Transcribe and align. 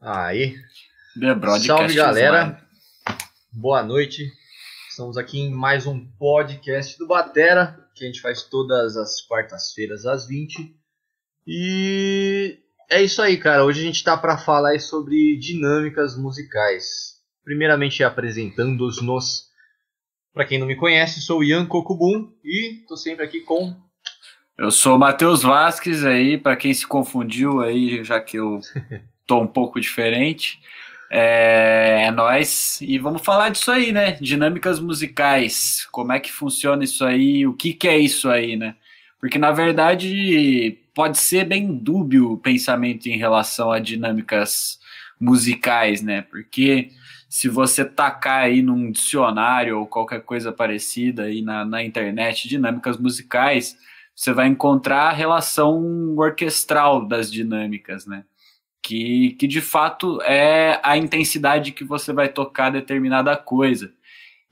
Aí. 0.00 0.56
Salve 1.66 1.94
galera. 1.94 2.58
Boa 3.52 3.82
noite. 3.82 4.32
Estamos 4.88 5.18
aqui 5.18 5.38
em 5.38 5.52
mais 5.52 5.86
um 5.86 6.06
podcast 6.18 6.96
do 6.96 7.06
Batera, 7.06 7.78
que 7.94 8.04
a 8.04 8.06
gente 8.06 8.22
faz 8.22 8.42
todas 8.44 8.96
as 8.96 9.20
quartas-feiras 9.20 10.06
às 10.06 10.26
20. 10.26 10.74
E 11.46 12.58
é 12.88 13.02
isso 13.02 13.20
aí, 13.20 13.36
cara. 13.36 13.62
Hoje 13.62 13.80
a 13.80 13.84
gente 13.84 14.02
tá 14.02 14.16
para 14.16 14.38
falar 14.38 14.80
sobre 14.80 15.36
dinâmicas 15.36 16.16
musicais. 16.16 17.20
Primeiramente 17.44 18.02
apresentando-nos. 18.02 19.50
Para 20.32 20.46
quem 20.46 20.58
não 20.58 20.66
me 20.66 20.76
conhece, 20.76 21.20
sou 21.20 21.44
Ian 21.44 21.66
Kokubun 21.66 22.32
e 22.42 22.86
tô 22.88 22.96
sempre 22.96 23.24
aqui 23.24 23.40
com 23.40 23.76
eu 24.56 24.70
sou 24.70 24.96
o 24.96 24.98
Matheus 24.98 25.42
Vasques 25.42 26.04
aí, 26.04 26.36
para 26.36 26.54
quem 26.54 26.74
se 26.74 26.86
confundiu 26.86 27.62
aí, 27.62 28.04
já 28.04 28.20
que 28.20 28.36
eu 28.36 28.60
tô 29.30 29.38
um 29.40 29.46
pouco 29.46 29.80
diferente. 29.80 30.60
É, 31.08 32.06
é 32.06 32.10
nós 32.10 32.80
e 32.80 32.98
vamos 32.98 33.22
falar 33.22 33.50
disso 33.50 33.70
aí, 33.70 33.92
né? 33.92 34.12
Dinâmicas 34.20 34.80
musicais, 34.80 35.86
como 35.92 36.12
é 36.12 36.18
que 36.18 36.32
funciona 36.32 36.82
isso 36.82 37.04
aí, 37.04 37.46
o 37.46 37.54
que, 37.54 37.72
que 37.72 37.86
é 37.86 37.96
isso 37.96 38.28
aí, 38.28 38.56
né? 38.56 38.74
Porque 39.20 39.38
na 39.38 39.52
verdade 39.52 40.78
pode 40.92 41.18
ser 41.18 41.44
bem 41.44 41.72
dúbio 41.76 42.32
o 42.32 42.38
pensamento 42.38 43.06
em 43.06 43.16
relação 43.16 43.70
a 43.70 43.78
dinâmicas 43.78 44.80
musicais, 45.20 46.02
né? 46.02 46.22
Porque 46.22 46.90
se 47.28 47.48
você 47.48 47.84
tacar 47.84 48.44
aí 48.44 48.62
num 48.62 48.90
dicionário 48.90 49.78
ou 49.78 49.86
qualquer 49.86 50.22
coisa 50.22 50.50
parecida 50.52 51.24
aí 51.24 51.42
na, 51.42 51.64
na 51.64 51.84
internet, 51.84 52.48
dinâmicas 52.48 52.98
musicais, 52.98 53.76
você 54.14 54.32
vai 54.32 54.48
encontrar 54.48 55.10
a 55.10 55.12
relação 55.12 56.16
orquestral 56.16 57.06
das 57.06 57.30
dinâmicas, 57.30 58.06
né? 58.06 58.24
Que, 58.82 59.36
que 59.38 59.46
de 59.46 59.60
fato 59.60 60.20
é 60.22 60.80
a 60.82 60.96
intensidade 60.96 61.72
que 61.72 61.84
você 61.84 62.12
vai 62.12 62.28
tocar 62.28 62.70
determinada 62.70 63.36
coisa. 63.36 63.92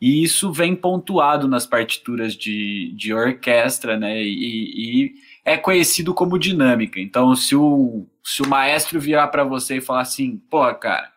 E 0.00 0.22
isso 0.22 0.52
vem 0.52 0.76
pontuado 0.76 1.48
nas 1.48 1.66
partituras 1.66 2.34
de, 2.34 2.92
de 2.96 3.12
orquestra, 3.12 3.98
né? 3.98 4.22
E, 4.22 5.06
e 5.06 5.14
é 5.44 5.56
conhecido 5.56 6.14
como 6.14 6.38
dinâmica. 6.38 7.00
Então, 7.00 7.34
se 7.34 7.56
o, 7.56 8.06
se 8.22 8.42
o 8.42 8.48
maestro 8.48 9.00
virar 9.00 9.28
para 9.28 9.42
você 9.42 9.78
e 9.78 9.80
falar 9.80 10.02
assim, 10.02 10.36
pô, 10.50 10.72
cara, 10.74 11.10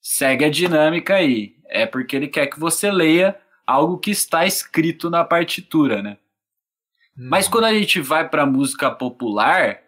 segue 0.00 0.44
a 0.44 0.50
dinâmica 0.50 1.14
aí, 1.14 1.54
é 1.66 1.86
porque 1.86 2.16
ele 2.16 2.28
quer 2.28 2.48
que 2.48 2.58
você 2.58 2.90
leia 2.90 3.36
algo 3.66 3.98
que 3.98 4.10
está 4.10 4.44
escrito 4.46 5.08
na 5.08 5.24
partitura, 5.24 6.02
né? 6.02 6.18
Mas 7.16 7.46
uhum. 7.46 7.52
quando 7.52 7.64
a 7.64 7.74
gente 7.74 8.00
vai 8.00 8.28
para 8.28 8.46
música 8.46 8.90
popular, 8.90 9.80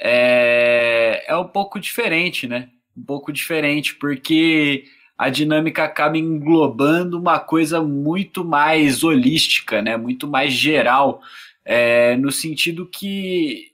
é, 0.00 1.24
é 1.26 1.36
um 1.36 1.48
pouco 1.48 1.80
diferente, 1.80 2.46
né? 2.46 2.68
Um 2.96 3.02
pouco 3.04 3.32
diferente, 3.32 3.94
porque 3.94 4.84
a 5.16 5.30
dinâmica 5.30 5.84
acaba 5.84 6.18
englobando 6.18 7.18
uma 7.18 7.38
coisa 7.38 7.82
muito 7.82 8.44
mais 8.44 9.02
holística, 9.02 9.80
né? 9.80 9.96
Muito 9.96 10.26
mais 10.28 10.52
geral, 10.52 11.20
é, 11.64 12.16
no 12.16 12.30
sentido 12.30 12.86
que 12.86 13.72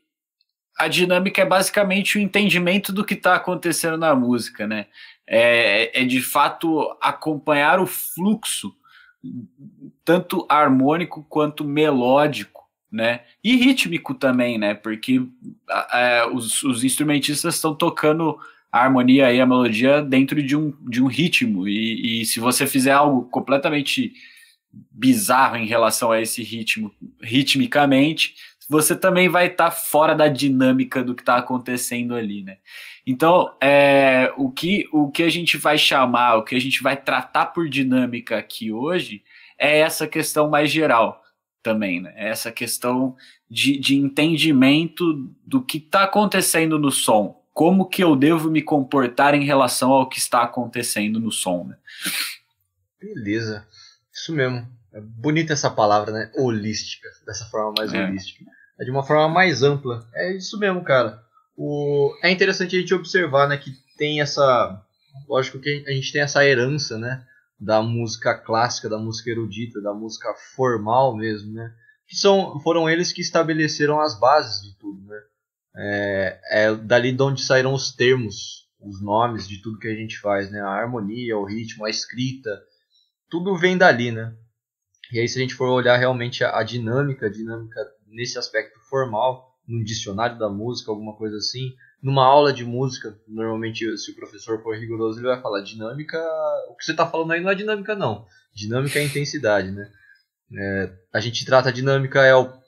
a 0.78 0.88
dinâmica 0.88 1.42
é 1.42 1.44
basicamente 1.44 2.16
o 2.16 2.20
entendimento 2.20 2.92
do 2.92 3.04
que 3.04 3.14
está 3.14 3.34
acontecendo 3.34 3.96
na 3.96 4.14
música, 4.14 4.66
né? 4.66 4.86
É, 5.26 6.02
é 6.02 6.04
de 6.04 6.20
fato 6.20 6.96
acompanhar 7.00 7.80
o 7.80 7.86
fluxo, 7.86 8.74
tanto 10.04 10.46
harmônico 10.48 11.24
quanto 11.28 11.64
melódico 11.64 12.61
né? 12.92 13.22
E 13.42 13.56
rítmico 13.56 14.14
também, 14.14 14.58
né? 14.58 14.74
Porque 14.74 15.22
é, 15.92 16.26
os, 16.26 16.62
os, 16.62 16.84
instrumentistas 16.84 17.54
estão 17.54 17.74
tocando 17.74 18.38
a 18.70 18.80
harmonia 18.80 19.32
e 19.32 19.40
a 19.40 19.46
melodia 19.46 20.02
dentro 20.02 20.42
de 20.42 20.54
um, 20.54 20.74
de 20.82 21.02
um 21.02 21.06
ritmo. 21.06 21.66
E, 21.66 22.20
e, 22.20 22.26
se 22.26 22.38
você 22.38 22.66
fizer 22.66 22.92
algo 22.92 23.22
completamente 23.30 24.12
bizarro 24.90 25.56
em 25.56 25.66
relação 25.66 26.12
a 26.12 26.20
esse 26.20 26.42
ritmo, 26.42 26.92
ritmicamente, 27.22 28.34
você 28.68 28.94
também 28.94 29.28
vai 29.28 29.46
estar 29.46 29.70
tá 29.70 29.70
fora 29.70 30.14
da 30.14 30.28
dinâmica 30.28 31.02
do 31.02 31.14
que 31.14 31.22
está 31.22 31.36
acontecendo 31.36 32.14
ali, 32.14 32.42
né? 32.42 32.58
Então, 33.06 33.54
é, 33.60 34.32
o, 34.36 34.50
que, 34.50 34.86
o 34.92 35.10
que 35.10 35.22
a 35.22 35.30
gente 35.30 35.56
vai 35.56 35.76
chamar, 35.76 36.36
o 36.36 36.44
que 36.44 36.54
a 36.54 36.60
gente 36.60 36.82
vai 36.82 36.96
tratar 36.96 37.46
por 37.46 37.68
dinâmica 37.68 38.38
aqui 38.38 38.70
hoje 38.70 39.24
é 39.58 39.80
essa 39.80 40.06
questão 40.06 40.48
mais 40.48 40.70
geral 40.70 41.21
também, 41.62 42.00
né? 42.00 42.12
Essa 42.16 42.50
questão 42.50 43.16
de, 43.48 43.78
de 43.78 43.96
entendimento 43.96 45.30
do 45.46 45.62
que 45.62 45.78
está 45.78 46.04
acontecendo 46.04 46.78
no 46.78 46.90
som. 46.90 47.40
Como 47.52 47.88
que 47.88 48.02
eu 48.02 48.16
devo 48.16 48.50
me 48.50 48.62
comportar 48.62 49.34
em 49.34 49.44
relação 49.44 49.90
ao 49.92 50.08
que 50.08 50.18
está 50.18 50.42
acontecendo 50.42 51.20
no 51.20 51.30
som, 51.30 51.64
né? 51.64 51.76
Beleza. 53.00 53.66
Isso 54.12 54.32
mesmo. 54.34 54.66
É 54.92 55.00
bonita 55.00 55.52
essa 55.52 55.70
palavra, 55.70 56.12
né? 56.12 56.30
Holística. 56.34 57.08
Dessa 57.26 57.44
forma 57.46 57.74
mais 57.76 57.92
é. 57.92 58.04
holística. 58.04 58.44
É 58.80 58.84
de 58.84 58.90
uma 58.90 59.02
forma 59.02 59.28
mais 59.28 59.62
ampla. 59.62 60.06
É 60.14 60.34
isso 60.36 60.58
mesmo, 60.58 60.82
cara. 60.82 61.22
O... 61.56 62.14
É 62.22 62.30
interessante 62.30 62.76
a 62.76 62.80
gente 62.80 62.94
observar, 62.94 63.48
né? 63.48 63.56
Que 63.56 63.70
tem 63.96 64.20
essa... 64.20 64.82
Lógico 65.28 65.58
que 65.58 65.84
a 65.86 65.92
gente 65.92 66.10
tem 66.10 66.22
essa 66.22 66.44
herança, 66.44 66.98
né? 66.98 67.22
Da 67.62 67.80
música 67.80 68.34
clássica, 68.34 68.88
da 68.88 68.98
música 68.98 69.30
erudita, 69.30 69.80
da 69.80 69.94
música 69.94 70.34
formal 70.56 71.16
mesmo, 71.16 71.52
né? 71.52 71.72
Que 72.08 72.16
são, 72.16 72.58
foram 72.60 72.90
eles 72.90 73.12
que 73.12 73.20
estabeleceram 73.20 74.00
as 74.00 74.18
bases 74.18 74.62
de 74.62 74.76
tudo, 74.76 75.00
né? 75.06 75.20
É, 75.76 76.40
é 76.50 76.74
dali 76.74 77.12
de 77.12 77.22
onde 77.22 77.40
saíram 77.40 77.72
os 77.72 77.92
termos, 77.92 78.68
os 78.80 79.00
nomes 79.00 79.46
de 79.46 79.62
tudo 79.62 79.78
que 79.78 79.86
a 79.86 79.94
gente 79.94 80.18
faz, 80.18 80.50
né? 80.50 80.60
A 80.60 80.70
harmonia, 80.70 81.38
o 81.38 81.44
ritmo, 81.44 81.84
a 81.84 81.90
escrita, 81.90 82.50
tudo 83.30 83.56
vem 83.56 83.78
dali, 83.78 84.10
né? 84.10 84.34
E 85.12 85.20
aí 85.20 85.28
se 85.28 85.38
a 85.38 85.42
gente 85.42 85.54
for 85.54 85.68
olhar 85.68 85.96
realmente 85.96 86.42
a, 86.42 86.58
a 86.58 86.64
dinâmica, 86.64 87.26
a 87.26 87.30
dinâmica 87.30 87.80
nesse 88.08 88.38
aspecto 88.38 88.80
formal, 88.90 89.56
no 89.68 89.84
dicionário 89.84 90.36
da 90.36 90.48
música, 90.48 90.90
alguma 90.90 91.16
coisa 91.16 91.36
assim, 91.36 91.72
numa 92.02 92.24
aula 92.24 92.52
de 92.52 92.64
música, 92.64 93.16
normalmente 93.28 93.96
se 93.96 94.10
o 94.10 94.16
professor 94.16 94.60
for 94.62 94.76
rigoroso, 94.76 95.20
ele 95.20 95.28
vai 95.28 95.40
falar 95.40 95.62
dinâmica, 95.62 96.18
o 96.68 96.74
que 96.74 96.84
você 96.84 96.90
está 96.90 97.06
falando 97.06 97.32
aí 97.32 97.40
não 97.40 97.50
é 97.50 97.54
dinâmica 97.54 97.94
não, 97.94 98.26
dinâmica 98.52 98.98
é 98.98 99.04
intensidade, 99.04 99.70
né? 99.70 99.90
É, 100.54 100.92
a 101.12 101.20
gente 101.20 101.44
trata 101.46 101.68
a 101.68 101.72
dinâmica 101.72 102.24
é 102.26 102.34
o 102.34 102.60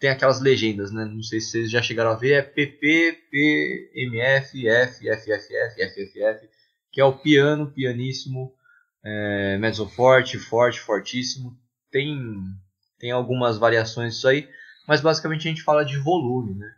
tem 0.00 0.10
aquelas 0.10 0.40
legendas, 0.40 0.90
né? 0.90 1.04
Não 1.04 1.22
sei 1.22 1.40
se 1.40 1.50
vocês 1.50 1.70
já 1.70 1.80
chegaram 1.80 2.10
a 2.10 2.16
ver, 2.16 2.32
é 2.32 2.42
PP, 2.42 3.18
P, 3.30 3.92
MF, 3.94 4.66
F, 4.66 4.98
FFF, 4.98 5.90
FFF, 5.90 6.48
que 6.90 7.00
é 7.00 7.04
o 7.04 7.16
piano, 7.16 7.70
pianíssimo, 7.70 8.52
é, 9.04 9.58
mezzo 9.58 9.88
forte, 9.88 10.38
forte, 10.38 10.80
fortíssimo. 10.80 11.56
Tem 11.90 12.18
tem 12.98 13.10
algumas 13.10 13.58
variações 13.58 14.14
disso 14.14 14.28
aí, 14.28 14.48
mas 14.88 15.00
basicamente 15.00 15.46
a 15.46 15.50
gente 15.50 15.62
fala 15.62 15.84
de 15.84 15.98
volume, 15.98 16.54
né? 16.54 16.72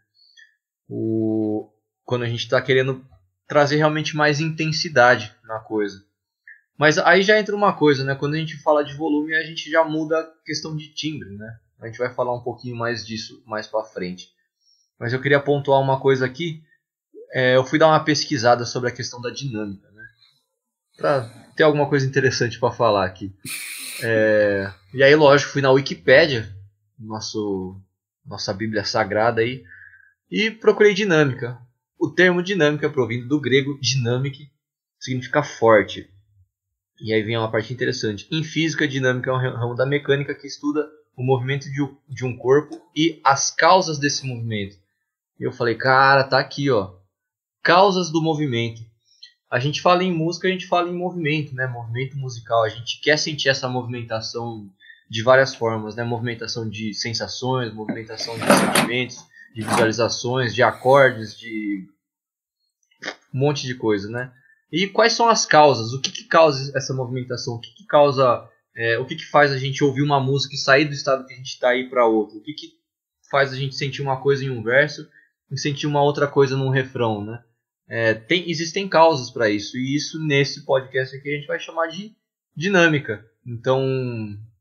O, 0.88 1.70
quando 2.04 2.22
a 2.22 2.28
gente 2.28 2.40
está 2.40 2.60
querendo 2.60 3.04
trazer 3.46 3.76
realmente 3.76 4.16
mais 4.16 4.40
intensidade 4.40 5.34
na 5.44 5.58
coisa. 5.58 6.04
Mas 6.76 6.98
aí 6.98 7.22
já 7.22 7.38
entra 7.38 7.54
uma 7.54 7.72
coisa, 7.72 8.04
né? 8.04 8.14
Quando 8.14 8.34
a 8.34 8.38
gente 8.38 8.56
fala 8.62 8.84
de 8.84 8.94
volume, 8.94 9.34
a 9.34 9.44
gente 9.44 9.70
já 9.70 9.84
muda 9.84 10.18
a 10.18 10.44
questão 10.44 10.76
de 10.76 10.88
timbre, 10.92 11.30
né? 11.36 11.58
A 11.80 11.86
gente 11.86 11.98
vai 11.98 12.12
falar 12.12 12.34
um 12.34 12.42
pouquinho 12.42 12.76
mais 12.76 13.06
disso 13.06 13.42
mais 13.46 13.66
para 13.66 13.84
frente. 13.84 14.32
Mas 14.98 15.12
eu 15.12 15.20
queria 15.20 15.40
pontuar 15.40 15.80
uma 15.80 16.00
coisa 16.00 16.24
aqui. 16.26 16.62
É, 17.32 17.56
eu 17.56 17.64
fui 17.64 17.78
dar 17.78 17.88
uma 17.88 18.02
pesquisada 18.02 18.64
sobre 18.64 18.88
a 18.88 18.92
questão 18.92 19.20
da 19.20 19.30
dinâmica, 19.30 19.88
né? 19.90 20.04
Para 20.96 21.28
ter 21.56 21.62
alguma 21.62 21.88
coisa 21.88 22.06
interessante 22.06 22.58
para 22.58 22.72
falar 22.72 23.04
aqui. 23.04 23.32
É, 24.02 24.72
e 24.92 25.02
aí, 25.02 25.14
lógico, 25.14 25.52
fui 25.52 25.62
na 25.62 25.70
Wikipédia, 25.70 26.48
nossa 26.98 28.52
Bíblia 28.52 28.84
Sagrada 28.84 29.40
aí, 29.40 29.64
e 30.34 30.50
procurei 30.50 30.92
dinâmica. 30.92 31.56
O 31.96 32.10
termo 32.10 32.42
dinâmica, 32.42 32.90
provindo 32.90 33.28
do 33.28 33.40
grego 33.40 33.78
dynamic, 33.80 34.50
significa 34.98 35.44
forte. 35.44 36.10
E 37.00 37.12
aí 37.12 37.22
vem 37.22 37.38
uma 37.38 37.52
parte 37.52 37.72
interessante. 37.72 38.26
Em 38.32 38.42
física, 38.42 38.88
dinâmica 38.88 39.30
é 39.30 39.32
um 39.32 39.38
ramo 39.38 39.76
da 39.76 39.86
mecânica 39.86 40.34
que 40.34 40.48
estuda 40.48 40.84
o 41.16 41.22
movimento 41.22 41.68
de 42.08 42.24
um 42.24 42.36
corpo 42.36 42.82
e 42.96 43.20
as 43.22 43.52
causas 43.52 43.96
desse 43.96 44.26
movimento. 44.26 44.76
E 45.38 45.44
eu 45.44 45.52
falei, 45.52 45.76
cara, 45.76 46.24
tá 46.24 46.40
aqui, 46.40 46.68
ó. 46.68 46.94
Causas 47.62 48.10
do 48.10 48.20
movimento. 48.20 48.82
A 49.48 49.60
gente 49.60 49.80
fala 49.80 50.02
em 50.02 50.12
música, 50.12 50.48
a 50.48 50.50
gente 50.50 50.66
fala 50.66 50.88
em 50.88 50.96
movimento, 50.96 51.54
né? 51.54 51.68
Movimento 51.68 52.18
musical. 52.18 52.64
A 52.64 52.68
gente 52.68 53.00
quer 53.00 53.20
sentir 53.20 53.50
essa 53.50 53.68
movimentação 53.68 54.68
de 55.08 55.22
várias 55.22 55.54
formas, 55.54 55.94
né? 55.94 56.02
Movimentação 56.02 56.68
de 56.68 56.92
sensações, 56.92 57.72
movimentação 57.72 58.36
de 58.36 58.44
sentimentos 58.44 59.32
de 59.54 59.62
visualizações, 59.62 60.54
de 60.54 60.62
acordes, 60.62 61.38
de 61.38 61.86
um 63.32 63.38
monte 63.38 63.66
de 63.66 63.74
coisa, 63.74 64.10
né? 64.10 64.32
E 64.70 64.88
quais 64.88 65.12
são 65.12 65.28
as 65.28 65.46
causas? 65.46 65.92
O 65.92 66.00
que, 66.00 66.10
que 66.10 66.24
causa 66.24 66.76
essa 66.76 66.92
movimentação? 66.92 67.54
O 67.54 67.60
que, 67.60 67.72
que 67.72 67.86
causa, 67.86 68.48
é, 68.76 68.98
o 68.98 69.06
que, 69.06 69.14
que 69.14 69.26
faz 69.26 69.52
a 69.52 69.58
gente 69.58 69.84
ouvir 69.84 70.02
uma 70.02 70.18
música 70.18 70.56
e 70.56 70.58
sair 70.58 70.86
do 70.86 70.92
estado 70.92 71.24
que 71.24 71.32
a 71.32 71.36
gente 71.36 71.50
está 71.50 71.68
aí 71.68 71.88
para 71.88 72.06
outro? 72.06 72.38
O 72.38 72.42
que, 72.42 72.52
que 72.52 72.72
faz 73.30 73.52
a 73.52 73.56
gente 73.56 73.76
sentir 73.76 74.02
uma 74.02 74.20
coisa 74.20 74.44
em 74.44 74.50
um 74.50 74.62
verso 74.62 75.08
e 75.50 75.58
sentir 75.58 75.86
uma 75.86 76.02
outra 76.02 76.26
coisa 76.26 76.56
num 76.56 76.70
refrão, 76.70 77.24
né? 77.24 77.44
É, 77.86 78.14
tem, 78.14 78.50
existem 78.50 78.88
causas 78.88 79.30
para 79.30 79.48
isso, 79.48 79.76
e 79.76 79.94
isso 79.94 80.18
nesse 80.18 80.64
podcast 80.64 81.14
aqui 81.14 81.28
a 81.28 81.36
gente 81.36 81.46
vai 81.46 81.60
chamar 81.60 81.86
de 81.88 82.16
dinâmica. 82.56 83.24
Então, 83.46 83.80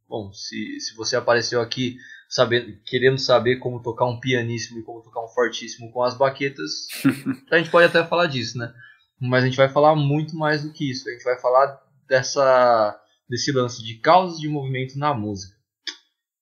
bom, 0.08 0.32
se, 0.34 0.80
se 0.80 0.96
você 0.96 1.16
apareceu 1.16 1.62
aqui 1.62 1.98
sabendo, 2.34 2.76
querendo 2.84 3.20
saber 3.20 3.58
como 3.58 3.80
tocar 3.80 4.06
um 4.06 4.20
pianíssimo 4.20 4.80
e 4.80 4.84
como 4.84 5.04
tocar 5.04 5.24
um 5.24 5.28
fortíssimo 5.28 5.92
com 5.92 6.02
as 6.02 6.18
baquetas, 6.18 6.88
a 7.52 7.58
gente 7.60 7.70
pode 7.70 7.86
até 7.86 8.04
falar 8.04 8.26
disso, 8.26 8.58
né? 8.58 8.74
Mas 9.22 9.44
a 9.44 9.46
gente 9.46 9.56
vai 9.56 9.70
falar 9.70 9.96
muito 9.96 10.36
mais 10.36 10.64
do 10.64 10.74
que 10.74 10.90
isso. 10.90 11.08
A 11.08 11.12
gente 11.12 11.24
vai 11.24 11.40
falar 11.40 11.80
dessa 12.10 13.00
desse 13.30 13.52
lance 13.52 13.84
de 13.84 14.00
causas 14.00 14.40
de 14.40 14.48
movimento 14.48 14.98
na 14.98 15.14
música. 15.14 15.56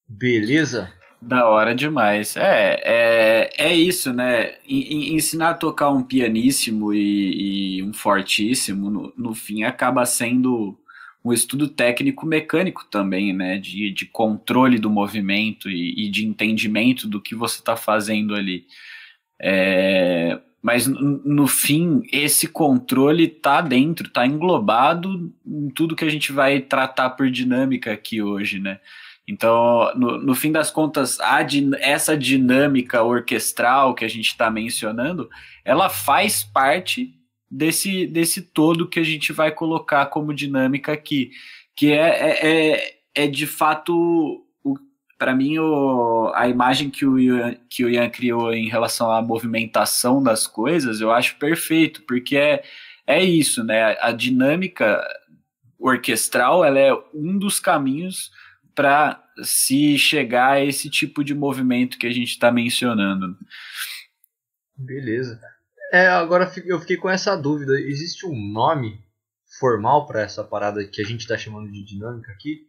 Beleza? 0.07 0.91
Da 1.21 1.47
hora 1.47 1.75
demais. 1.75 2.35
É, 2.37 2.81
é, 2.83 3.49
é 3.57 3.75
isso, 3.75 4.13
né? 4.13 4.55
Ensinar 4.65 5.51
a 5.51 5.53
tocar 5.53 5.89
um 5.89 6.03
pianíssimo 6.03 6.93
e, 6.93 7.77
e 7.77 7.83
um 7.83 7.93
fortíssimo, 7.93 8.89
no, 8.89 9.13
no, 9.15 9.35
fim, 9.35 9.63
acaba 9.63 10.05
sendo 10.05 10.77
um 11.23 11.31
estudo 11.31 11.67
técnico 11.67 12.25
mecânico 12.25 12.85
também, 12.89 13.33
né? 13.33 13.57
De, 13.57 13.91
de 13.91 14.05
controle 14.05 14.79
do 14.79 14.89
movimento 14.89 15.69
e, 15.69 16.05
e 16.05 16.09
de 16.09 16.25
entendimento 16.25 17.07
do 17.07 17.21
que 17.21 17.35
você 17.35 17.59
está 17.59 17.75
fazendo 17.75 18.35
ali. 18.35 18.65
É, 19.39 20.39
mas 20.61 20.85
no, 20.85 21.47
fim, 21.47 22.03
esse 22.11 22.47
controle 22.47 23.23
está 23.23 23.61
dentro, 23.61 24.07
está 24.07 24.25
englobado 24.27 25.33
em 25.45 25.69
tudo 25.69 25.95
que 25.95 26.05
a 26.05 26.09
gente 26.09 26.31
vai 26.31 26.59
tratar 26.59 27.11
por 27.11 27.31
dinâmica 27.31 27.91
aqui 27.91 28.21
hoje, 28.21 28.59
né? 28.59 28.79
Então, 29.27 29.91
no, 29.95 30.17
no 30.19 30.35
fim 30.35 30.51
das 30.51 30.69
contas, 30.69 31.17
essa 31.79 32.17
dinâmica 32.17 33.01
orquestral 33.01 33.95
que 33.95 34.05
a 34.05 34.07
gente 34.07 34.27
está 34.27 34.51
mencionando, 34.51 35.29
ela 35.63 35.89
faz 35.89 36.43
parte 36.43 37.15
desse, 37.51 38.07
desse 38.07 38.41
todo 38.41 38.87
que 38.87 38.99
a 38.99 39.03
gente 39.03 39.33
vai 39.33 39.51
colocar 39.51 40.05
como 40.05 40.33
dinâmica 40.33 40.93
aqui, 40.93 41.31
que 41.75 41.91
é, 41.91 42.07
é, 42.07 42.47
é, 42.47 42.99
é 43.13 43.27
de 43.27 43.45
fato, 43.45 44.45
para 45.17 45.35
mim, 45.35 45.59
o, 45.59 46.31
a 46.33 46.47
imagem 46.47 46.89
que 46.89 47.05
o, 47.05 47.19
Ian, 47.19 47.57
que 47.69 47.83
o 47.83 47.89
Ian 47.89 48.09
criou 48.09 48.53
em 48.53 48.69
relação 48.69 49.11
à 49.11 49.21
movimentação 49.21 50.23
das 50.23 50.47
coisas, 50.47 51.01
eu 51.01 51.11
acho 51.11 51.35
perfeito, 51.35 52.03
porque 52.03 52.37
é, 52.37 52.63
é 53.05 53.21
isso, 53.21 53.63
né? 53.63 53.97
A 53.99 54.13
dinâmica 54.13 55.05
orquestral, 55.77 56.63
ela 56.63 56.79
é 56.79 56.93
um 57.13 57.37
dos 57.37 57.59
caminhos 57.59 58.31
para 58.73 59.21
se 59.43 59.97
chegar 59.97 60.53
a 60.53 60.63
esse 60.63 60.89
tipo 60.89 61.23
de 61.23 61.33
movimento 61.33 61.97
que 61.97 62.07
a 62.07 62.11
gente 62.11 62.29
está 62.29 62.51
mencionando. 62.51 63.35
Beleza. 64.77 65.39
É, 65.91 66.07
agora 66.07 66.49
eu 66.65 66.79
fiquei 66.79 66.95
com 66.95 67.09
essa 67.09 67.35
dúvida. 67.35 67.73
Existe 67.79 68.25
um 68.25 68.35
nome 68.35 69.03
formal 69.59 70.07
para 70.07 70.21
essa 70.21 70.43
parada 70.43 70.85
que 70.85 71.01
a 71.01 71.05
gente 71.05 71.21
está 71.21 71.37
chamando 71.37 71.69
de 71.69 71.83
dinâmica 71.83 72.31
aqui? 72.31 72.67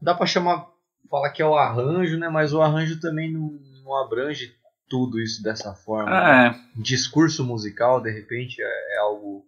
Dá 0.00 0.14
para 0.14 0.26
chamar, 0.26 0.68
falar 1.10 1.30
que 1.30 1.40
é 1.40 1.46
o 1.46 1.56
arranjo, 1.56 2.18
né? 2.18 2.28
Mas 2.28 2.52
o 2.52 2.60
arranjo 2.60 3.00
também 3.00 3.32
não, 3.32 3.58
não 3.82 3.96
abrange 3.96 4.54
tudo 4.88 5.18
isso 5.18 5.42
dessa 5.42 5.74
forma. 5.74 6.10
Ah, 6.10 6.46
é. 6.48 6.80
Discurso 6.80 7.42
musical, 7.42 8.02
de 8.02 8.10
repente, 8.10 8.60
é, 8.60 8.96
é 8.96 8.98
algo 8.98 9.46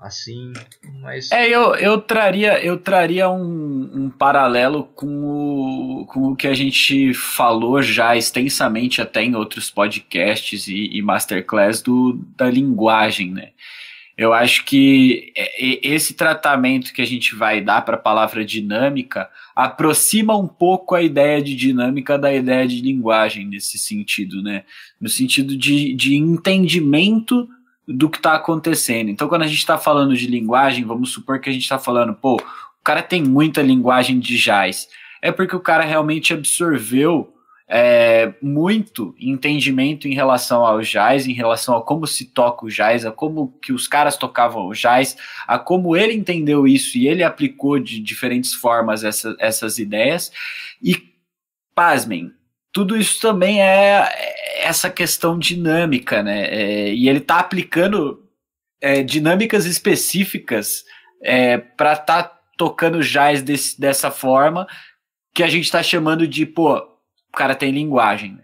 assim, 0.00 0.52
mas... 1.00 1.30
É, 1.30 1.46
eu, 1.46 1.74
eu 1.74 2.00
traria, 2.00 2.58
eu 2.64 2.78
traria 2.78 3.28
um, 3.28 3.90
um 3.92 4.10
paralelo 4.10 4.84
com 4.84 5.06
o, 5.06 6.06
com 6.06 6.28
o 6.28 6.36
que 6.36 6.46
a 6.46 6.54
gente 6.54 7.12
falou 7.12 7.82
já 7.82 8.16
extensamente 8.16 9.02
até 9.02 9.22
em 9.22 9.34
outros 9.34 9.70
podcasts 9.70 10.66
e, 10.66 10.96
e 10.96 11.02
masterclass 11.02 11.82
do, 11.82 12.18
da 12.34 12.50
linguagem, 12.50 13.30
né? 13.30 13.50
Eu 14.16 14.34
acho 14.34 14.66
que 14.66 15.32
esse 15.56 16.12
tratamento 16.12 16.92
que 16.92 17.00
a 17.00 17.06
gente 17.06 17.34
vai 17.34 17.62
dar 17.62 17.80
para 17.82 17.96
a 17.96 18.00
palavra 18.00 18.44
dinâmica 18.44 19.30
aproxima 19.56 20.36
um 20.36 20.46
pouco 20.46 20.94
a 20.94 21.02
ideia 21.02 21.40
de 21.40 21.56
dinâmica 21.56 22.18
da 22.18 22.30
ideia 22.30 22.68
de 22.68 22.82
linguagem 22.82 23.46
nesse 23.46 23.78
sentido, 23.78 24.42
né? 24.42 24.64
No 25.00 25.08
sentido 25.08 25.56
de, 25.56 25.94
de 25.94 26.16
entendimento 26.16 27.48
do 27.90 28.08
que 28.08 28.18
está 28.18 28.34
acontecendo. 28.34 29.10
Então, 29.10 29.28
quando 29.28 29.42
a 29.42 29.46
gente 29.46 29.58
está 29.58 29.76
falando 29.76 30.16
de 30.16 30.26
linguagem, 30.26 30.84
vamos 30.84 31.10
supor 31.12 31.40
que 31.40 31.50
a 31.50 31.52
gente 31.52 31.62
está 31.62 31.78
falando, 31.78 32.14
pô, 32.14 32.36
o 32.36 32.84
cara 32.84 33.02
tem 33.02 33.22
muita 33.22 33.60
linguagem 33.60 34.18
de 34.18 34.38
jazz. 34.38 34.88
É 35.20 35.30
porque 35.30 35.54
o 35.54 35.60
cara 35.60 35.84
realmente 35.84 36.32
absorveu 36.32 37.34
é, 37.68 38.32
muito 38.42 39.14
entendimento 39.18 40.08
em 40.08 40.14
relação 40.14 40.64
ao 40.64 40.80
jazz, 40.80 41.26
em 41.26 41.32
relação 41.32 41.76
a 41.76 41.82
como 41.82 42.06
se 42.06 42.24
toca 42.26 42.66
o 42.66 42.68
jazz, 42.68 43.04
a 43.04 43.12
como 43.12 43.52
que 43.62 43.72
os 43.72 43.86
caras 43.86 44.16
tocavam 44.16 44.66
o 44.66 44.72
jazz, 44.72 45.16
a 45.46 45.58
como 45.58 45.96
ele 45.96 46.14
entendeu 46.14 46.66
isso 46.66 46.96
e 46.96 47.06
ele 47.06 47.22
aplicou 47.22 47.78
de 47.78 48.00
diferentes 48.00 48.54
formas 48.54 49.04
essa, 49.04 49.36
essas 49.38 49.78
ideias. 49.78 50.32
E, 50.82 50.96
pasmem, 51.74 52.32
tudo 52.72 52.96
isso 52.96 53.20
também 53.20 53.62
é 53.62 54.08
essa 54.62 54.90
questão 54.90 55.38
dinâmica, 55.38 56.22
né? 56.22 56.46
É, 56.46 56.94
e 56.94 57.08
ele 57.08 57.18
está 57.18 57.38
aplicando 57.38 58.24
é, 58.80 59.02
dinâmicas 59.02 59.66
específicas 59.66 60.84
é, 61.22 61.58
para 61.58 61.92
estar 61.92 62.22
tá 62.22 62.40
tocando 62.56 63.02
jazz 63.02 63.42
desse, 63.42 63.80
dessa 63.80 64.10
forma 64.10 64.66
que 65.34 65.42
a 65.42 65.48
gente 65.48 65.64
está 65.64 65.82
chamando 65.82 66.26
de, 66.26 66.44
pô, 66.44 66.76
o 66.76 67.36
cara 67.36 67.54
tem 67.54 67.70
linguagem. 67.70 68.38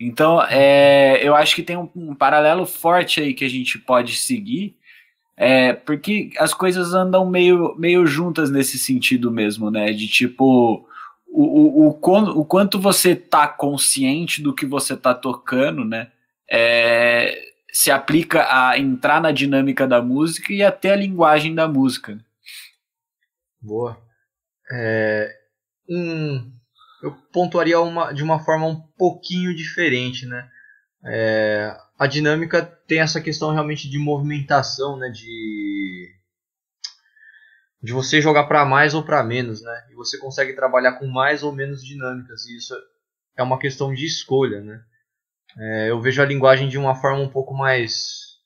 Então, 0.00 0.42
é, 0.42 1.20
eu 1.22 1.34
acho 1.34 1.54
que 1.54 1.62
tem 1.62 1.76
um, 1.76 1.88
um, 1.94 2.14
paralelo 2.14 2.64
forte 2.64 3.20
aí 3.20 3.34
que 3.34 3.44
a 3.44 3.50
gente 3.50 3.78
pode 3.78 4.16
seguir, 4.16 4.76
é, 5.36 5.72
porque 5.72 6.30
as 6.38 6.54
coisas 6.54 6.94
andam 6.94 7.28
meio, 7.28 7.74
meio 7.76 8.06
juntas 8.06 8.50
nesse 8.50 8.78
sentido 8.78 9.30
mesmo, 9.30 9.70
né? 9.70 9.92
De 9.92 10.06
tipo, 10.06 10.87
o, 11.28 11.88
o, 11.88 11.88
o, 11.88 12.40
o 12.40 12.44
quanto 12.44 12.80
você 12.80 13.14
tá 13.14 13.46
consciente 13.46 14.42
do 14.42 14.54
que 14.54 14.66
você 14.66 14.96
tá 14.96 15.14
tocando, 15.14 15.84
né? 15.84 16.10
É, 16.50 17.48
se 17.72 17.90
aplica 17.90 18.46
a 18.50 18.78
entrar 18.78 19.20
na 19.20 19.30
dinâmica 19.30 19.86
da 19.86 20.00
música 20.02 20.52
e 20.52 20.62
até 20.62 20.92
a 20.92 20.96
linguagem 20.96 21.54
da 21.54 21.68
música. 21.68 22.18
Boa. 23.60 24.00
É, 24.72 25.30
eu 27.02 27.12
pontuaria 27.32 27.80
uma, 27.80 28.12
de 28.12 28.22
uma 28.22 28.44
forma 28.44 28.66
um 28.66 28.80
pouquinho 28.96 29.54
diferente, 29.54 30.26
né? 30.26 30.48
É, 31.04 31.76
a 31.98 32.06
dinâmica 32.06 32.62
tem 32.62 33.00
essa 33.00 33.20
questão 33.20 33.52
realmente 33.52 33.88
de 33.88 33.98
movimentação, 33.98 34.96
né? 34.96 35.08
De 35.10 36.17
de 37.82 37.92
você 37.92 38.20
jogar 38.20 38.44
para 38.44 38.64
mais 38.64 38.94
ou 38.94 39.04
para 39.04 39.22
menos, 39.22 39.62
né? 39.62 39.86
E 39.90 39.94
você 39.94 40.18
consegue 40.18 40.52
trabalhar 40.54 40.92
com 40.94 41.06
mais 41.06 41.42
ou 41.42 41.52
menos 41.52 41.82
dinâmicas 41.82 42.46
e 42.46 42.56
isso 42.56 42.74
é 43.36 43.42
uma 43.42 43.58
questão 43.58 43.94
de 43.94 44.04
escolha, 44.04 44.60
né? 44.60 44.82
É, 45.56 45.90
eu 45.90 46.00
vejo 46.00 46.20
a 46.20 46.26
linguagem 46.26 46.68
de 46.68 46.76
uma 46.76 46.94
forma 46.94 47.22
um 47.22 47.28
pouco 47.28 47.54
mais 47.54 48.36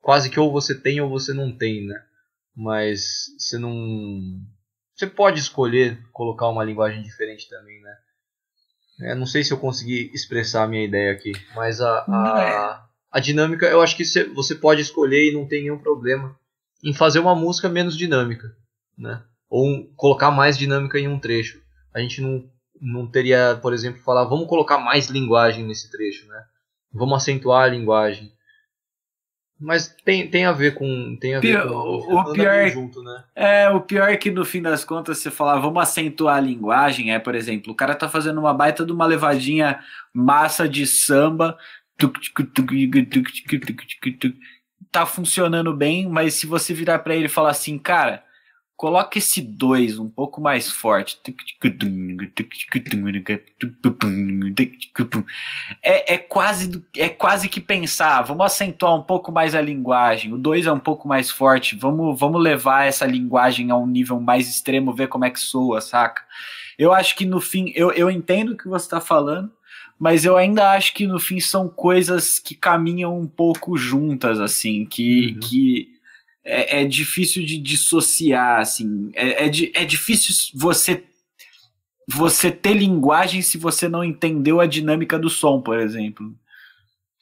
quase 0.00 0.30
que 0.30 0.40
ou 0.40 0.52
você 0.52 0.74
tem 0.74 1.00
ou 1.00 1.10
você 1.10 1.32
não 1.32 1.56
tem, 1.56 1.86
né? 1.86 2.02
Mas 2.56 3.26
você 3.38 3.58
não 3.58 3.74
você 4.94 5.06
pode 5.06 5.40
escolher 5.40 5.98
colocar 6.12 6.48
uma 6.48 6.64
linguagem 6.64 7.02
diferente 7.02 7.48
também, 7.48 7.80
né? 7.80 7.96
É, 9.00 9.14
não 9.14 9.26
sei 9.26 9.42
se 9.42 9.52
eu 9.52 9.58
consegui 9.58 10.10
expressar 10.14 10.62
a 10.62 10.68
minha 10.68 10.84
ideia 10.84 11.12
aqui, 11.12 11.32
mas 11.56 11.80
a, 11.80 12.04
a, 12.08 12.88
a 13.10 13.20
dinâmica 13.20 13.66
eu 13.66 13.82
acho 13.82 13.96
que 13.96 14.04
você 14.04 14.54
pode 14.54 14.80
escolher 14.80 15.28
e 15.30 15.34
não 15.34 15.48
tem 15.48 15.62
nenhum 15.62 15.78
problema 15.78 16.38
em 16.82 16.92
fazer 16.92 17.20
uma 17.20 17.34
música 17.34 17.68
menos 17.68 17.96
dinâmica, 17.96 18.54
né? 18.98 19.22
Ou 19.48 19.84
colocar 19.96 20.30
mais 20.30 20.58
dinâmica 20.58 20.98
em 20.98 21.08
um 21.08 21.18
trecho. 21.18 21.60
A 21.94 22.00
gente 22.00 22.20
não, 22.20 22.44
não 22.80 23.06
teria, 23.06 23.58
por 23.60 23.72
exemplo, 23.72 24.02
falar, 24.02 24.24
vamos 24.24 24.48
colocar 24.48 24.78
mais 24.78 25.08
linguagem 25.08 25.64
nesse 25.64 25.90
trecho, 25.90 26.26
né? 26.26 26.42
Vamos 26.92 27.16
acentuar 27.16 27.64
a 27.64 27.68
linguagem. 27.68 28.32
Mas 29.62 29.94
tem, 30.04 30.28
tem 30.28 30.44
a 30.44 30.50
ver 30.50 30.74
com. 30.74 31.16
Tem 31.20 31.36
a 31.36 31.40
ver 31.40 31.62
pior, 31.62 31.68
com 31.68 32.14
o 32.14 32.32
pior 32.32 32.52
é, 32.52 32.68
junto, 32.68 33.00
né? 33.00 33.24
é 33.36 33.70
o 33.70 33.80
pior 33.80 34.08
é 34.08 34.16
que 34.16 34.28
no 34.28 34.44
fim 34.44 34.60
das 34.60 34.84
contas 34.84 35.18
você 35.18 35.30
falar 35.30 35.60
vamos 35.60 35.80
acentuar 35.80 36.36
a 36.36 36.40
linguagem, 36.40 37.14
é, 37.14 37.18
por 37.20 37.36
exemplo, 37.36 37.72
o 37.72 37.76
cara 37.76 37.94
tá 37.94 38.08
fazendo 38.08 38.40
uma 38.40 38.52
baita 38.52 38.84
de 38.84 38.90
uma 38.90 39.06
levadinha 39.06 39.78
massa 40.12 40.68
de 40.68 40.84
samba 40.84 41.56
tá 44.90 45.06
funcionando 45.06 45.74
bem, 45.74 46.08
mas 46.08 46.34
se 46.34 46.46
você 46.46 46.74
virar 46.74 47.00
para 47.00 47.14
ele 47.14 47.26
e 47.26 47.28
falar 47.28 47.50
assim, 47.50 47.78
cara, 47.78 48.24
coloca 48.82 49.16
esse 49.16 49.40
2 49.40 50.00
um 50.00 50.08
pouco 50.08 50.40
mais 50.40 50.68
forte. 50.68 51.16
É, 55.80 56.14
é, 56.14 56.18
quase, 56.18 56.84
é 56.96 57.08
quase 57.08 57.48
que 57.48 57.60
pensar, 57.60 58.22
vamos 58.22 58.44
acentuar 58.44 58.96
um 58.96 59.02
pouco 59.02 59.30
mais 59.30 59.54
a 59.54 59.60
linguagem. 59.60 60.32
O 60.32 60.36
2 60.36 60.66
é 60.66 60.72
um 60.72 60.80
pouco 60.80 61.06
mais 61.06 61.30
forte, 61.30 61.76
vamos, 61.76 62.18
vamos 62.18 62.42
levar 62.42 62.84
essa 62.84 63.06
linguagem 63.06 63.70
a 63.70 63.76
um 63.76 63.86
nível 63.86 64.18
mais 64.20 64.48
extremo, 64.48 64.92
ver 64.92 65.06
como 65.06 65.24
é 65.24 65.30
que 65.30 65.38
soa, 65.38 65.80
saca? 65.80 66.22
Eu 66.76 66.92
acho 66.92 67.14
que 67.14 67.24
no 67.24 67.40
fim, 67.40 67.70
eu, 67.76 67.92
eu 67.92 68.10
entendo 68.10 68.52
o 68.52 68.56
que 68.56 68.66
você 68.66 68.86
está 68.86 69.00
falando, 69.00 69.48
mas 70.02 70.24
eu 70.24 70.36
ainda 70.36 70.72
acho 70.72 70.94
que 70.94 71.06
no 71.06 71.20
fim 71.20 71.38
são 71.38 71.68
coisas 71.68 72.40
que 72.40 72.56
caminham 72.56 73.16
um 73.16 73.24
pouco 73.28 73.76
juntas, 73.76 74.40
assim, 74.40 74.84
que, 74.84 75.28
uhum. 75.28 75.40
que 75.40 75.90
é, 76.44 76.80
é, 76.80 76.84
difícil 76.84 77.46
de 77.46 77.56
dissociar, 77.56 78.58
assim, 78.58 79.12
é, 79.14 79.44
é, 79.44 79.46
é 79.46 79.84
difícil 79.84 80.34
você 80.56 81.04
você 82.08 82.50
ter 82.50 82.74
linguagem 82.74 83.42
se 83.42 83.56
você 83.56 83.88
não 83.88 84.02
entendeu 84.02 84.60
a 84.60 84.66
dinâmica 84.66 85.16
do 85.16 85.30
som, 85.30 85.62
por 85.62 85.78
exemplo. 85.78 86.34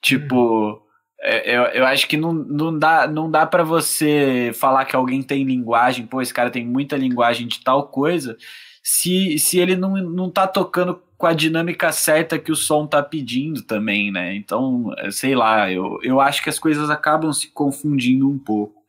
Tipo, 0.00 0.70
uhum. 0.70 0.80
É, 1.20 1.54
eu, 1.54 1.62
eu 1.64 1.86
acho 1.86 2.08
que 2.08 2.16
não, 2.16 2.32
não 2.32 2.78
dá, 2.78 3.06
não 3.06 3.30
dá 3.30 3.44
para 3.44 3.62
você 3.62 4.52
falar 4.54 4.86
que 4.86 4.96
alguém 4.96 5.22
tem 5.22 5.44
linguagem, 5.44 6.06
pô, 6.06 6.22
esse 6.22 6.32
cara 6.32 6.50
tem 6.50 6.66
muita 6.66 6.96
linguagem 6.96 7.46
de 7.46 7.60
tal 7.60 7.88
coisa, 7.88 8.38
se, 8.82 9.38
se 9.38 9.58
ele 9.58 9.76
não, 9.76 9.94
não 9.96 10.30
tá 10.30 10.46
tocando 10.46 11.02
com 11.16 11.26
a 11.26 11.34
dinâmica 11.34 11.92
certa 11.92 12.38
que 12.38 12.50
o 12.50 12.56
som 12.56 12.86
tá 12.86 13.02
pedindo 13.02 13.62
também, 13.62 14.10
né? 14.10 14.34
Então, 14.34 14.92
é, 14.98 15.10
sei 15.10 15.34
lá, 15.34 15.70
eu, 15.70 15.98
eu 16.02 16.20
acho 16.20 16.42
que 16.42 16.48
as 16.48 16.58
coisas 16.58 16.88
acabam 16.88 17.32
se 17.32 17.48
confundindo 17.48 18.28
um 18.28 18.38
pouco. 18.38 18.82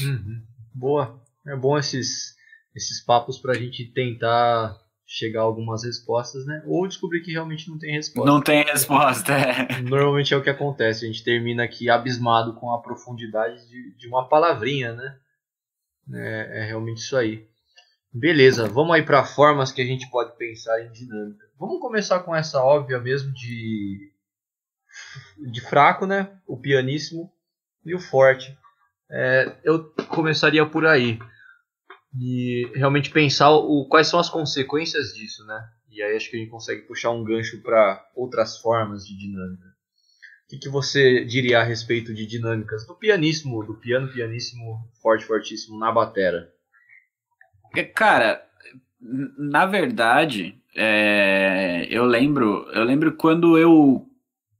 Uhum. 0.00 0.42
Boa. 0.74 1.20
É 1.46 1.54
bom 1.54 1.78
esses, 1.78 2.34
esses 2.74 3.04
papos 3.04 3.38
pra 3.38 3.54
gente 3.54 3.84
tentar 3.92 4.76
chegar 5.06 5.40
a 5.40 5.44
algumas 5.44 5.84
respostas, 5.84 6.44
né? 6.46 6.62
Ou 6.66 6.88
descobrir 6.88 7.20
que 7.20 7.30
realmente 7.30 7.68
não 7.68 7.78
tem 7.78 7.92
resposta. 7.92 8.30
Não 8.30 8.40
tem 8.40 8.64
resposta, 8.64 9.32
é. 9.32 9.80
Normalmente 9.82 10.34
é 10.34 10.36
o 10.36 10.42
que 10.42 10.50
acontece. 10.50 11.04
A 11.04 11.08
gente 11.08 11.22
termina 11.22 11.62
aqui 11.62 11.88
abismado 11.88 12.54
com 12.54 12.72
a 12.72 12.82
profundidade 12.82 13.68
de, 13.68 13.96
de 13.96 14.08
uma 14.08 14.28
palavrinha, 14.28 14.92
né? 14.94 15.16
É, 16.12 16.62
é, 16.62 16.66
realmente 16.66 16.98
isso 16.98 17.16
aí. 17.16 17.46
Beleza, 18.18 18.66
vamos 18.66 18.96
aí 18.96 19.02
para 19.02 19.26
formas 19.26 19.70
que 19.70 19.82
a 19.82 19.84
gente 19.84 20.08
pode 20.08 20.34
pensar 20.38 20.80
em 20.82 20.90
dinâmica. 20.90 21.44
Vamos 21.58 21.78
começar 21.82 22.20
com 22.20 22.34
essa 22.34 22.64
óbvia 22.64 22.98
mesmo 22.98 23.30
de, 23.30 24.10
de 25.52 25.60
fraco, 25.60 26.06
né? 26.06 26.34
O 26.46 26.56
pianíssimo 26.56 27.30
e 27.84 27.94
o 27.94 28.00
forte. 28.00 28.56
É, 29.10 29.54
eu 29.62 29.90
começaria 30.08 30.64
por 30.64 30.86
aí 30.86 31.18
e 32.18 32.72
realmente 32.74 33.10
pensar 33.10 33.50
o, 33.50 33.86
quais 33.86 34.06
são 34.06 34.18
as 34.18 34.30
consequências 34.30 35.12
disso, 35.12 35.44
né? 35.44 35.68
E 35.90 36.02
aí 36.02 36.16
acho 36.16 36.30
que 36.30 36.36
a 36.36 36.40
gente 36.40 36.50
consegue 36.50 36.86
puxar 36.86 37.10
um 37.10 37.22
gancho 37.22 37.60
para 37.60 38.02
outras 38.14 38.56
formas 38.56 39.04
de 39.04 39.14
dinâmica. 39.14 39.66
O 39.66 40.48
que, 40.48 40.58
que, 40.58 40.70
você 40.70 41.22
diria 41.22 41.60
a 41.60 41.64
respeito 41.64 42.14
de 42.14 42.24
dinâmicas 42.24 42.86
do 42.86 42.94
pianíssimo, 42.94 43.62
do 43.62 43.74
piano 43.74 44.10
pianíssimo 44.10 44.88
forte, 45.02 45.26
fortíssimo 45.26 45.78
na 45.78 45.92
batera? 45.92 46.55
Cara, 47.94 48.42
na 49.00 49.66
verdade, 49.66 50.54
é, 50.74 51.86
eu 51.90 52.04
lembro, 52.04 52.68
eu 52.72 52.84
lembro 52.84 53.12
quando 53.12 53.58
eu 53.58 54.06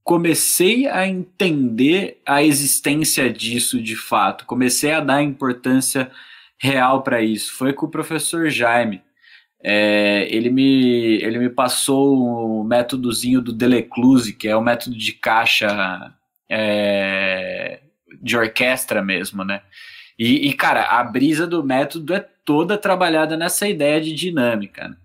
comecei 0.02 0.86
a 0.86 1.06
entender 1.06 2.20
a 2.24 2.42
existência 2.42 3.32
disso 3.32 3.82
de 3.82 3.96
fato, 3.96 4.46
comecei 4.46 4.92
a 4.92 5.00
dar 5.00 5.22
importância 5.22 6.10
real 6.58 7.02
para 7.02 7.20
isso. 7.20 7.52
Foi 7.54 7.72
com 7.72 7.86
o 7.86 7.90
professor 7.90 8.48
Jaime. 8.48 9.02
É, 9.62 10.28
ele, 10.30 10.48
me, 10.48 11.16
ele 11.22 11.38
me 11.38 11.50
passou 11.50 12.60
o 12.60 12.64
métodozinho 12.64 13.40
do 13.40 13.52
Delecluse, 13.52 14.32
que 14.32 14.46
é 14.46 14.56
o 14.56 14.62
método 14.62 14.96
de 14.96 15.12
caixa 15.12 16.14
é, 16.48 17.80
de 18.22 18.36
orquestra 18.36 19.02
mesmo, 19.02 19.44
né? 19.44 19.62
E, 20.18 20.48
e, 20.48 20.52
cara, 20.52 20.84
a 20.84 21.02
brisa 21.02 21.46
do 21.46 21.64
método 21.64 22.14
é 22.14 22.26
toda 22.46 22.78
trabalhada 22.78 23.36
nessa 23.36 23.68
ideia 23.68 24.00
de 24.00 24.14
dinâmica, 24.14 24.88
né? 24.88 24.96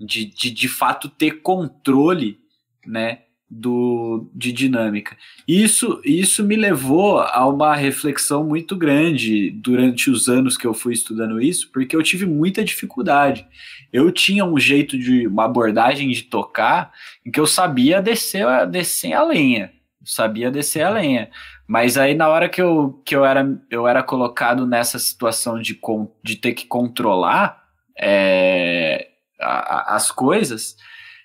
de, 0.00 0.26
de 0.26 0.50
de 0.50 0.68
fato 0.68 1.08
ter 1.08 1.42
controle, 1.42 2.38
né? 2.86 3.22
do, 3.54 4.30
de 4.34 4.50
dinâmica. 4.50 5.14
Isso, 5.46 6.00
isso 6.04 6.42
me 6.42 6.56
levou 6.56 7.18
a 7.20 7.46
uma 7.46 7.76
reflexão 7.76 8.42
muito 8.42 8.74
grande 8.74 9.50
durante 9.50 10.10
os 10.10 10.26
anos 10.26 10.56
que 10.56 10.66
eu 10.66 10.72
fui 10.72 10.94
estudando 10.94 11.40
isso, 11.40 11.70
porque 11.70 11.94
eu 11.94 12.02
tive 12.02 12.24
muita 12.24 12.64
dificuldade. 12.64 13.46
Eu 13.92 14.10
tinha 14.10 14.42
um 14.42 14.58
jeito 14.58 14.98
de 14.98 15.26
uma 15.26 15.44
abordagem 15.44 16.10
de 16.10 16.22
tocar 16.22 16.92
em 17.26 17.30
que 17.30 17.38
eu 17.38 17.46
sabia 17.46 18.00
descer, 18.00 18.46
descer 18.70 19.12
a 19.12 19.22
lenha, 19.22 19.70
sabia 20.02 20.50
descer 20.50 20.82
a 20.82 20.90
lenha. 20.90 21.28
Mas 21.72 21.96
aí 21.96 22.12
na 22.12 22.28
hora 22.28 22.50
que 22.50 22.60
eu, 22.60 23.00
que 23.02 23.16
eu, 23.16 23.24
era, 23.24 23.58
eu 23.70 23.88
era 23.88 24.02
colocado 24.02 24.66
nessa 24.66 24.98
situação 24.98 25.58
de, 25.58 25.80
de 26.22 26.36
ter 26.36 26.52
que 26.52 26.66
controlar 26.66 27.64
é, 27.98 29.08
a, 29.40 29.96
as 29.96 30.10
coisas, 30.10 30.76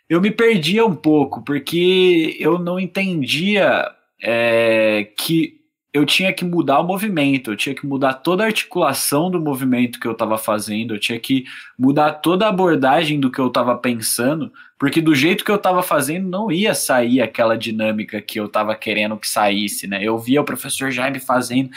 eu 0.07 0.21
me 0.21 0.31
perdia 0.31 0.85
um 0.85 0.95
pouco, 0.95 1.43
porque 1.43 2.37
eu 2.39 2.57
não 2.57 2.79
entendia 2.79 3.91
é, 4.23 5.09
que 5.17 5.59
eu 5.93 6.05
tinha 6.05 6.33
que 6.33 6.45
mudar 6.45 6.79
o 6.79 6.83
movimento, 6.83 7.51
eu 7.51 7.57
tinha 7.57 7.73
que 7.73 7.85
mudar 7.85 8.15
toda 8.15 8.43
a 8.43 8.47
articulação 8.47 9.31
do 9.31 9.39
movimento 9.39 9.99
que 9.99 10.07
eu 10.07 10.11
estava 10.11 10.37
fazendo, 10.37 10.93
eu 10.93 10.99
tinha 10.99 11.19
que 11.19 11.45
mudar 11.77 12.13
toda 12.13 12.45
a 12.45 12.49
abordagem 12.49 13.19
do 13.19 13.31
que 13.31 13.39
eu 13.39 13.47
estava 13.47 13.75
pensando, 13.77 14.51
porque 14.77 15.01
do 15.01 15.15
jeito 15.15 15.43
que 15.43 15.51
eu 15.51 15.55
estava 15.55 15.81
fazendo 15.81 16.27
não 16.27 16.51
ia 16.51 16.75
sair 16.75 17.21
aquela 17.21 17.57
dinâmica 17.57 18.21
que 18.21 18.39
eu 18.39 18.45
estava 18.45 18.75
querendo 18.75 19.17
que 19.17 19.27
saísse, 19.27 19.87
né? 19.87 20.03
Eu 20.03 20.17
via 20.17 20.41
o 20.41 20.45
professor 20.45 20.91
Jaime 20.91 21.19
fazendo 21.19 21.71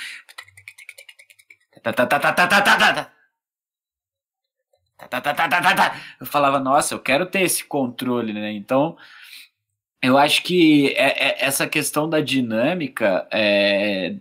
eu 6.21 6.26
falava, 6.26 6.61
nossa, 6.61 6.95
eu 6.95 6.99
quero 6.99 7.26
ter 7.26 7.40
esse 7.40 7.64
controle, 7.64 8.33
né? 8.33 8.52
Então, 8.52 8.97
eu 10.02 10.16
acho 10.16 10.42
que 10.42 10.88
é, 10.97 11.28
é, 11.28 11.45
essa 11.45 11.66
questão 11.66 12.09
da 12.09 12.21
dinâmica, 12.21 13.26
é, 13.30 14.16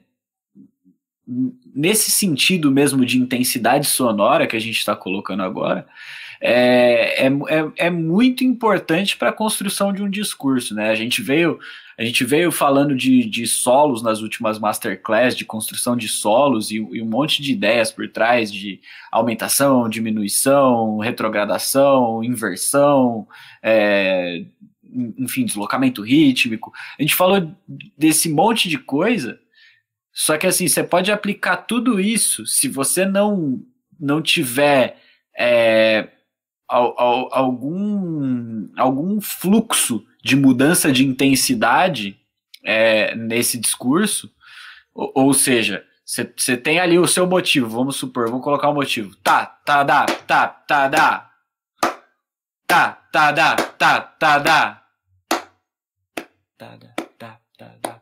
nesse 1.74 2.12
sentido 2.12 2.72
mesmo 2.72 3.06
de 3.06 3.18
intensidade 3.18 3.88
sonora 3.88 4.48
que 4.48 4.56
a 4.56 4.60
gente 4.60 4.78
está 4.78 4.96
colocando 4.96 5.44
agora, 5.44 5.88
é, 6.42 7.26
é, 7.26 7.28
é, 7.28 7.72
é 7.88 7.90
muito 7.90 8.44
importante 8.44 9.18
para 9.18 9.30
a 9.30 9.34
construção 9.34 9.94
de 9.94 10.02
um 10.02 10.10
discurso, 10.10 10.74
né? 10.74 10.90
A 10.90 10.96
gente 10.96 11.22
veio 11.22 11.60
a 11.98 12.06
gente 12.06 12.24
veio 12.24 12.50
falando 12.50 12.96
de, 12.96 13.26
de 13.26 13.46
solos 13.46 14.02
nas 14.02 14.22
últimas 14.22 14.58
masterclass, 14.58 15.36
de 15.36 15.44
construção 15.44 15.98
de 15.98 16.08
solos 16.08 16.72
e, 16.72 16.76
e, 16.78 17.02
um 17.02 17.06
monte 17.06 17.44
de 17.44 17.52
ideias 17.52 17.92
por 17.92 18.08
trás 18.08 18.50
de 18.50 18.80
aumentação, 19.12 19.90
diminuição, 19.90 21.00
retrogradação, 21.00 22.24
inversão, 22.24 23.28
é, 23.62 24.46
enfim, 25.18 25.46
deslocamento 25.46 26.02
rítmico. 26.02 26.72
A 26.98 27.02
gente 27.02 27.16
falou 27.16 27.56
desse 27.98 28.30
monte 28.30 28.68
de 28.68 28.78
coisa, 28.78 29.40
só 30.12 30.38
que 30.38 30.48
assim, 30.48 30.68
você 30.68 30.84
pode 30.84 31.12
aplicar 31.12 31.58
tudo 31.58 32.00
isso 32.00 32.46
se 32.46 32.68
você 32.68 33.06
não, 33.06 33.64
não 34.00 34.22
tiver. 34.22 34.98
É, 35.38 36.10
algum, 36.70 38.68
algum 38.78 39.20
fluxo 39.20 40.06
de 40.24 40.36
mudança 40.36 40.92
de 40.92 41.06
intensidade 41.06 42.20
é, 42.64 43.16
nesse 43.16 43.58
discurso, 43.58 44.32
ou, 44.94 45.12
ou 45.16 45.34
seja, 45.34 45.84
você 46.06 46.58
tem 46.58 46.80
ali 46.80 46.98
o 46.98 47.08
seu 47.08 47.28
motivo, 47.28 47.70
vamos 47.70 47.96
supor, 47.96 48.28
vamos 48.30 48.44
colocar 48.44 48.68
o 48.68 48.72
um 48.72 48.76
motivo. 48.76 49.16
Tá, 49.18 49.46
tá, 49.46 49.84
dá, 49.84 50.06
tá, 50.06 50.48
tá, 50.48 50.88
dá. 50.88 51.30
Tá, 52.68 52.92
tá, 53.12 53.32
dá, 53.32 53.56
tá, 53.56 54.02
tá, 54.02 54.40
dá. 54.40 54.79
Tá, 56.60 56.76
dá, 56.76 56.94
tá, 57.18 57.40
tá, 57.58 57.72
dá. 57.82 58.02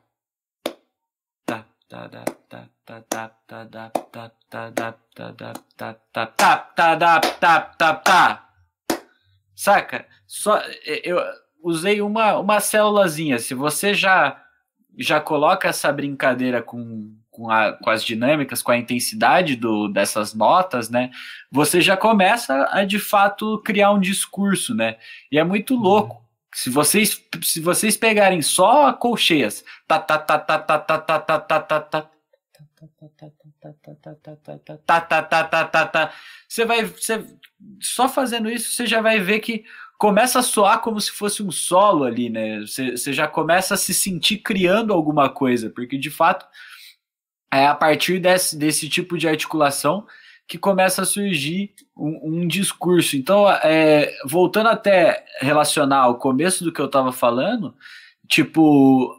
Tá, 1.46 1.66
tá, 1.88 2.08
dá, 2.08 2.26
tá, 2.50 2.68
tá, 2.84 3.02
tá, 3.02 3.30
tá, 3.46 3.64
dá, 3.66 3.90
tá, 3.92 4.32
tá, 4.50 4.70
dá, 4.72 4.92
tá, 5.14 5.32
dá, 5.32 5.54
tá, 5.54 5.94
tá, 5.94 6.26
tá, 6.26 6.58
tá, 6.58 6.96
dá, 6.96 7.20
tá, 7.20 7.62
tá, 7.62 7.94
tá. 7.94 8.50
Saca? 9.56 10.08
Só 10.26 10.60
eu 11.04 11.20
usei 11.62 12.02
uma, 12.02 12.40
uma 12.40 12.60
célulazinha. 12.60 13.38
Se 13.38 13.54
você 13.54 13.94
já 13.94 14.44
já 14.98 15.22
coloca 15.22 15.68
essa 15.68 15.94
brincadeira 15.94 16.60
com, 16.64 17.16
com, 17.30 17.52
a, 17.52 17.74
com 17.74 17.92
as 17.92 18.04
dinâmicas, 18.04 18.64
com 18.64 18.72
a 18.72 18.78
intensidade 18.78 19.56
do, 19.56 19.88
dessas 19.88 20.34
notas, 20.34 20.90
né? 20.90 21.12
Você 21.52 21.80
já 21.80 21.96
começa 21.96 22.68
a 22.72 22.84
de 22.84 22.98
fato 22.98 23.60
criar 23.60 23.92
um 23.92 24.00
discurso, 24.00 24.74
né? 24.74 24.98
E 25.32 25.38
é 25.38 25.44
muito 25.44 25.76
louco. 25.76 26.27
Se 26.54 26.70
vocês 26.70 27.22
se 27.44 27.60
vocês 27.60 27.98
pegarem 27.98 28.42
só 28.42 28.94
colcheias, 28.94 29.64
tá 29.88 30.00
tá 30.00 30.18
tá 30.18 30.40
tá 30.40 30.60
tá 30.60 30.80
tá 30.80 31.00
tá 31.00 31.20
tá 31.20 31.40
tá 31.40 31.60
tá 31.60 31.82
tá 31.82 32.12
tá 34.86 35.22
tá 35.22 35.44
tá 35.44 35.66
tá 35.66 35.86
tá 35.86 36.14
você 36.48 36.66
vai 36.66 36.86
você 36.86 37.26
só 37.82 38.08
fazendo 38.08 38.50
isso 38.50 38.72
você 38.72 38.86
já 38.86 39.02
vai 39.02 39.20
ver 39.20 39.40
que 39.40 39.66
começa 39.98 40.40
a 40.40 40.44
soar 40.44 40.82
como 40.82 41.02
se 41.02 41.12
fosse 41.12 41.42
um 41.42 41.52
solo 41.52 42.04
ali, 42.04 42.30
né? 42.30 42.60
Você, 42.62 42.92
você 42.92 43.12
já 43.12 43.28
começa 43.28 43.74
a 43.74 43.78
se 43.78 43.94
sentir 43.94 44.38
criando 44.38 44.94
alguma 44.94 45.30
coisa, 45.30 45.70
porque 45.70 45.98
de 45.98 46.12
fato 46.12 46.46
é 47.52 47.66
a 47.66 47.76
partir 47.76 48.20
desse, 48.20 48.58
desse 48.58 48.88
tipo 48.90 49.18
de 49.18 49.28
articulação 49.28 50.06
que 50.48 50.58
começa 50.58 51.02
a 51.02 51.06
surgir 51.06 51.74
um, 51.96 52.42
um 52.42 52.48
discurso. 52.48 53.18
Então, 53.18 53.50
é, 53.50 54.14
voltando 54.26 54.70
até 54.70 55.26
relacionar 55.42 56.08
o 56.08 56.16
começo 56.16 56.64
do 56.64 56.72
que 56.72 56.80
eu 56.80 56.86
estava 56.86 57.12
falando, 57.12 57.76
tipo, 58.28 59.14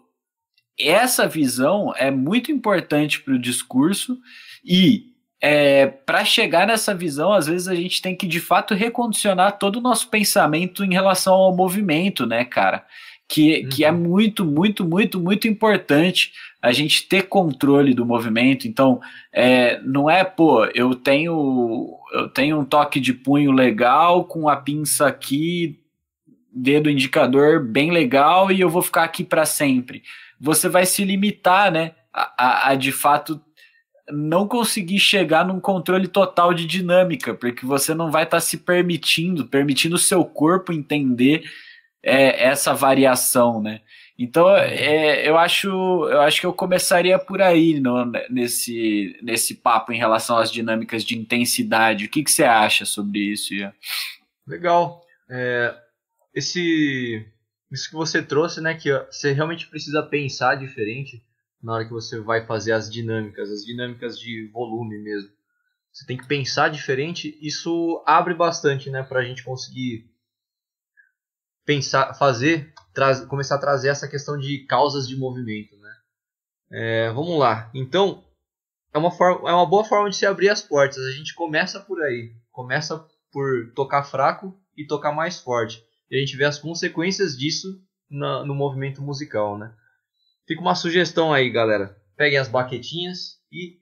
essa 0.79 1.27
visão 1.27 1.93
é 1.97 2.11
muito 2.11 2.51
importante 2.51 3.21
para 3.21 3.35
o 3.35 3.39
discurso 3.39 4.19
e 4.65 5.09
é, 5.41 5.87
para 5.87 6.25
chegar 6.25 6.67
nessa 6.67 6.95
visão, 6.95 7.33
às 7.33 7.47
vezes 7.47 7.69
a 7.69 7.75
gente 7.75 8.03
tem 8.03 8.17
que 8.17 8.27
de 8.27 8.41
fato 8.41 8.75
recondicionar 8.75 9.59
todo 9.59 9.77
o 9.77 9.83
nosso 9.83 10.09
pensamento 10.09 10.85
em 10.85 10.93
relação 10.93 11.35
ao 11.35 11.55
movimento, 11.55 12.27
né, 12.27 12.45
cara? 12.45 12.85
Que, 13.29 13.63
uhum. 13.63 13.69
que 13.69 13.85
é 13.85 13.93
muito, 13.93 14.45
muito, 14.45 14.85
muito, 14.85 15.21
muito 15.21 15.47
importante 15.47 16.33
a 16.63 16.73
gente 16.73 17.07
ter 17.07 17.23
controle 17.29 17.95
do 17.95 18.05
movimento. 18.05 18.67
Então, 18.67 19.01
é, 19.33 19.81
não 19.83 20.09
é, 20.09 20.25
pô, 20.25 20.65
eu 20.75 20.95
tenho, 20.95 21.95
eu 22.13 22.29
tenho 22.29 22.59
um 22.59 22.65
toque 22.65 22.99
de 22.99 23.13
punho 23.13 23.53
legal 23.53 24.25
com 24.25 24.49
a 24.49 24.57
pinça 24.57 25.07
aqui, 25.07 25.79
dedo 26.53 26.91
indicador 26.91 27.63
bem 27.65 27.91
legal 27.91 28.51
e 28.51 28.61
eu 28.61 28.69
vou 28.69 28.83
ficar 28.83 29.05
aqui 29.05 29.23
para 29.23 29.45
sempre. 29.45 30.03
Você 30.41 30.69
vai 30.69 30.87
se 30.87 31.05
limitar, 31.05 31.71
né, 31.71 31.93
a, 32.13 32.33
a, 32.37 32.71
a 32.71 32.75
de 32.75 32.91
fato 32.91 33.41
não 34.11 34.49
conseguir 34.49 34.99
chegar 34.99 35.47
num 35.47 35.61
controle 35.61 36.09
total 36.09 36.55
de 36.55 36.67
dinâmica, 36.67 37.35
porque 37.35 37.67
você 37.67 37.95
não 37.95 38.11
vai 38.11 38.25
estar 38.25 38.39
tá 38.39 38.41
se 38.41 38.57
permitindo, 38.59 39.47
permitindo 39.47 39.97
o 39.97 39.99
seu 39.99 40.25
corpo 40.25 40.73
entender 40.73 41.45
é, 42.03 42.45
essa 42.45 42.75
variação, 42.75 43.61
né? 43.61 43.81
Então, 44.19 44.49
é, 44.57 45.29
eu 45.29 45.39
acho, 45.39 45.69
eu 45.69 46.21
acho 46.23 46.41
que 46.41 46.47
eu 46.47 46.53
começaria 46.53 47.19
por 47.19 47.41
aí 47.41 47.79
no, 47.79 48.05
nesse, 48.29 49.17
nesse 49.23 49.55
papo 49.55 49.93
em 49.93 49.99
relação 49.99 50.37
às 50.37 50.51
dinâmicas 50.51 51.05
de 51.05 51.17
intensidade. 51.17 52.05
O 52.05 52.09
que, 52.09 52.25
que 52.25 52.31
você 52.31 52.43
acha 52.43 52.85
sobre 52.85 53.21
isso, 53.21 53.55
Ian? 53.55 53.73
Legal. 54.45 55.05
É, 55.31 55.73
esse, 56.35 57.25
isso 57.71 57.89
que 57.89 57.95
você 57.95 58.21
trouxe, 58.21 58.61
né, 58.61 58.75
que 58.75 58.91
você 59.11 59.33
realmente 59.33 59.69
precisa 59.69 60.03
pensar 60.03 60.57
diferente 60.57 61.23
na 61.63 61.75
hora 61.75 61.85
que 61.85 61.93
você 61.93 62.19
vai 62.21 62.45
fazer 62.45 62.73
as 62.73 62.91
dinâmicas, 62.91 63.51
as 63.51 63.65
dinâmicas 63.65 64.19
de 64.19 64.49
volume 64.53 64.99
mesmo. 64.99 65.31
Você 65.93 66.07
tem 66.07 66.17
que 66.17 66.27
pensar 66.27 66.69
diferente. 66.71 67.39
Isso 67.41 68.03
abre 68.07 68.35
bastante, 68.35 68.91
né, 68.91 69.03
para 69.05 69.21
a 69.21 69.25
gente 69.25 69.45
conseguir 69.45 70.11
pensar, 71.69 72.15
fazer, 72.15 72.73
começar 73.29 73.57
a 73.57 73.61
trazer 73.61 73.89
essa 73.89 74.09
questão 74.09 74.39
de 74.39 74.65
causas 74.65 75.07
de 75.07 75.15
movimento, 75.15 75.77
né? 75.77 75.95
É, 76.73 77.11
vamos 77.11 77.39
lá. 77.39 77.71
Então, 77.75 78.25
é 78.95 78.97
uma, 78.97 79.11
forma, 79.11 79.51
é 79.51 79.53
uma 79.53 79.69
boa 79.69 79.85
forma 79.85 80.09
de 80.09 80.17
se 80.17 80.25
abrir 80.25 80.49
as 80.49 80.63
portas. 80.63 81.05
A 81.05 81.13
gente 81.13 81.35
começa 81.35 81.79
por 81.79 82.01
aí. 82.01 82.33
Começa 82.51 83.07
por 83.31 83.71
tocar 83.75 84.03
fraco 84.03 84.59
e 84.75 84.87
tocar 84.87 85.13
mais 85.13 85.41
forte. 85.41 85.85
E 86.11 86.17
a 86.17 86.21
gente 86.21 86.39
vê 86.39 86.47
as 86.47 86.59
consequências 86.59 87.37
disso 87.37 87.69
na, 88.11 88.47
no 88.47 88.55
movimento 88.55 89.03
musical, 89.03 89.59
né? 89.59 89.71
Fica 90.47 90.63
uma 90.63 90.75
sugestão 90.75 91.35
aí, 91.35 91.51
galera. 91.51 91.95
Peguem 92.17 92.39
as 92.39 92.49
baquetinhas 92.49 93.43
e 93.53 93.79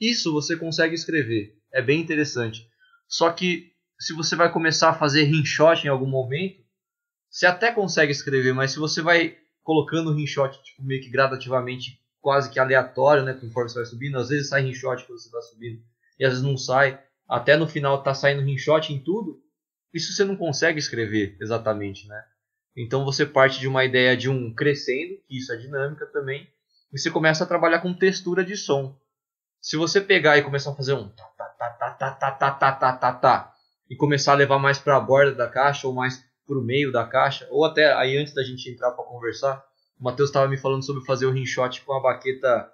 isso 0.00 0.32
você 0.32 0.56
consegue 0.56 0.94
escrever. 0.94 1.56
É 1.74 1.82
bem 1.82 2.00
interessante. 2.00 2.69
Só 3.10 3.32
que 3.32 3.72
se 3.98 4.14
você 4.14 4.36
vai 4.36 4.50
começar 4.52 4.90
a 4.90 4.94
fazer 4.94 5.24
rinshot 5.24 5.84
em 5.84 5.90
algum 5.90 6.06
momento, 6.06 6.62
você 7.28 7.44
até 7.44 7.72
consegue 7.72 8.12
escrever, 8.12 8.54
mas 8.54 8.70
se 8.70 8.78
você 8.78 9.02
vai 9.02 9.36
colocando 9.62 10.14
rinshot 10.14 10.62
tipo, 10.62 10.82
meio 10.84 11.02
que 11.02 11.10
gradativamente, 11.10 12.00
quase 12.20 12.50
que 12.50 12.58
aleatório, 12.60 13.24
né, 13.24 13.34
conforme 13.34 13.68
você 13.68 13.80
vai 13.80 13.84
subindo, 13.84 14.16
às 14.16 14.28
vezes 14.28 14.48
sai 14.48 14.62
rinshot 14.62 15.04
quando 15.04 15.18
você 15.18 15.26
está 15.26 15.42
subindo, 15.42 15.82
e 16.18 16.24
às 16.24 16.32
vezes 16.32 16.44
não 16.44 16.56
sai, 16.56 17.02
até 17.28 17.56
no 17.56 17.66
final 17.66 18.02
tá 18.02 18.14
saindo 18.14 18.42
rinshot 18.42 18.92
em 18.92 19.00
tudo, 19.00 19.42
isso 19.92 20.12
você 20.12 20.24
não 20.24 20.36
consegue 20.36 20.78
escrever 20.78 21.36
exatamente, 21.40 22.06
né? 22.06 22.24
Então 22.76 23.04
você 23.04 23.26
parte 23.26 23.58
de 23.58 23.66
uma 23.66 23.84
ideia 23.84 24.16
de 24.16 24.30
um 24.30 24.54
crescendo, 24.54 25.20
que 25.26 25.36
isso 25.36 25.52
é 25.52 25.56
dinâmica 25.56 26.06
também, 26.06 26.48
e 26.92 26.98
você 26.98 27.10
começa 27.10 27.42
a 27.42 27.46
trabalhar 27.46 27.80
com 27.80 27.92
textura 27.92 28.44
de 28.44 28.56
som. 28.56 28.96
Se 29.60 29.76
você 29.76 30.00
pegar 30.00 30.38
e 30.38 30.42
começar 30.42 30.70
a 30.70 30.76
fazer 30.76 30.94
um 30.94 31.08
tá, 31.68 31.90
tá, 31.90 32.32
tá, 32.32 32.50
tá, 32.72 32.92
tá, 32.96 33.12
tá, 33.12 33.54
e 33.88 33.96
começar 33.96 34.32
a 34.32 34.36
levar 34.36 34.58
mais 34.58 34.78
para 34.78 34.96
a 34.96 35.00
borda 35.00 35.34
da 35.34 35.48
caixa 35.48 35.86
ou 35.86 35.94
mais 35.94 36.24
para 36.46 36.58
o 36.58 36.62
meio 36.62 36.90
da 36.90 37.06
caixa, 37.06 37.46
ou 37.50 37.64
até 37.64 37.92
aí 37.92 38.16
antes 38.16 38.34
da 38.34 38.42
gente 38.42 38.70
entrar 38.70 38.92
para 38.92 39.04
conversar, 39.04 39.64
o 39.98 40.04
Matheus 40.04 40.30
estava 40.30 40.48
me 40.48 40.56
falando 40.56 40.84
sobre 40.84 41.04
fazer 41.04 41.26
o 41.26 41.30
rinshot 41.30 41.82
com 41.82 41.92
a 41.92 42.00
baqueta 42.00 42.70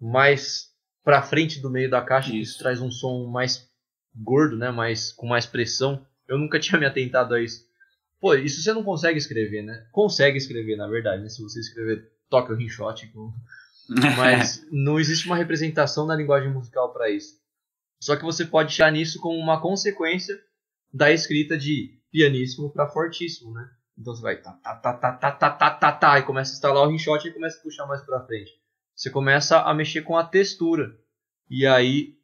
mais 0.00 0.70
para 1.04 1.22
frente 1.22 1.60
do 1.60 1.70
meio 1.70 1.88
da 1.88 2.02
caixa, 2.02 2.30
isso. 2.30 2.50
isso 2.50 2.58
traz 2.58 2.80
um 2.80 2.90
som 2.90 3.26
mais 3.28 3.70
gordo, 4.14 4.56
né, 4.56 4.70
mais 4.70 5.12
com 5.12 5.26
mais 5.26 5.46
pressão. 5.46 6.04
Eu 6.26 6.36
nunca 6.38 6.58
tinha 6.60 6.78
me 6.78 6.86
atentado 6.86 7.34
a 7.34 7.40
isso. 7.40 7.64
Pô, 8.20 8.34
isso 8.34 8.62
você 8.62 8.72
não 8.72 8.82
consegue 8.82 9.18
escrever, 9.18 9.62
né? 9.62 9.86
Consegue 9.92 10.38
escrever, 10.38 10.76
na 10.76 10.88
verdade, 10.88 11.22
né? 11.22 11.28
Se 11.28 11.42
você 11.42 11.60
escrever 11.60 12.10
toque 12.28 12.52
o 12.52 12.56
rinshot, 12.56 13.12
mas 14.16 14.66
não 14.72 14.98
existe 14.98 15.26
uma 15.26 15.36
representação 15.36 16.06
na 16.06 16.16
linguagem 16.16 16.52
musical 16.52 16.92
para 16.92 17.08
isso. 17.10 17.36
Só 18.00 18.16
que 18.16 18.24
você 18.24 18.44
pode 18.44 18.74
tirar 18.74 18.90
nisso 18.90 19.20
como 19.20 19.38
uma 19.38 19.60
consequência 19.60 20.38
da 20.92 21.10
escrita 21.10 21.56
de 21.56 21.98
pianíssimo 22.10 22.72
para 22.72 22.88
fortíssimo, 22.88 23.52
né? 23.52 23.68
Então 23.98 24.14
você 24.14 24.22
vai 24.22 24.40
tá 24.40 24.52
tá 24.52 24.74
tá 24.76 24.92
tá 24.94 25.12
tá 25.12 25.32
tá 25.32 25.50
tá 25.50 25.70
tá 25.70 25.92
tá 25.92 26.18
e 26.18 26.22
começa 26.22 26.52
a 26.52 26.54
instalar 26.54 26.86
o 26.86 26.90
rinshot 26.90 27.26
e 27.26 27.32
começa 27.32 27.58
a 27.58 27.62
puxar 27.62 27.86
mais 27.86 28.02
para 28.02 28.24
frente. 28.26 28.52
Você 28.94 29.10
começa 29.10 29.60
a 29.60 29.74
mexer 29.74 30.02
com 30.02 30.16
a 30.16 30.24
textura. 30.24 30.96
E 31.48 31.66
aí, 31.66 32.14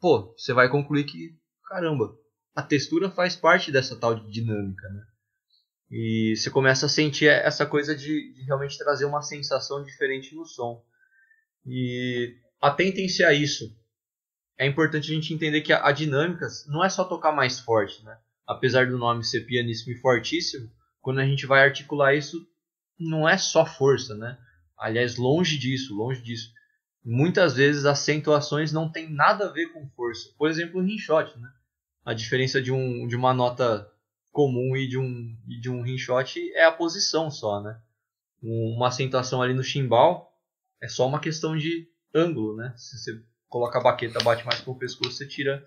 pô, 0.00 0.34
você 0.36 0.52
vai 0.52 0.68
concluir 0.68 1.04
que 1.04 1.36
caramba, 1.68 2.16
a 2.54 2.62
textura 2.62 3.10
faz 3.10 3.36
parte 3.36 3.70
dessa 3.70 3.94
tal 3.96 4.14
de 4.14 4.30
dinâmica, 4.30 4.88
né? 4.88 5.02
E 5.90 6.34
você 6.36 6.50
começa 6.50 6.86
a 6.86 6.88
sentir 6.88 7.28
essa 7.28 7.64
coisa 7.64 7.94
de, 7.94 8.34
de 8.34 8.42
realmente 8.42 8.76
trazer 8.76 9.04
uma 9.04 9.22
sensação 9.22 9.82
diferente 9.84 10.34
no 10.34 10.44
som. 10.44 10.82
E 11.64 12.36
atentem-se 12.60 13.24
a 13.24 13.32
isso 13.32 13.74
é 14.58 14.66
importante 14.66 15.10
a 15.10 15.14
gente 15.14 15.32
entender 15.32 15.60
que 15.60 15.72
a, 15.72 15.86
a 15.86 15.92
dinâmica 15.92 16.48
não 16.66 16.84
é 16.84 16.88
só 16.88 17.04
tocar 17.04 17.30
mais 17.30 17.60
forte, 17.60 18.04
né? 18.04 18.18
Apesar 18.44 18.88
do 18.88 18.98
nome 18.98 19.24
ser 19.24 19.42
pianíssimo 19.42 19.92
e 19.92 20.00
fortíssimo, 20.00 20.68
quando 21.00 21.20
a 21.20 21.24
gente 21.24 21.46
vai 21.46 21.62
articular 21.62 22.14
isso, 22.14 22.44
não 22.98 23.28
é 23.28 23.38
só 23.38 23.64
força, 23.64 24.16
né? 24.16 24.36
Aliás, 24.76 25.16
longe 25.16 25.56
disso, 25.56 25.94
longe 25.94 26.20
disso. 26.20 26.52
Muitas 27.04 27.54
vezes 27.54 27.84
acentuações 27.84 28.72
não 28.72 28.90
tem 28.90 29.08
nada 29.08 29.46
a 29.46 29.52
ver 29.52 29.72
com 29.72 29.88
força. 29.90 30.30
Por 30.36 30.50
exemplo, 30.50 30.80
o 30.80 30.84
rinshot, 30.84 31.38
né? 31.38 31.48
A 32.04 32.12
diferença 32.12 32.60
de, 32.60 32.72
um, 32.72 33.06
de 33.06 33.14
uma 33.14 33.32
nota 33.32 33.88
comum 34.32 34.76
e 34.76 34.88
de 34.88 34.98
um, 34.98 35.36
e 35.46 35.60
de 35.60 35.70
um 35.70 35.82
rinshot 35.82 36.52
é 36.54 36.64
a 36.64 36.72
posição 36.72 37.30
só, 37.30 37.62
né? 37.62 37.80
Uma 38.42 38.88
acentuação 38.88 39.40
ali 39.40 39.54
no 39.54 39.62
chimbal 39.62 40.36
é 40.80 40.88
só 40.88 41.06
uma 41.06 41.20
questão 41.20 41.56
de 41.56 41.88
ângulo, 42.14 42.56
né? 42.56 42.72
Se 42.76 42.98
você 42.98 43.22
coloca 43.48 43.78
a 43.78 43.82
baqueta, 43.82 44.22
bate 44.22 44.44
mais 44.44 44.60
com 44.60 44.72
o 44.72 44.78
pescoço, 44.78 45.12
você 45.12 45.26
tira 45.26 45.66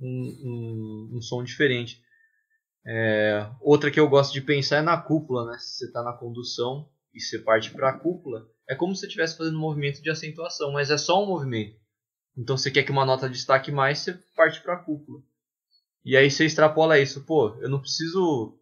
um, 0.00 0.08
um, 0.44 1.16
um 1.16 1.20
som 1.22 1.42
diferente. 1.42 2.02
É, 2.84 3.50
outra 3.60 3.90
que 3.90 3.98
eu 3.98 4.08
gosto 4.08 4.32
de 4.32 4.40
pensar 4.40 4.76
é 4.76 4.82
na 4.82 4.96
cúpula, 5.00 5.46
né? 5.46 5.58
Se 5.58 5.78
você 5.78 5.86
está 5.86 6.02
na 6.02 6.12
condução 6.12 6.88
e 7.12 7.20
você 7.20 7.38
parte 7.38 7.70
para 7.70 7.90
a 7.90 7.98
cúpula, 7.98 8.46
é 8.68 8.74
como 8.74 8.94
se 8.94 9.00
você 9.00 9.06
estivesse 9.06 9.36
fazendo 9.36 9.56
um 9.56 9.60
movimento 9.60 10.02
de 10.02 10.10
acentuação, 10.10 10.72
mas 10.72 10.90
é 10.90 10.98
só 10.98 11.22
um 11.22 11.26
movimento. 11.26 11.78
Então 12.36 12.56
você 12.56 12.70
quer 12.70 12.82
que 12.82 12.92
uma 12.92 13.06
nota 13.06 13.28
destaque 13.28 13.72
mais, 13.72 14.00
você 14.00 14.12
parte 14.36 14.60
para 14.60 14.74
a 14.74 14.84
cúpula. 14.84 15.20
E 16.04 16.16
aí 16.16 16.30
você 16.30 16.44
extrapola 16.44 16.98
isso, 16.98 17.24
pô, 17.24 17.56
eu 17.60 17.68
não 17.68 17.80
preciso 17.80 18.60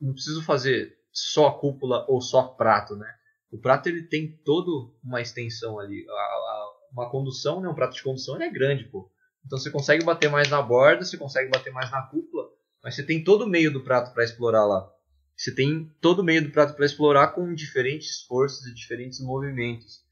não 0.00 0.12
preciso 0.12 0.42
fazer 0.42 0.98
só 1.12 1.50
cúpula 1.52 2.04
ou 2.08 2.20
só 2.20 2.42
prato, 2.42 2.96
né? 2.96 3.08
O 3.50 3.58
prato 3.58 3.88
ele 3.88 4.02
tem 4.02 4.36
toda 4.44 4.92
uma 5.04 5.20
extensão 5.20 5.78
ali. 5.78 6.04
A, 6.08 6.12
a, 6.12 6.72
uma 6.92 7.10
condução, 7.10 7.60
né, 7.60 7.68
um 7.68 7.74
prato 7.74 7.94
de 7.94 8.02
condução, 8.02 8.36
ele 8.36 8.44
é 8.44 8.50
grande, 8.50 8.84
pô. 8.84 9.10
Então 9.44 9.58
você 9.58 9.70
consegue 9.70 10.04
bater 10.04 10.30
mais 10.30 10.48
na 10.48 10.62
borda, 10.62 11.04
você 11.04 11.16
consegue 11.16 11.50
bater 11.50 11.72
mais 11.72 11.90
na 11.90 12.02
cúpula, 12.02 12.48
mas 12.82 12.94
você 12.94 13.02
tem 13.02 13.24
todo 13.24 13.42
o 13.42 13.48
meio 13.48 13.72
do 13.72 13.82
prato 13.82 14.12
para 14.12 14.24
explorar 14.24 14.64
lá. 14.64 14.88
Você 15.36 15.54
tem 15.54 15.90
todo 16.00 16.20
o 16.20 16.24
meio 16.24 16.42
do 16.42 16.50
prato 16.50 16.74
para 16.74 16.86
explorar 16.86 17.28
com 17.28 17.52
diferentes 17.54 18.22
forças 18.22 18.66
e 18.66 18.74
diferentes 18.74 19.20
movimentos. 19.20 20.02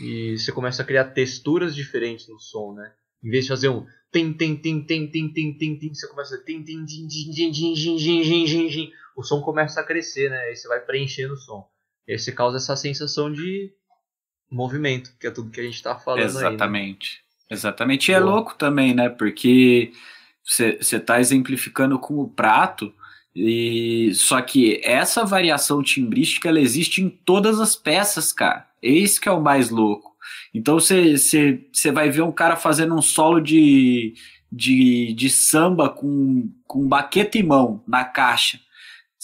E 0.00 0.36
você 0.38 0.50
começa 0.50 0.82
a 0.82 0.84
criar 0.84 1.12
texturas 1.12 1.74
diferentes 1.74 2.28
no 2.28 2.38
som, 2.40 2.74
né? 2.74 2.92
Em 3.22 3.30
vez 3.30 3.44
de 3.44 3.50
fazer 3.50 3.68
um 3.68 3.86
tem 4.10 4.32
tem 4.32 4.56
tem 4.56 4.84
tem 4.84 5.10
tem 5.10 5.32
tem 5.32 5.58
tem 5.58 5.78
tem, 5.78 5.94
você 5.94 6.08
começa 6.08 6.36
a 6.36 6.38
tem 6.38 6.64
tem 6.64 6.84
din 6.84 7.06
din 7.06 7.30
din 7.30 7.50
din 7.50 7.96
din, 8.68 8.92
o 9.16 9.22
som 9.22 9.40
começa 9.42 9.80
a 9.80 9.84
crescer, 9.84 10.30
né? 10.30 10.38
Aí 10.44 10.56
você 10.56 10.68
vai 10.68 10.80
preenchendo 10.80 11.34
o 11.34 11.36
som. 11.36 11.68
E 12.06 12.12
aí 12.12 12.18
você 12.18 12.32
causa 12.32 12.56
essa 12.56 12.76
sensação 12.76 13.32
de 13.32 13.72
movimento, 14.50 15.12
que 15.18 15.26
é 15.26 15.30
tudo 15.30 15.50
que 15.50 15.60
a 15.60 15.64
gente 15.64 15.74
está 15.74 15.96
falando 15.96 16.24
Exatamente. 16.24 17.22
Aí, 17.22 17.50
né? 17.50 17.56
Exatamente. 17.56 18.10
E 18.10 18.14
é 18.14 18.18
louco 18.18 18.54
também, 18.54 18.94
né? 18.94 19.08
Porque 19.08 19.92
você 20.44 20.78
está 20.80 21.20
exemplificando 21.20 21.98
com 21.98 22.18
o 22.18 22.28
prato, 22.28 22.92
e 23.34 24.12
só 24.14 24.40
que 24.40 24.80
essa 24.82 25.24
variação 25.24 25.82
timbrística 25.82 26.48
ela 26.48 26.60
existe 26.60 27.02
em 27.02 27.08
todas 27.10 27.60
as 27.60 27.76
peças, 27.76 28.32
cara. 28.32 28.66
Esse 28.80 29.20
que 29.20 29.28
é 29.28 29.32
o 29.32 29.42
mais 29.42 29.68
louco. 29.68 30.16
Então 30.54 30.80
você 30.80 31.92
vai 31.92 32.08
ver 32.10 32.22
um 32.22 32.32
cara 32.32 32.56
fazendo 32.56 32.94
um 32.94 33.02
solo 33.02 33.40
de, 33.40 34.14
de, 34.50 35.12
de 35.12 35.28
samba 35.28 35.90
com, 35.90 36.50
com 36.66 36.88
baqueta 36.88 37.36
e 37.36 37.42
mão 37.42 37.84
na 37.86 38.04
caixa. 38.04 38.58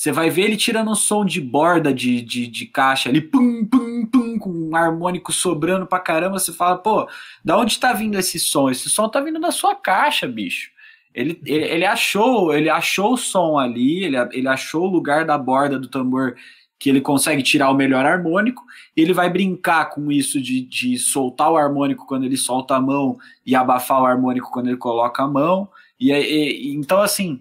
Você 0.03 0.11
vai 0.11 0.31
ver 0.31 0.47
ele 0.47 0.57
tirando 0.57 0.91
um 0.91 0.97
som 0.97 1.25
de 1.25 1.41
borda 1.41 1.95
de, 1.95 2.21
de, 2.23 2.49
de 2.49 2.67
caixa 2.67 3.09
ali, 3.09 3.21
pum, 3.21 3.65
pum, 3.65 4.05
pum, 4.05 4.37
com 4.37 4.51
um 4.51 4.75
harmônico 4.75 5.33
sobrando 5.33 5.87
pra 5.87 6.01
caramba. 6.01 6.41
Você 6.41 6.53
fala, 6.53 6.77
pô, 6.77 7.09
da 7.45 7.57
onde 7.57 7.79
tá 7.79 7.93
vindo 7.93 8.19
esse 8.19 8.37
som? 8.41 8.69
Esse 8.69 8.91
som 8.91 9.09
tá 9.09 9.21
vindo 9.21 9.39
da 9.39 9.53
sua 9.53 9.77
caixa, 9.77 10.27
bicho. 10.27 10.73
Ele, 11.15 11.41
ele, 11.47 11.67
ele, 11.67 11.87
achou 11.87 12.53
ele 12.53 12.69
achou 12.69 13.13
o 13.13 13.17
som 13.17 13.57
ali, 13.57 14.03
ele, 14.03 14.17
ele 14.33 14.49
achou 14.49 14.89
o 14.89 14.91
lugar 14.91 15.25
da 15.25 15.39
borda 15.39 15.79
do 15.79 15.87
tambor 15.87 16.35
que 16.81 16.91
ele 16.91 17.01
consegue 17.01 17.41
tirar 17.41 17.71
o 17.71 17.77
melhor 17.77 18.05
harmônico, 18.05 18.65
ele 18.97 19.13
vai 19.13 19.31
brincar 19.31 19.89
com 19.91 20.11
isso 20.11 20.43
de, 20.43 20.63
de 20.63 20.99
soltar 20.99 21.49
o 21.49 21.57
harmônico 21.57 22.09
quando 22.09 22.25
ele 22.25 22.37
solta 22.37 22.75
a 22.75 22.81
mão 22.81 23.19
e 23.47 23.55
abafar 23.55 24.03
o 24.03 24.07
harmônico 24.07 24.51
quando 24.51 24.67
ele 24.67 24.79
coloca 24.79 25.23
a 25.23 25.29
mão. 25.29 25.69
E, 26.01 26.11
e 26.11 26.75
então, 26.75 27.01
assim, 27.01 27.41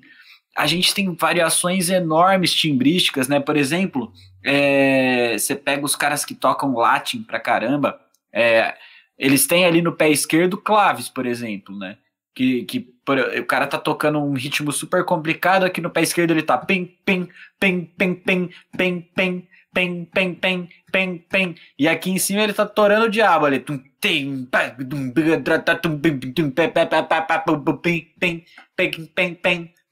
a 0.55 0.67
gente 0.67 0.93
tem 0.93 1.13
variações 1.15 1.89
enormes 1.89 2.53
timbrísticas, 2.53 3.27
né? 3.27 3.39
Por 3.39 3.55
exemplo, 3.55 4.11
é, 4.43 5.37
você 5.37 5.55
pega 5.55 5.85
os 5.85 5.95
caras 5.95 6.25
que 6.25 6.35
tocam 6.35 6.73
latim 6.73 7.23
pra 7.23 7.39
caramba, 7.39 7.99
é, 8.33 8.75
eles 9.17 9.47
têm 9.47 9.65
ali 9.65 9.81
no 9.81 9.93
pé 9.93 10.09
esquerdo 10.09 10.57
claves, 10.57 11.07
por 11.07 11.25
exemplo, 11.25 11.77
né? 11.77 11.97
Que, 12.33 12.63
que 12.63 12.79
por, 12.79 13.17
o 13.17 13.45
cara 13.45 13.67
tá 13.67 13.77
tocando 13.77 14.19
um 14.19 14.33
ritmo 14.33 14.71
super 14.71 15.03
complicado, 15.05 15.63
aqui 15.63 15.81
no 15.81 15.89
pé 15.89 16.01
esquerdo 16.01 16.31
ele 16.31 16.43
tá 16.43 16.57
pem, 16.57 16.97
pem, 17.05 17.29
pem, 17.59 17.85
pem, 17.85 18.15
pem, 18.15 18.49
pem, 18.75 19.09
pem, 19.15 20.05
pem, 20.05 20.35
pem, 20.35 20.69
pem, 20.91 21.17
pem, 21.29 21.55
e 21.77 21.87
aqui 21.87 22.09
em 22.09 22.17
cima 22.17 22.41
ele 22.41 22.53
tá 22.53 22.65
torando 22.65 23.05
o 23.05 23.09
diabo 23.09 23.45
ali. 23.45 23.63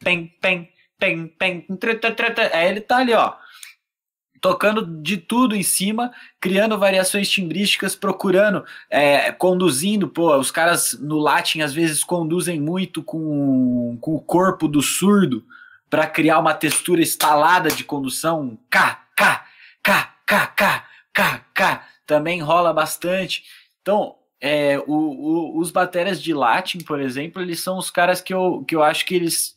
Pem, 0.04 0.28
pem, 0.42 0.70
pem, 0.98 1.28
pem, 1.28 1.60
pem, 1.60 1.62
pem, 1.78 2.50
aí 2.54 2.70
ele 2.70 2.82
tá 2.82 2.98
ali, 2.98 3.14
ó, 3.14 3.34
tocando 4.42 4.86
de 5.02 5.18
tudo 5.18 5.56
em 5.56 5.64
cima, 5.64 6.12
criando 6.40 6.78
variações 6.78 7.30
timbrísticas, 7.30 7.96
procurando, 7.96 8.64
é, 8.90 9.32
conduzindo, 9.32 10.08
pô, 10.08 10.36
os 10.38 10.52
caras 10.52 10.98
no 11.00 11.18
Latin 11.18 11.62
às 11.62 11.74
vezes 11.74 12.04
conduzem 12.04 12.60
muito 12.60 13.04
com, 13.04 13.98
com 14.00 14.16
o 14.16 14.22
corpo 14.22 14.68
do 14.68 14.82
surdo 14.82 15.44
para 15.90 16.08
criar 16.08 16.40
uma 16.40 16.54
textura 16.54 17.02
estalada 17.02 17.70
de 17.70 17.84
condução, 17.84 18.58
K, 18.70 19.02
K, 19.16 19.46
K, 19.84 20.14
K, 20.26 20.48
K, 20.48 20.86
K, 21.14 21.46
K, 21.54 21.88
também 22.06 22.42
rola 22.42 22.72
bastante. 22.72 23.44
Então, 23.82 24.16
é, 24.40 24.80
o, 24.80 24.94
o, 24.94 25.60
os 25.60 25.72
baterias 25.72 26.22
de 26.22 26.34
Latin, 26.34 26.80
por 26.80 27.02
exemplo, 27.02 27.42
eles 27.42 27.60
são 27.60 27.78
os 27.78 27.90
caras 27.92 28.22
que 28.22 28.34
eu, 28.34 28.64
que 28.68 28.76
eu 28.76 28.84
acho 28.84 29.06
que 29.06 29.16
eles 29.16 29.56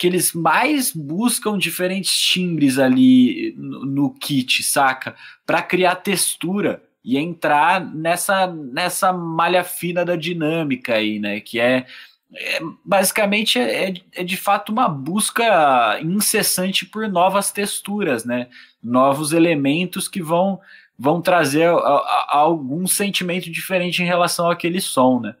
que 0.00 0.06
eles 0.06 0.32
mais 0.32 0.92
buscam 0.92 1.58
diferentes 1.58 2.18
timbres 2.18 2.78
ali 2.78 3.54
no, 3.58 3.84
no 3.84 4.14
kit, 4.14 4.62
saca? 4.62 5.14
Para 5.44 5.60
criar 5.60 5.96
textura 5.96 6.82
e 7.04 7.18
entrar 7.18 7.84
nessa, 7.84 8.46
nessa 8.46 9.12
malha 9.12 9.62
fina 9.62 10.02
da 10.02 10.16
dinâmica 10.16 10.94
aí, 10.94 11.18
né? 11.18 11.38
Que 11.40 11.60
é, 11.60 11.86
é 12.34 12.60
basicamente 12.82 13.58
é, 13.58 13.92
é, 14.14 14.24
de 14.24 14.38
fato 14.38 14.72
uma 14.72 14.88
busca 14.88 16.00
incessante 16.00 16.86
por 16.86 17.06
novas 17.06 17.52
texturas, 17.52 18.24
né? 18.24 18.48
Novos 18.82 19.34
elementos 19.34 20.08
que 20.08 20.22
vão 20.22 20.62
vão 20.98 21.20
trazer 21.20 21.68
a, 21.68 21.74
a, 21.76 22.36
algum 22.38 22.86
sentimento 22.86 23.50
diferente 23.50 24.02
em 24.02 24.06
relação 24.06 24.48
àquele 24.48 24.80
som, 24.80 25.20
né? 25.20 25.36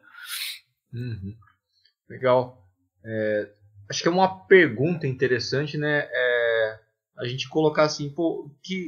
Uhum. 0.92 1.34
Legal. 2.10 2.62
É, 3.02 3.48
acho 3.90 4.02
que 4.02 4.08
é 4.08 4.12
uma 4.12 4.46
pergunta 4.46 5.06
interessante, 5.06 5.76
né? 5.76 6.08
É, 6.10 6.78
a 7.18 7.26
gente 7.26 7.48
colocar 7.48 7.82
assim, 7.82 8.08
pô, 8.08 8.48
que 8.62 8.86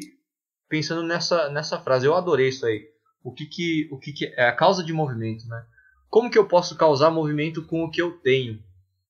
pensando 0.68 1.02
nessa 1.02 1.50
nessa 1.50 1.78
frase, 1.80 2.06
eu 2.06 2.14
adorei 2.14 2.48
isso 2.48 2.64
aí. 2.64 2.88
O 3.22 3.32
que 3.32 3.46
que 3.46 3.88
o 3.90 3.98
que, 3.98 4.12
que 4.12 4.26
é 4.26 4.46
a 4.46 4.54
causa 4.54 4.84
de 4.84 4.92
movimento, 4.92 5.46
né? 5.48 5.66
Como 6.08 6.30
que 6.30 6.38
eu 6.38 6.46
posso 6.46 6.76
causar 6.76 7.10
movimento 7.10 7.66
com 7.66 7.82
o 7.82 7.90
que 7.90 8.00
eu 8.00 8.12
tenho? 8.20 8.62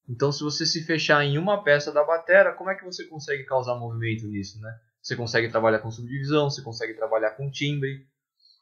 Então, 0.09 0.33
se 0.33 0.43
você 0.43 0.65
se 0.65 0.83
fechar 0.85 1.25
em 1.25 1.37
uma 1.37 1.63
peça 1.63 1.93
da 1.93 2.05
bateria, 2.05 2.53
como 2.53 2.71
é 2.71 2.75
que 2.75 2.85
você 2.85 3.05
consegue 3.05 3.45
causar 3.45 3.75
movimento 3.75 4.27
nisso, 4.27 4.61
né? 4.61 4.75
Você 5.03 5.15
consegue 5.15 5.49
trabalhar 5.49 5.81
com 5.81 5.91
subdivisão, 5.91 6.49
você 6.49 6.63
consegue 6.63 6.95
trabalhar 6.95 7.33
com 7.33 7.51
timbre. 7.51 8.07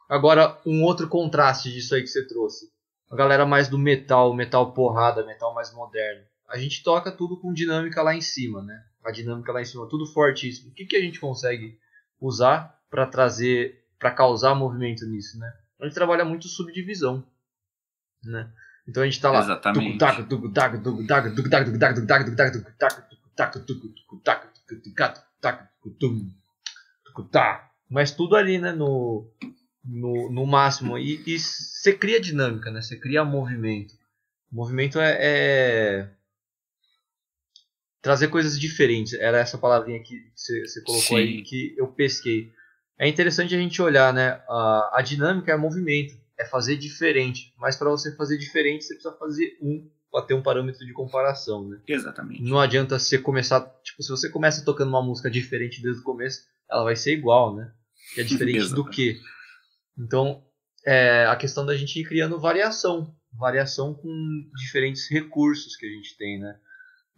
Agora, 0.09 0.59
um 0.67 0.83
outro 0.83 1.09
contraste 1.09 1.71
disso 1.71 1.95
aí 1.95 2.01
que 2.01 2.09
você 2.09 2.27
trouxe. 2.27 2.67
A 3.11 3.17
galera 3.17 3.47
mais 3.47 3.69
do 3.69 3.79
metal, 3.79 4.35
metal 4.35 4.73
porrada, 4.73 5.25
metal 5.25 5.55
mais 5.55 5.73
moderno 5.73 6.25
a 6.51 6.59
gente 6.59 6.83
toca 6.83 7.13
tudo 7.13 7.39
com 7.39 7.53
dinâmica 7.53 8.03
lá 8.03 8.15
em 8.15 8.21
cima, 8.21 8.61
né? 8.63 8.85
A 9.05 9.13
dinâmica 9.13 9.53
lá 9.53 9.63
em 9.63 9.65
cima, 9.65 9.89
tudo 9.89 10.05
fortíssimo. 10.05 10.71
O 10.71 10.75
que, 10.75 10.85
que 10.85 10.97
a 10.97 11.01
gente 11.01 11.21
consegue 11.21 11.79
usar 12.21 12.79
para 12.91 13.07
trazer, 13.07 13.85
para 13.99 14.11
causar 14.11 14.55
movimento 14.55 15.07
nisso, 15.07 15.39
né? 15.39 15.51
A 15.81 15.85
gente 15.85 15.95
trabalha 15.95 16.25
muito 16.25 16.49
subdivisão, 16.49 17.25
né? 18.25 18.51
Então 18.87 19.03
a 19.03 19.07
gente 19.07 19.15
está 19.15 19.31
lá. 19.31 19.41
Exatamente. 19.41 19.95
Mas 27.89 28.11
tudo 28.11 28.35
ali, 28.35 28.59
né? 28.59 28.73
No, 28.73 29.31
no, 29.85 30.33
no 30.33 30.47
máximo. 30.47 30.99
E 30.99 31.39
você 31.39 31.93
cria 31.93 32.21
dinâmica, 32.21 32.71
né? 32.71 32.83
Você 32.83 32.99
cria 32.99 33.25
movimento. 33.25 33.95
O 34.53 34.57
movimento 34.57 34.99
é, 34.99 35.17
é 35.21 36.11
trazer 38.03 38.29
coisas 38.29 38.59
diferentes. 38.59 39.15
Era 39.15 39.39
essa 39.39 39.59
palavrinha 39.59 40.03
que 40.03 40.17
você, 40.35 40.83
colocou 40.83 41.09
Sim. 41.09 41.17
aí 41.17 41.43
que 41.43 41.75
eu 41.77 41.89
pesquei. 41.89 42.53
É 42.99 43.09
interessante 43.09 43.55
a 43.55 43.59
gente 43.59 43.81
olhar, 43.81 44.13
né? 44.13 44.43
A, 44.49 44.99
a 44.99 45.03
dinâmica 45.03 45.53
é 45.53 45.57
movimento, 45.57 46.15
é 46.39 46.45
fazer 46.45 46.77
diferente. 46.77 47.53
Mas 47.59 47.77
para 47.77 47.91
você 47.91 48.15
fazer 48.17 48.39
diferente, 48.39 48.85
você 48.85 48.95
precisa 48.95 49.17
fazer 49.17 49.57
um 49.61 49.89
para 50.11 50.27
ter 50.27 50.35
um 50.35 50.43
parâmetro 50.43 50.85
de 50.85 50.93
comparação, 50.93 51.69
né? 51.69 51.81
Exatamente. 51.87 52.43
Não 52.43 52.59
adianta 52.59 52.99
você 52.99 53.17
começar, 53.17 53.61
tipo, 53.85 54.03
se 54.03 54.11
você 54.11 54.29
começa 54.29 54.65
tocando 54.65 54.89
uma 54.89 55.03
música 55.03 55.31
diferente 55.31 55.81
desde 55.81 56.01
o 56.01 56.05
começo, 56.05 56.43
ela 56.69 56.83
vai 56.83 56.97
ser 56.97 57.13
igual, 57.13 57.55
né? 57.55 57.73
Que 58.15 58.21
é 58.23 58.25
diferente 58.25 58.75
do 58.75 58.85
que. 58.85 59.21
Então, 59.97 60.43
é 60.85 61.27
a 61.27 61.37
questão 61.37 61.65
da 61.65 61.77
gente 61.77 62.01
ir 62.01 62.05
criando 62.05 62.41
variação, 62.41 63.15
variação 63.33 63.95
com 63.95 64.11
diferentes 64.57 65.09
recursos 65.09 65.77
que 65.77 65.87
a 65.87 65.91
gente 65.91 66.17
tem, 66.17 66.41
né? 66.41 66.59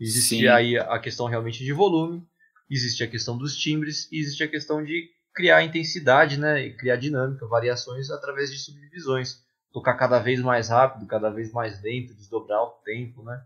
Existe 0.03 0.41
Sim. 0.41 0.47
aí 0.49 0.77
a 0.77 0.99
questão 0.99 1.27
realmente 1.27 1.65
de 1.65 1.73
volume, 1.73 2.27
existe 2.69 3.05
a 3.05 3.07
questão 3.07 3.39
dos 3.39 3.57
timbres 3.57 4.11
e 4.11 4.19
existe 4.19 4.43
a 4.43 4.49
questão 4.49 4.83
de 4.85 5.09
criar 5.33 5.63
intensidade, 5.63 6.37
né, 6.39 6.67
e 6.67 6.77
criar 6.77 6.97
dinâmica, 6.97 7.47
variações 7.47 8.11
através 8.11 8.51
de 8.51 8.59
subdivisões, 8.59 9.39
tocar 9.73 9.95
cada 9.95 10.19
vez 10.19 10.41
mais 10.41 10.69
rápido, 10.69 11.07
cada 11.07 11.31
vez 11.31 11.53
mais 11.53 11.81
lento, 11.81 12.15
desdobrar 12.15 12.63
o 12.63 12.71
tempo, 12.85 13.23
né? 13.23 13.41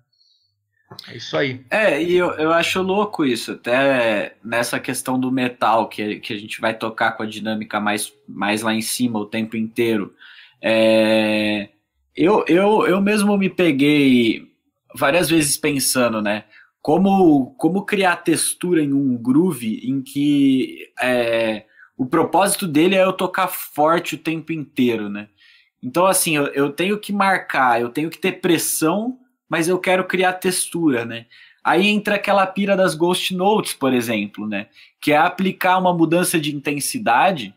É 1.09 1.17
isso 1.17 1.37
aí. 1.37 1.65
É, 1.69 2.03
e 2.03 2.15
eu, 2.15 2.31
eu 2.33 2.53
acho 2.53 2.81
louco 2.81 3.25
isso, 3.25 3.53
até 3.53 4.37
nessa 4.43 4.81
questão 4.81 5.21
do 5.21 5.31
metal, 5.31 5.89
que, 5.89 6.21
que 6.21 6.33
a 6.33 6.39
gente 6.39 6.61
vai 6.61 6.73
tocar 6.73 7.13
com 7.13 7.23
a 7.23 7.27
dinâmica 7.27 7.79
mais, 7.79 8.13
mais 8.27 8.63
lá 8.63 8.73
em 8.73 8.83
cima 8.83 9.19
o 9.19 9.27
tempo 9.27 9.57
inteiro. 9.57 10.15
É, 10.63 11.69
eu, 12.15 12.45
eu, 12.49 12.87
eu 12.87 13.01
mesmo 13.03 13.37
me 13.37 13.51
peguei 13.51 14.56
várias 14.97 15.29
vezes 15.29 15.57
pensando, 15.57 16.23
né? 16.23 16.45
Como, 16.81 17.55
como 17.57 17.85
criar 17.85 18.17
textura 18.17 18.83
em 18.83 18.93
um 18.93 19.17
groove 19.17 19.81
em 19.89 20.01
que 20.03 20.93
é, 21.01 21.65
o 21.97 22.07
propósito 22.07 22.67
dele 22.67 22.95
é 22.95 23.03
eu 23.03 23.13
tocar 23.13 23.49
forte 23.49 24.15
o 24.15 24.19
tempo 24.19 24.53
inteiro, 24.53 25.09
né? 25.09 25.29
Então, 25.83 26.07
assim, 26.07 26.37
eu, 26.37 26.47
eu 26.49 26.71
tenho 26.71 26.99
que 26.99 27.13
marcar, 27.13 27.81
eu 27.81 27.91
tenho 27.91 28.11
que 28.11 28.19
ter 28.19 28.41
pressão, 28.41 29.19
mas 29.49 29.69
eu 29.69 29.79
quero 29.79 30.05
criar 30.05 30.35
textura, 30.35 31.05
né? 31.05 31.27
Aí 31.63 31.89
entra 31.89 32.15
aquela 32.15 32.47
pira 32.47 32.77
das 32.77 32.95
Ghost 32.95 33.35
Notes, 33.35 33.73
por 33.75 33.93
exemplo, 33.93 34.47
né? 34.47 34.69
Que 35.01 35.13
é 35.13 35.17
aplicar 35.17 35.79
uma 35.79 35.93
mudança 35.93 36.39
de 36.39 36.55
intensidade. 36.55 37.55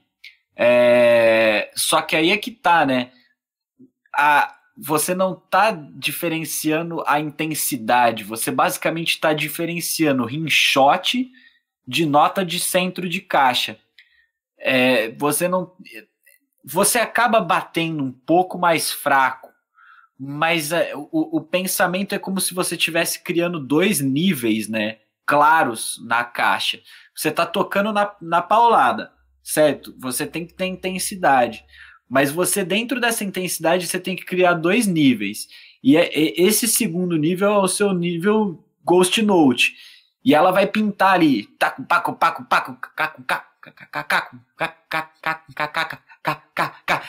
É... 0.56 1.70
Só 1.76 2.02
que 2.02 2.16
aí 2.16 2.32
é 2.32 2.38
que 2.38 2.50
tá, 2.50 2.86
né? 2.86 3.12
A, 4.16 4.56
você 4.82 5.14
não 5.14 5.34
está 5.34 5.72
diferenciando 5.72 7.04
a 7.06 7.20
intensidade, 7.20 8.24
você 8.24 8.50
basicamente 8.50 9.10
está 9.10 9.34
diferenciando 9.34 10.26
rinshot 10.26 11.30
de 11.86 12.06
nota 12.06 12.46
de 12.46 12.60
centro 12.60 13.10
de 13.10 13.20
caixa. 13.20 13.78
É, 14.58 15.12
você 15.12 15.48
não. 15.48 15.74
Você 16.64 17.00
acaba 17.00 17.42
batendo 17.42 18.04
um 18.04 18.12
pouco 18.12 18.58
mais 18.58 18.92
fraco, 18.92 19.50
mas 20.18 20.72
é, 20.72 20.94
o, 20.96 21.38
o 21.38 21.42
pensamento 21.42 22.14
é 22.14 22.20
como 22.20 22.40
se 22.40 22.54
você 22.54 22.76
estivesse 22.76 23.24
criando 23.24 23.60
dois 23.60 24.00
níveis, 24.00 24.70
né? 24.70 25.00
Claros 25.26 26.00
na 26.06 26.24
caixa. 26.24 26.82
Você 27.14 27.30
está 27.30 27.46
tocando 27.46 27.92
na, 27.92 28.16
na 28.22 28.42
paulada, 28.42 29.12
certo? 29.44 29.94
Você 30.00 30.26
tem 30.26 30.46
que 30.46 30.54
ter 30.54 30.68
intensidade 30.68 31.66
Mas 32.10 32.32
você, 32.32 32.64
dentro 32.64 33.00
dessa 33.00 33.24
intensidade, 33.24 33.86
você 33.86 34.00
tem 34.00 34.16
que 34.16 34.26
criar 34.26 34.54
dois 34.54 34.88
níveis. 34.88 35.48
E 35.84 35.96
é, 35.96 36.06
é, 36.08 36.42
esse 36.42 36.68
segundo 36.68 37.16
nível 37.16 37.50
é 37.52 37.58
o 37.60 37.68
seu 37.68 37.94
nível 37.94 38.64
Ghost 38.84 39.22
Note. 39.22 39.76
E 40.26 40.34
ela 40.34 40.52
vai 40.52 40.66
pintar 40.66 41.14
ali. 41.14 41.46
Taco, 41.60 41.84
paco, 41.84 42.14
paco, 42.14 42.44
paco, 42.46 42.76
caco, 42.96 43.24
caco, 43.24 43.50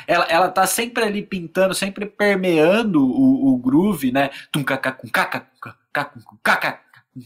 ela, 0.06 0.24
ela 0.26 0.48
tá 0.48 0.66
sempre 0.66 1.04
ali 1.04 1.22
pintando, 1.22 1.74
sempre 1.74 2.06
permeando 2.06 3.02
o, 3.02 3.54
o 3.54 3.58
groove, 3.58 4.12
né? 4.12 4.30
Tum, 4.52 4.62
caca, 4.62 4.92
com 4.92 5.08
caca, 5.08 5.40
com 5.60 5.70
caca, 5.92 6.20
com 6.20 6.36
caca, 6.42 6.80
com 7.14 7.22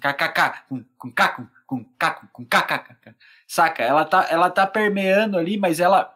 caca, 1.10 1.48
com 1.66 1.84
caca, 1.98 2.28
com 2.32 2.44
caca, 2.44 3.16
saca? 3.46 3.82
Ela 3.82 4.04
tá, 4.04 4.26
ela 4.30 4.50
tá 4.50 4.66
permeando 4.66 5.37
ali, 5.37 5.56
mas 5.56 5.80
ela 5.80 6.13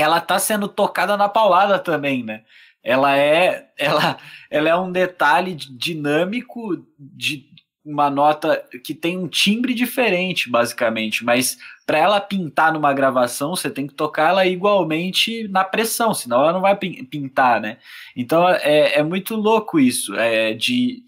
ela 0.00 0.20
tá 0.20 0.38
sendo 0.38 0.68
tocada 0.68 1.16
na 1.16 1.28
paulada 1.28 1.78
também, 1.78 2.22
né? 2.22 2.42
Ela 2.82 3.16
é 3.16 3.68
ela, 3.78 4.16
ela 4.50 4.68
é 4.68 4.76
um 4.76 4.90
detalhe 4.90 5.54
dinâmico 5.54 6.84
de 6.98 7.50
uma 7.84 8.10
nota 8.10 8.62
que 8.84 8.94
tem 8.94 9.18
um 9.18 9.26
timbre 9.26 9.72
diferente, 9.74 10.50
basicamente, 10.50 11.24
mas 11.24 11.58
para 11.86 11.98
ela 11.98 12.20
pintar 12.20 12.72
numa 12.72 12.92
gravação, 12.92 13.56
você 13.56 13.70
tem 13.70 13.86
que 13.86 13.94
tocar 13.94 14.30
ela 14.30 14.46
igualmente 14.46 15.48
na 15.48 15.64
pressão, 15.64 16.12
senão 16.14 16.42
ela 16.42 16.52
não 16.52 16.60
vai 16.60 16.76
pintar, 16.76 17.60
né? 17.60 17.78
Então 18.14 18.48
é, 18.48 18.98
é 18.98 19.02
muito 19.02 19.34
louco 19.34 19.80
isso, 19.80 20.14
é, 20.14 20.52
de 20.52 21.02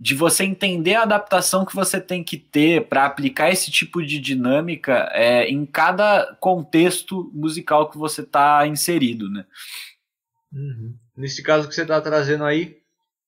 de 0.00 0.14
você 0.14 0.44
entender 0.44 0.94
a 0.94 1.02
adaptação 1.02 1.64
que 1.66 1.74
você 1.74 2.00
tem 2.00 2.22
que 2.22 2.36
ter 2.36 2.86
para 2.88 3.04
aplicar 3.04 3.50
esse 3.50 3.70
tipo 3.70 4.04
de 4.04 4.20
dinâmica 4.20 5.10
é, 5.12 5.48
em 5.48 5.66
cada 5.66 6.36
contexto 6.40 7.30
musical 7.34 7.90
que 7.90 7.98
você 7.98 8.22
está 8.22 8.66
inserido, 8.66 9.28
né? 9.28 9.44
Uhum. 10.52 10.96
Nesse 11.16 11.42
caso 11.42 11.68
que 11.68 11.74
você 11.74 11.82
está 11.82 12.00
trazendo 12.00 12.44
aí, 12.44 12.78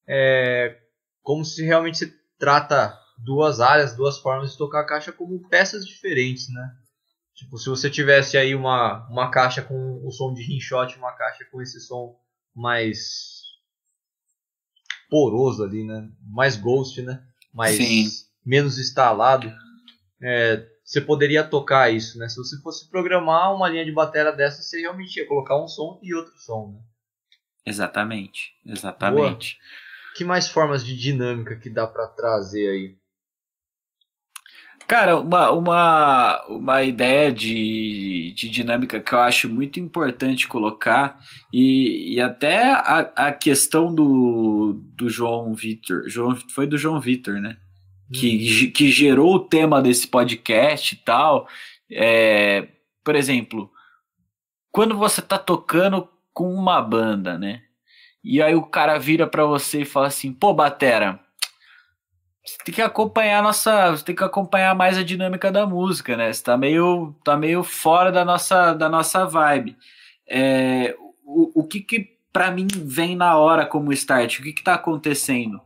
é 0.08 0.78
como 1.22 1.44
se 1.44 1.64
realmente 1.64 1.98
você 1.98 2.14
trata 2.38 2.96
duas 3.18 3.60
áreas, 3.60 3.94
duas 3.94 4.18
formas 4.18 4.52
de 4.52 4.58
tocar 4.58 4.80
a 4.80 4.86
caixa 4.86 5.12
como 5.12 5.48
peças 5.48 5.84
diferentes, 5.84 6.48
né? 6.52 6.70
Tipo, 7.34 7.56
se 7.58 7.68
você 7.68 7.90
tivesse 7.90 8.36
aí 8.36 8.54
uma, 8.54 9.06
uma 9.08 9.30
caixa 9.30 9.62
com 9.62 10.00
o 10.04 10.10
som 10.10 10.32
de 10.32 10.42
rinshot, 10.42 10.96
uma 10.98 11.12
caixa 11.12 11.44
com 11.50 11.60
esse 11.60 11.80
som 11.80 12.16
mais 12.54 13.39
poroso 15.10 15.64
ali, 15.64 15.84
né? 15.84 16.08
Mais 16.22 16.56
ghost, 16.56 17.02
né? 17.02 17.22
Mais 17.52 17.76
Sim. 17.76 18.08
menos 18.46 18.78
instalado. 18.78 19.52
É, 20.22 20.66
você 20.84 21.00
poderia 21.00 21.44
tocar 21.44 21.92
isso, 21.92 22.18
né? 22.18 22.28
Se 22.28 22.36
você 22.36 22.60
fosse 22.62 22.88
programar 22.88 23.54
uma 23.54 23.68
linha 23.68 23.84
de 23.84 23.92
bateria 23.92 24.32
dessa, 24.32 24.62
você 24.62 24.80
realmente 24.80 25.16
ia 25.16 25.26
colocar 25.26 25.62
um 25.62 25.68
som 25.68 25.98
e 26.02 26.14
outro 26.14 26.32
som, 26.38 26.72
né? 26.72 26.80
Exatamente, 27.66 28.52
exatamente. 28.64 29.58
Boa. 29.58 30.16
Que 30.16 30.24
mais 30.24 30.48
formas 30.48 30.84
de 30.84 30.96
dinâmica 30.96 31.56
que 31.56 31.70
dá 31.70 31.86
para 31.86 32.08
trazer 32.08 32.68
aí? 32.68 32.99
Cara, 34.90 35.20
uma, 35.20 35.52
uma, 35.52 36.44
uma 36.48 36.82
ideia 36.82 37.30
de, 37.30 38.32
de 38.32 38.50
dinâmica 38.50 38.98
que 38.98 39.12
eu 39.12 39.20
acho 39.20 39.48
muito 39.48 39.78
importante 39.78 40.48
colocar, 40.48 41.20
e, 41.52 42.14
e 42.16 42.20
até 42.20 42.72
a, 42.72 42.98
a 43.14 43.32
questão 43.32 43.94
do, 43.94 44.82
do 44.96 45.08
João 45.08 45.54
Vitor, 45.54 46.08
João, 46.08 46.34
foi 46.52 46.66
do 46.66 46.76
João 46.76 47.00
Vitor, 47.00 47.34
né? 47.34 47.56
Que, 48.12 48.66
hum. 48.66 48.72
que 48.72 48.90
gerou 48.90 49.36
o 49.36 49.38
tema 49.38 49.80
desse 49.80 50.08
podcast 50.08 50.92
e 50.92 50.98
tal. 50.98 51.46
É, 51.88 52.66
por 53.04 53.14
exemplo, 53.14 53.70
quando 54.72 54.96
você 54.96 55.22
tá 55.22 55.38
tocando 55.38 56.08
com 56.34 56.52
uma 56.52 56.82
banda, 56.82 57.38
né? 57.38 57.62
E 58.24 58.42
aí 58.42 58.56
o 58.56 58.66
cara 58.66 58.98
vira 58.98 59.24
para 59.24 59.44
você 59.44 59.82
e 59.82 59.84
fala 59.84 60.08
assim: 60.08 60.32
pô, 60.32 60.52
Batera 60.52 61.20
você 62.44 62.56
tem 62.64 62.74
que 62.74 62.82
acompanhar 62.82 63.42
nossa, 63.42 63.96
tem 64.04 64.14
que 64.14 64.24
acompanhar 64.24 64.74
mais 64.74 64.96
a 64.96 65.04
dinâmica 65.04 65.52
da 65.52 65.66
música, 65.66 66.16
né? 66.16 66.32
Você 66.32 66.42
tá 66.42 66.56
meio, 66.56 67.14
tá 67.24 67.36
meio 67.36 67.62
fora 67.62 68.10
da 68.10 68.24
nossa, 68.24 68.72
da 68.72 68.88
nossa 68.88 69.26
vibe. 69.26 69.76
É, 70.26 70.96
o, 71.24 71.60
o 71.60 71.64
que 71.64 71.80
que 71.80 72.18
para 72.32 72.50
mim 72.50 72.66
vem 72.68 73.16
na 73.16 73.36
hora 73.36 73.66
como 73.66 73.92
start? 73.92 74.38
O 74.38 74.42
que 74.42 74.52
que 74.52 74.62
tá 74.62 74.74
acontecendo? 74.74 75.60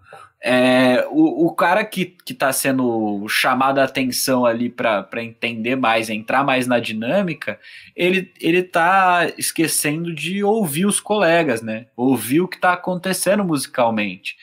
É, 0.46 1.06
o, 1.10 1.46
o 1.46 1.54
cara 1.54 1.82
que, 1.86 2.04
que 2.04 2.34
tá 2.34 2.52
sendo 2.52 3.26
chamado 3.28 3.78
a 3.78 3.84
atenção 3.84 4.44
ali 4.44 4.68
para 4.68 5.08
entender 5.22 5.74
mais, 5.74 6.10
entrar 6.10 6.44
mais 6.44 6.66
na 6.66 6.78
dinâmica, 6.78 7.58
ele, 7.96 8.30
ele 8.38 8.62
tá 8.62 9.26
esquecendo 9.38 10.12
de 10.14 10.44
ouvir 10.44 10.84
os 10.84 11.00
colegas, 11.00 11.62
né? 11.62 11.86
Ouvir 11.96 12.42
o 12.42 12.48
que 12.48 12.58
tá 12.60 12.74
acontecendo 12.74 13.42
musicalmente. 13.42 14.36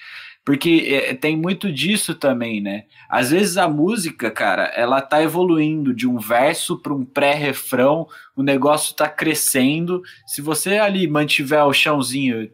Porque 0.44 0.88
é, 0.88 1.14
tem 1.14 1.38
muito 1.38 1.72
disso 1.72 2.16
também, 2.16 2.62
né? 2.62 2.86
Às 3.08 3.30
vezes 3.30 3.58
a 3.58 3.68
música, 3.68 4.32
cara, 4.32 4.66
ela 4.76 5.00
tá 5.00 5.22
evoluindo 5.22 5.94
de 5.94 6.08
um 6.08 6.18
verso 6.18 6.80
para 6.82 6.94
um 6.94 7.06
pré-refrão, 7.06 8.08
o 8.36 8.42
negócio 8.42 8.96
tá 8.96 9.08
crescendo. 9.08 10.02
Se 10.26 10.42
você 10.42 10.80
ali 10.80 11.08
mantiver 11.08 11.64
o 11.66 11.74
chãozinho 11.74 12.50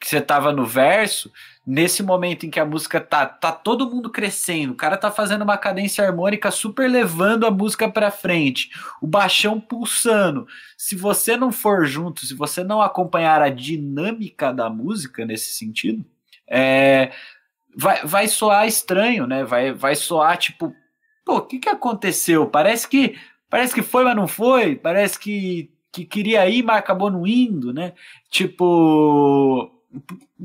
que 0.00 0.08
você 0.08 0.20
tava 0.20 0.52
no 0.52 0.66
verso, 0.66 1.30
nesse 1.66 2.02
momento 2.02 2.46
em 2.46 2.50
que 2.50 2.60
a 2.60 2.64
música 2.64 3.00
tá, 3.00 3.26
tá 3.26 3.50
todo 3.50 3.90
mundo 3.90 4.08
crescendo, 4.08 4.72
o 4.72 4.76
cara 4.76 4.96
tá 4.96 5.10
fazendo 5.10 5.42
uma 5.42 5.58
cadência 5.58 6.04
harmônica 6.04 6.50
super 6.50 6.88
levando 6.88 7.44
a 7.44 7.50
música 7.50 7.90
para 7.90 8.10
frente, 8.10 8.70
o 9.02 9.06
baixão 9.06 9.60
pulsando. 9.60 10.46
Se 10.78 10.94
você 10.94 11.36
não 11.36 11.50
for 11.50 11.84
junto, 11.84 12.24
se 12.24 12.34
você 12.34 12.62
não 12.62 12.80
acompanhar 12.80 13.42
a 13.42 13.48
dinâmica 13.48 14.52
da 14.52 14.70
música 14.70 15.26
nesse 15.26 15.52
sentido, 15.52 16.04
é, 16.48 17.10
vai, 17.76 18.04
vai 18.04 18.28
soar 18.28 18.68
estranho, 18.68 19.26
né? 19.26 19.44
Vai, 19.44 19.72
vai 19.72 19.96
soar 19.96 20.36
tipo, 20.38 20.72
pô, 21.24 21.38
o 21.38 21.42
que, 21.42 21.58
que 21.58 21.68
aconteceu? 21.68 22.46
Parece 22.46 22.88
que 22.88 23.18
parece 23.50 23.74
que 23.74 23.82
foi, 23.82 24.04
mas 24.04 24.16
não 24.16 24.28
foi. 24.28 24.76
Parece 24.76 25.18
que 25.18 25.70
que 25.96 26.04
queria 26.04 26.46
ir, 26.46 26.62
mas 26.62 26.76
acabou 26.76 27.10
não 27.10 27.26
indo, 27.26 27.72
né? 27.72 27.94
Tipo, 28.30 29.70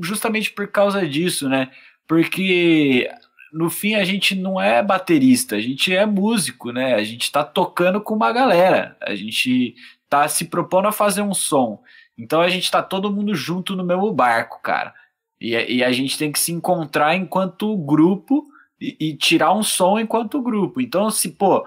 justamente 0.00 0.50
por 0.52 0.68
causa 0.68 1.06
disso, 1.06 1.48
né? 1.48 1.70
Porque 2.06 3.10
no 3.52 3.68
fim 3.68 3.94
a 3.94 4.04
gente 4.04 4.34
não 4.34 4.60
é 4.60 4.82
baterista, 4.82 5.56
a 5.56 5.60
gente 5.60 5.94
é 5.94 6.06
músico, 6.06 6.72
né? 6.72 6.94
A 6.94 7.02
gente 7.04 7.30
tá 7.30 7.44
tocando 7.44 8.00
com 8.00 8.14
uma 8.14 8.32
galera, 8.32 8.96
a 9.00 9.14
gente 9.14 9.74
tá 10.08 10.26
se 10.28 10.46
propondo 10.46 10.88
a 10.88 10.92
fazer 10.92 11.22
um 11.22 11.34
som. 11.34 11.82
Então 12.16 12.40
a 12.40 12.48
gente 12.48 12.70
tá 12.70 12.82
todo 12.82 13.12
mundo 13.12 13.34
junto 13.34 13.76
no 13.76 13.84
mesmo 13.84 14.12
barco, 14.12 14.60
cara. 14.62 14.94
E, 15.40 15.76
e 15.76 15.84
a 15.84 15.90
gente 15.90 16.16
tem 16.16 16.30
que 16.30 16.38
se 16.38 16.52
encontrar 16.52 17.16
enquanto 17.16 17.76
grupo 17.76 18.46
e, 18.80 18.96
e, 18.98 19.16
tirar 19.16 19.52
um 19.52 19.62
som 19.62 19.98
enquanto 19.98 20.42
grupo. 20.42 20.80
Então, 20.80 21.10
se, 21.10 21.30
pô, 21.30 21.66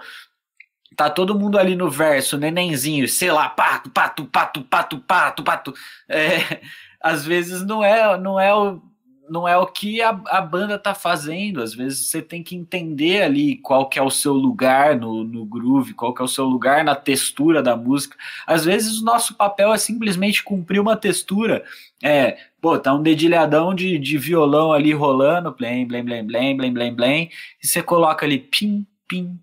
tá 0.95 1.09
todo 1.09 1.37
mundo 1.37 1.57
ali 1.57 1.75
no 1.75 1.89
verso, 1.89 2.37
nenenzinho, 2.37 3.07
sei 3.07 3.31
lá, 3.31 3.49
pato, 3.49 3.89
pato, 3.89 4.25
pato, 4.25 4.61
pato, 4.63 4.99
pato, 4.99 5.43
pato. 5.43 5.73
É, 6.07 6.61
às 7.05 7.23
vezes 7.23 7.63
não 7.63 7.83
é, 7.83 8.17
não 8.17 8.39
é 8.39 8.51
o 8.51 8.81
não 9.27 9.47
é 9.47 9.57
o 9.57 9.65
que 9.65 10.03
a, 10.03 10.09
a 10.27 10.39
banda 10.39 10.77
tá 10.77 10.93
fazendo, 10.93 11.63
às 11.63 11.73
vezes 11.73 12.07
você 12.07 12.21
tem 12.21 12.43
que 12.43 12.55
entender 12.55 13.23
ali 13.23 13.57
qual 13.57 13.89
que 13.89 13.97
é 13.97 14.01
o 14.01 14.09
seu 14.09 14.33
lugar 14.33 14.95
no, 14.95 15.23
no 15.23 15.45
groove, 15.45 15.95
qual 15.95 16.13
que 16.13 16.21
é 16.21 16.25
o 16.25 16.27
seu 16.27 16.45
lugar 16.45 16.83
na 16.83 16.93
textura 16.93 17.63
da 17.63 17.75
música. 17.75 18.15
Às 18.45 18.65
vezes 18.65 19.01
o 19.01 19.03
nosso 19.03 19.33
papel 19.33 19.73
é 19.73 19.79
simplesmente 19.79 20.43
cumprir 20.43 20.79
uma 20.79 20.95
textura. 20.95 21.63
É, 22.03 22.37
pô, 22.61 22.77
tá 22.77 22.93
um 22.93 23.01
dedilhadão 23.01 23.73
de, 23.73 23.97
de 23.97 24.17
violão 24.17 24.71
ali 24.71 24.93
rolando, 24.93 25.51
blém, 25.51 25.87
blém, 25.87 26.03
blém, 26.03 26.23
blém, 26.23 26.55
blém, 26.55 26.73
blém, 26.73 26.95
blém, 26.95 27.31
e 27.63 27.67
você 27.67 27.81
coloca 27.81 28.27
ali 28.27 28.37
pim, 28.37 28.85
pim, 29.07 29.39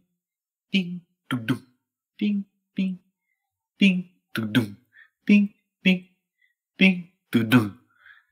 pim, 0.70 1.02
tudum, 1.28 1.60
pim, 2.16 2.44
pim, 2.72 3.00
pim, 3.76 4.10
tudum, 4.32 4.76
pim, 5.24 5.52
pim, 5.82 6.08
pim, 6.76 7.11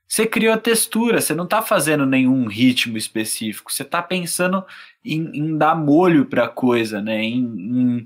Você 0.07 0.27
criou 0.27 0.53
a 0.53 0.57
textura, 0.57 1.21
você 1.21 1.33
não 1.33 1.45
está 1.45 1.61
fazendo 1.61 2.05
nenhum 2.05 2.45
ritmo 2.45 2.97
específico, 2.97 3.71
você 3.71 3.83
está 3.83 4.01
pensando 4.01 4.61
em, 5.05 5.21
em, 5.33 5.57
dar 5.57 5.73
molho 5.73 6.25
para 6.25 6.45
a 6.45 6.49
coisa, 6.49 7.01
né? 7.01 7.23
Em, 7.23 7.37
em, 7.39 8.05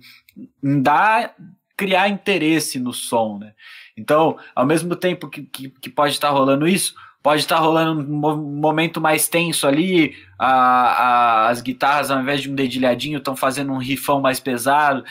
em, 0.64 0.82
dar, 0.84 1.34
criar 1.76 2.08
interesse 2.08 2.80
no 2.80 2.94
som, 2.94 3.40
né? 3.40 3.54
Então, 3.98 4.38
ao 4.54 4.68
mesmo 4.68 4.96
tempo 4.96 5.28
que, 5.28 5.42
que, 5.44 5.70
que 5.70 5.90
pode 5.90 6.14
estar 6.14 6.28
tá 6.28 6.34
rolando 6.34 6.68
isso, 6.68 6.94
pode 7.24 7.42
estar 7.42 7.56
tá 7.56 7.62
rolando 7.64 8.02
um 8.02 8.60
momento 8.60 9.02
mais 9.02 9.28
tenso 9.28 9.66
ali, 9.66 10.16
a, 10.38 10.52
a, 10.52 11.50
as 11.50 11.60
guitarras, 11.60 12.12
ao 12.12 12.22
invés 12.22 12.40
de 12.40 12.52
um 12.52 12.56
dedilhadinho, 12.56 13.18
estão 13.18 13.36
fazendo 13.36 13.74
um 13.74 13.80
rifão 13.80 14.22
mais 14.22 14.40
pesado, 14.40 15.04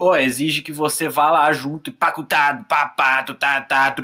pô, 0.00 0.16
exige 0.16 0.62
que 0.62 0.72
você 0.72 1.10
vá 1.10 1.30
lá 1.30 1.52
junto 1.52 1.90
e 1.90 1.92
pacutado, 1.92 2.64
papato, 2.64 3.34
tá, 3.34 3.60
tá, 3.60 3.94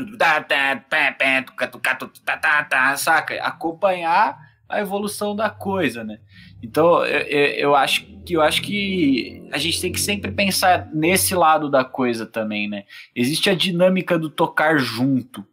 saca? 2.99 3.35
Acompanhar 3.43 4.39
a 4.69 4.79
evolução 4.79 5.35
da 5.35 5.49
coisa, 5.49 6.05
né? 6.05 6.19
Então 6.63 7.03
eu, 7.07 7.47
eu, 7.55 7.75
acho 7.75 8.05
que 8.27 8.35
eu 8.35 8.43
acho 8.43 8.61
que 8.61 9.49
a 9.51 9.57
gente 9.57 9.81
tem 9.81 9.91
que 9.91 9.99
sempre 9.99 10.31
pensar 10.31 10.87
nesse 10.93 11.35
lado 11.35 11.71
da 11.71 11.83
coisa 11.83 12.27
também, 12.27 12.69
né? 12.69 12.85
Existe 13.15 13.49
a 13.49 13.55
dinâmica 13.55 14.19
do 14.19 14.29
tocar 14.29 14.77
junto. 14.77 15.47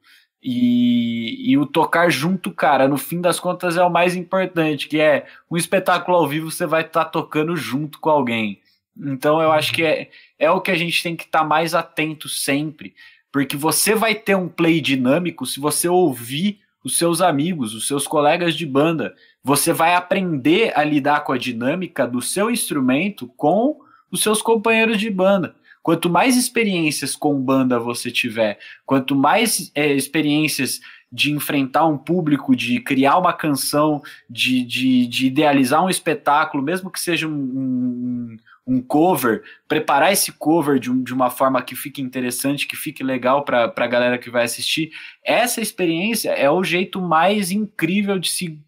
E, 0.44 1.52
e 1.52 1.58
o 1.58 1.66
tocar 1.66 2.12
junto, 2.12 2.52
cara, 2.52 2.86
no 2.86 2.98
fim 2.98 3.22
das 3.22 3.40
contas 3.40 3.78
é 3.78 3.82
o 3.82 3.90
mais 3.90 4.14
importante, 4.14 4.90
que 4.90 5.00
é 5.00 5.26
um 5.50 5.56
espetáculo 5.56 6.18
ao 6.18 6.28
vivo 6.28 6.52
você 6.52 6.66
vai 6.66 6.82
estar 6.82 7.06
tá 7.06 7.10
tocando 7.10 7.56
junto 7.56 7.98
com 7.98 8.10
alguém. 8.10 8.60
Então 8.98 9.42
eu 9.42 9.52
acho 9.52 9.74
que 9.74 9.84
é, 9.84 10.10
é 10.44 10.52
o 10.52 10.62
que 10.62 10.72
a 10.72 10.76
gente 10.76 11.02
tem 11.02 11.16
que 11.16 11.24
estar 11.24 11.40
tá 11.40 11.46
mais 11.46 11.74
atento 11.74 12.28
sempre, 12.28 12.94
porque 13.32 13.58
você 13.58 13.96
vai 13.96 14.14
ter 14.14 14.36
um 14.36 14.48
play 14.48 14.80
dinâmico 14.82 15.46
se 15.46 15.60
você 15.60 15.88
ouvir 15.88 16.60
os 16.84 16.98
seus 16.98 17.22
amigos, 17.22 17.74
os 17.74 17.88
seus 17.88 18.06
colegas 18.06 18.56
de 18.56 18.66
banda. 18.66 19.16
Você 19.44 19.72
vai 19.72 19.96
aprender 19.96 20.74
a 20.78 20.84
lidar 20.84 21.22
com 21.22 21.32
a 21.32 21.38
dinâmica 21.38 22.06
do 22.06 22.22
seu 22.22 22.52
instrumento 22.52 23.28
com 23.38 23.80
os 24.12 24.22
seus 24.22 24.42
companheiros 24.42 25.00
de 25.00 25.10
banda. 25.10 25.56
Quanto 25.82 26.10
mais 26.10 26.38
experiências 26.38 27.16
com 27.16 27.42
banda 27.42 27.80
você 27.80 28.10
tiver, 28.12 28.58
quanto 28.86 29.16
mais 29.16 29.72
é, 29.76 29.94
experiências 29.94 30.80
de 31.12 31.32
enfrentar 31.32 31.86
um 31.86 31.98
público, 31.98 32.56
de 32.56 32.80
criar 32.80 33.18
uma 33.18 33.34
canção, 33.34 34.02
de, 34.30 34.64
de, 34.64 35.06
de 35.06 35.28
idealizar 35.28 35.84
um 35.84 35.90
espetáculo, 35.90 36.64
mesmo 36.64 36.90
que 36.90 37.00
seja 37.00 37.28
um, 37.28 37.34
um, 37.34 38.38
um 38.66 38.82
cover, 38.82 39.44
preparar 39.68 40.14
esse 40.14 40.32
cover 40.32 40.80
de, 40.80 40.90
um, 40.90 41.04
de, 41.04 41.14
uma 41.14 41.30
forma 41.30 41.62
que 41.62 41.76
fique 41.76 42.02
interessante, 42.02 42.68
que 42.68 42.76
fique 42.76 43.04
legal 43.04 43.44
para 43.44 43.74
a 43.76 43.88
galera 43.88 44.18
que 44.18 44.30
vai 44.30 44.44
assistir. 44.44 44.92
Essa 45.24 45.62
experiência 45.62 46.32
é 46.32 46.50
o 46.50 46.64
jeito 46.64 47.02
mais 47.02 47.52
incrível 47.52 48.18
de 48.18 48.30
se 48.30 48.60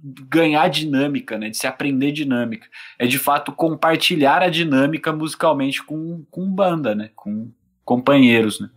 ganhar 0.00 0.68
dinâmica, 0.68 1.38
né, 1.38 1.48
de 1.50 1.56
se 1.56 1.66
aprender 1.66 2.12
dinâmica. 2.12 2.68
É 2.98 3.06
de 3.06 3.18
fato 3.18 3.50
compartilhar 3.50 4.42
a 4.42 4.50
dinâmica 4.50 5.12
musicalmente 5.12 5.82
com, 5.82 6.24
com 6.30 6.50
banda, 6.50 6.94
né, 6.94 7.10
com 7.16 7.50
companheiros, 7.84 8.60
né. 8.60 8.70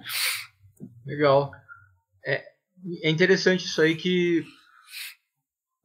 Legal. 1.06 1.52
É, 2.26 2.44
é 3.04 3.10
interessante 3.10 3.66
isso 3.66 3.82
aí 3.82 3.96
que 3.96 4.44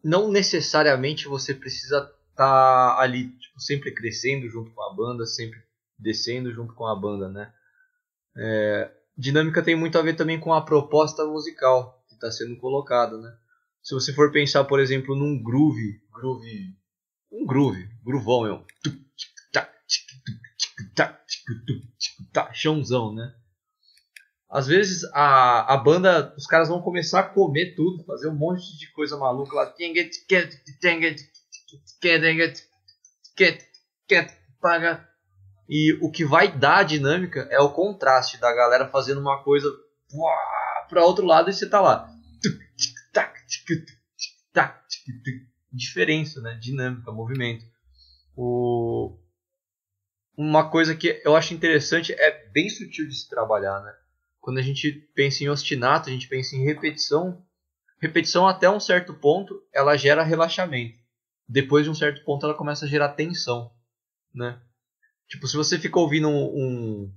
não 0.02 0.30
necessariamente 0.30 1.26
você 1.26 1.52
precisa 1.52 1.98
estar 1.98 2.16
tá 2.36 3.00
ali 3.00 3.32
sempre 3.58 3.92
crescendo 3.92 4.48
junto 4.48 4.70
com 4.72 4.82
a 4.82 4.94
banda, 4.94 5.26
sempre 5.26 5.58
descendo 5.98 6.52
junto 6.52 6.74
com 6.74 6.86
a 6.86 6.94
banda, 6.94 7.28
né? 7.28 7.52
É, 8.36 8.90
dinâmica 9.16 9.62
tem 9.62 9.74
muito 9.74 9.98
a 9.98 10.02
ver 10.02 10.14
também 10.14 10.38
com 10.38 10.52
a 10.52 10.64
proposta 10.64 11.24
musical 11.24 12.04
que 12.08 12.14
está 12.14 12.30
sendo 12.30 12.56
colocada, 12.58 13.16
né? 13.18 13.36
Se 13.82 13.94
você 13.94 14.12
for 14.12 14.32
pensar, 14.32 14.64
por 14.64 14.80
exemplo, 14.80 15.14
num 15.14 15.42
groove, 15.42 16.00
groove, 16.12 16.76
um 17.30 17.46
groove, 17.46 17.88
groovão, 18.04 18.42
meu, 18.42 18.64
chãozão, 22.52 23.14
né? 23.14 23.34
Às 24.48 24.66
vezes 24.66 25.04
a, 25.12 25.74
a 25.74 25.76
banda, 25.76 26.34
os 26.36 26.46
caras 26.46 26.68
vão 26.68 26.80
começar 26.80 27.20
a 27.20 27.28
comer 27.28 27.74
tudo, 27.74 28.04
fazer 28.04 28.28
um 28.28 28.34
monte 28.34 28.76
de 28.78 28.90
coisa 28.92 29.16
maluca 29.16 29.54
lá. 29.54 29.66
E 35.68 35.98
o 36.00 36.10
que 36.10 36.24
vai 36.24 36.50
dar 36.50 36.78
a 36.78 36.82
dinâmica 36.82 37.46
é 37.50 37.60
o 37.60 37.72
contraste 37.72 38.38
da 38.38 38.52
galera 38.52 38.88
fazendo 38.88 39.20
uma 39.20 39.42
coisa 39.42 39.68
para 40.88 41.04
outro 41.04 41.26
lado 41.26 41.50
e 41.50 41.52
você 41.52 41.68
tá 41.68 41.80
lá 41.80 42.16
diferença, 45.76 46.40
né? 46.40 46.58
Dinâmica, 46.60 47.12
movimento. 47.12 47.64
O... 48.34 49.18
Uma 50.36 50.68
coisa 50.70 50.94
que 50.94 51.20
eu 51.24 51.34
acho 51.36 51.54
interessante 51.54 52.12
é 52.12 52.48
bem 52.48 52.68
sutil 52.68 53.08
de 53.08 53.14
se 53.14 53.28
trabalhar, 53.28 53.80
né? 53.80 53.92
Quando 54.40 54.58
a 54.58 54.62
gente 54.62 54.92
pensa 55.14 55.42
em 55.42 55.48
ostinato, 55.48 56.08
a 56.08 56.12
gente 56.12 56.28
pensa 56.28 56.56
em 56.56 56.64
repetição. 56.64 57.42
Repetição 58.00 58.46
até 58.46 58.68
um 58.68 58.78
certo 58.78 59.14
ponto, 59.14 59.62
ela 59.72 59.96
gera 59.96 60.22
relaxamento. 60.22 60.98
Depois 61.48 61.84
de 61.84 61.90
um 61.90 61.94
certo 61.94 62.24
ponto, 62.24 62.44
ela 62.44 62.54
começa 62.54 62.84
a 62.84 62.88
gerar 62.88 63.10
tensão, 63.10 63.70
né? 64.34 64.60
Tipo, 65.28 65.46
se 65.46 65.56
você 65.56 65.78
fica 65.78 65.98
ouvindo 65.98 66.28
um, 66.28 66.44
um, 66.44 67.14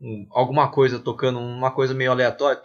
um 0.00 0.26
alguma 0.30 0.70
coisa 0.70 0.98
tocando, 0.98 1.38
uma 1.38 1.70
coisa 1.70 1.94
meio 1.94 2.10
aleatória, 2.10 2.60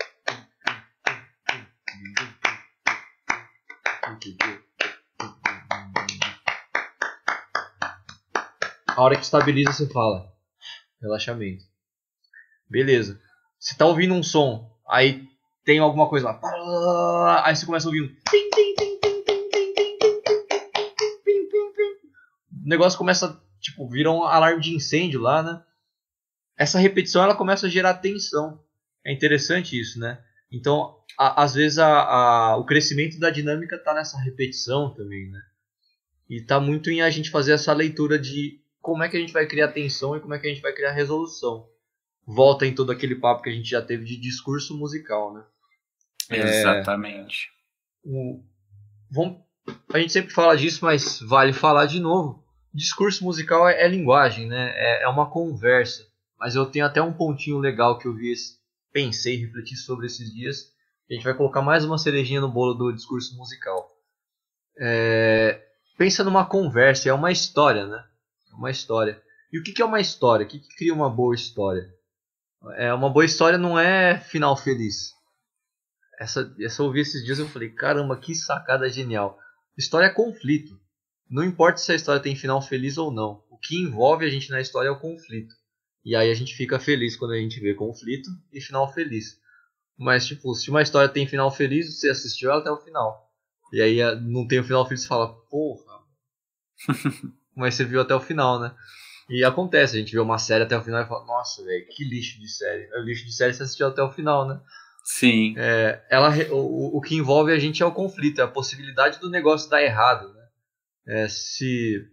A 8.97 9.03
hora 9.03 9.15
que 9.15 9.21
estabiliza, 9.21 9.71
você 9.71 9.87
fala. 9.87 10.33
Relaxamento. 10.99 11.63
Beleza. 12.67 13.21
Você 13.59 13.77
tá 13.77 13.85
ouvindo 13.85 14.15
um 14.15 14.23
som, 14.23 14.75
aí 14.89 15.27
tem 15.63 15.77
alguma 15.77 16.09
coisa 16.09 16.31
lá. 16.31 17.45
Aí 17.45 17.55
você 17.55 17.63
começa 17.63 17.87
a 17.87 17.89
ouvir 17.89 18.01
um. 18.01 18.46
O 22.67 22.69
negócio 22.69 22.99
começa, 22.99 23.41
tipo, 23.61 23.87
vira 23.87 24.11
um 24.11 24.23
alarme 24.23 24.61
de 24.61 24.75
incêndio 24.75 25.21
lá, 25.21 25.41
né? 25.41 25.63
Essa 26.57 26.77
repetição 26.77 27.23
ela 27.23 27.33
começa 27.33 27.65
a 27.65 27.69
gerar 27.69 27.93
tensão. 27.93 28.61
É 29.05 29.13
interessante 29.13 29.79
isso, 29.79 29.97
né? 29.97 30.21
Então, 30.51 30.97
a, 31.17 31.43
às 31.43 31.53
vezes 31.53 31.79
a, 31.79 31.87
a, 31.87 32.57
o 32.57 32.65
crescimento 32.65 33.17
da 33.19 33.29
dinâmica 33.29 33.77
está 33.77 33.93
nessa 33.93 34.19
repetição 34.19 34.93
também, 34.93 35.29
né? 35.31 35.39
E 36.29 36.41
está 36.41 36.59
muito 36.59 36.89
em 36.89 37.01
a 37.01 37.09
gente 37.09 37.29
fazer 37.29 37.53
essa 37.53 37.71
leitura 37.71 38.19
de 38.19 38.59
como 38.81 39.01
é 39.01 39.07
que 39.07 39.15
a 39.15 39.19
gente 39.21 39.31
vai 39.31 39.47
criar 39.47 39.69
tensão 39.69 40.17
e 40.17 40.19
como 40.19 40.33
é 40.33 40.39
que 40.39 40.47
a 40.47 40.49
gente 40.49 40.61
vai 40.61 40.73
criar 40.73 40.91
resolução. 40.91 41.69
Volta 42.25 42.65
em 42.65 42.75
todo 42.75 42.91
aquele 42.91 43.15
papo 43.15 43.43
que 43.43 43.49
a 43.49 43.53
gente 43.53 43.69
já 43.69 43.81
teve 43.81 44.03
de 44.03 44.17
discurso 44.17 44.77
musical, 44.77 45.33
né? 45.33 45.45
Exatamente. 46.29 47.47
É, 47.47 48.09
o, 48.09 48.43
vamos, 49.09 49.39
a 49.93 49.99
gente 49.99 50.11
sempre 50.11 50.33
fala 50.33 50.57
disso, 50.57 50.83
mas 50.83 51.21
vale 51.21 51.53
falar 51.53 51.85
de 51.85 52.01
novo. 52.01 52.45
Discurso 52.77 53.23
musical 53.23 53.67
é, 53.67 53.81
é 53.81 53.87
linguagem, 53.87 54.45
né? 54.47 54.71
É, 54.75 55.03
é, 55.03 55.07
uma 55.07 55.27
conversa. 55.31 56.05
Mas 56.37 56.53
eu 56.53 56.63
tenho 56.67 56.85
até 56.85 57.01
um 57.01 57.11
pontinho 57.11 57.57
legal 57.57 57.97
que 57.97 58.07
eu 58.07 58.13
vi 58.13 58.31
pensei, 58.93 59.37
refleti 59.37 59.75
sobre 59.75 60.05
esses 60.05 60.31
dias. 60.31 60.71
A 61.09 61.13
gente 61.15 61.23
vai 61.23 61.33
colocar 61.33 61.63
mais 61.63 61.83
uma 61.83 61.97
cerejinha 61.97 62.39
no 62.39 62.51
bolo 62.51 62.75
do 62.75 62.93
discurso 62.93 63.35
musical. 63.35 63.89
É, 64.77 65.59
pensa 65.97 66.23
numa 66.23 66.45
conversa, 66.45 67.09
é 67.09 67.13
uma 67.13 67.31
história, 67.31 67.87
né? 67.87 68.05
É 68.51 68.53
uma 68.53 68.69
história. 68.69 69.19
E 69.51 69.57
o 69.57 69.63
que, 69.63 69.81
é 69.81 69.85
uma 69.85 69.99
história? 69.99 70.45
O 70.45 70.47
que, 70.47 70.59
que 70.59 70.75
cria 70.75 70.93
uma 70.93 71.09
boa 71.09 71.33
história? 71.33 71.91
É, 72.75 72.93
uma 72.93 73.09
boa 73.09 73.25
história 73.25 73.57
não 73.57 73.79
é 73.79 74.19
final 74.19 74.55
feliz. 74.55 75.13
Essa, 76.19 76.53
essa 76.61 76.83
eu 76.83 76.85
ouvi 76.85 76.99
esses 76.99 77.25
dias 77.25 77.39
eu 77.39 77.49
falei, 77.49 77.71
caramba, 77.71 78.15
que 78.17 78.35
sacada 78.35 78.87
genial. 78.87 79.39
História 79.75 80.05
é 80.05 80.13
conflito. 80.13 80.79
Não 81.29 81.43
importa 81.43 81.79
se 81.79 81.91
a 81.91 81.95
história 81.95 82.21
tem 82.21 82.35
final 82.35 82.61
feliz 82.61 82.97
ou 82.97 83.11
não. 83.11 83.43
O 83.49 83.57
que 83.57 83.77
envolve 83.77 84.25
a 84.25 84.29
gente 84.29 84.49
na 84.49 84.61
história 84.61 84.87
é 84.87 84.91
o 84.91 84.99
conflito. 84.99 85.53
E 86.05 86.15
aí 86.15 86.31
a 86.31 86.33
gente 86.33 86.55
fica 86.55 86.79
feliz 86.79 87.15
quando 87.17 87.31
a 87.31 87.37
gente 87.37 87.59
vê 87.59 87.73
conflito 87.73 88.29
e 88.53 88.61
final 88.61 88.93
feliz. 88.93 89.37
Mas, 89.97 90.25
tipo, 90.25 90.53
se 90.53 90.69
uma 90.69 90.81
história 90.81 91.09
tem 91.09 91.27
final 91.27 91.51
feliz, 91.51 91.99
você 91.99 92.09
assistiu 92.09 92.51
ela 92.51 92.61
até 92.61 92.71
o 92.71 92.77
final. 92.77 93.27
E 93.73 93.81
aí 93.81 93.99
não 94.21 94.47
tem 94.47 94.59
o 94.59 94.63
final 94.63 94.85
feliz, 94.85 95.01
você 95.01 95.07
fala, 95.07 95.33
porra. 95.49 95.99
Mas 97.55 97.75
você 97.75 97.83
viu 97.83 97.99
até 97.99 98.15
o 98.15 98.21
final, 98.21 98.59
né? 98.59 98.73
E 99.29 99.43
acontece, 99.43 99.97
a 99.97 99.99
gente 99.99 100.13
vê 100.13 100.19
uma 100.19 100.37
série 100.37 100.63
até 100.63 100.77
o 100.77 100.83
final 100.83 101.01
e 101.01 101.07
fala, 101.07 101.25
nossa, 101.25 101.63
velho, 101.65 101.85
que 101.89 102.05
lixo 102.05 102.39
de 102.39 102.47
série. 102.47 102.87
É 102.93 103.01
lixo 103.01 103.25
de 103.25 103.33
série 103.33 103.53
você 103.53 103.63
assistiu 103.63 103.87
até 103.87 104.01
o 104.01 104.11
final, 104.11 104.47
né? 104.47 104.61
Sim. 105.03 105.55
É, 105.57 106.05
ela, 106.09 106.29
o, 106.51 106.97
o 106.97 107.01
que 107.01 107.15
envolve 107.15 107.51
a 107.51 107.59
gente 107.59 107.83
é 107.83 107.85
o 107.85 107.91
conflito, 107.91 108.39
é 108.39 108.43
a 108.43 108.47
possibilidade 108.47 109.19
do 109.19 109.29
negócio 109.29 109.69
dar 109.69 109.83
errado? 109.83 110.36
É, 111.07 111.27
se 111.29 112.05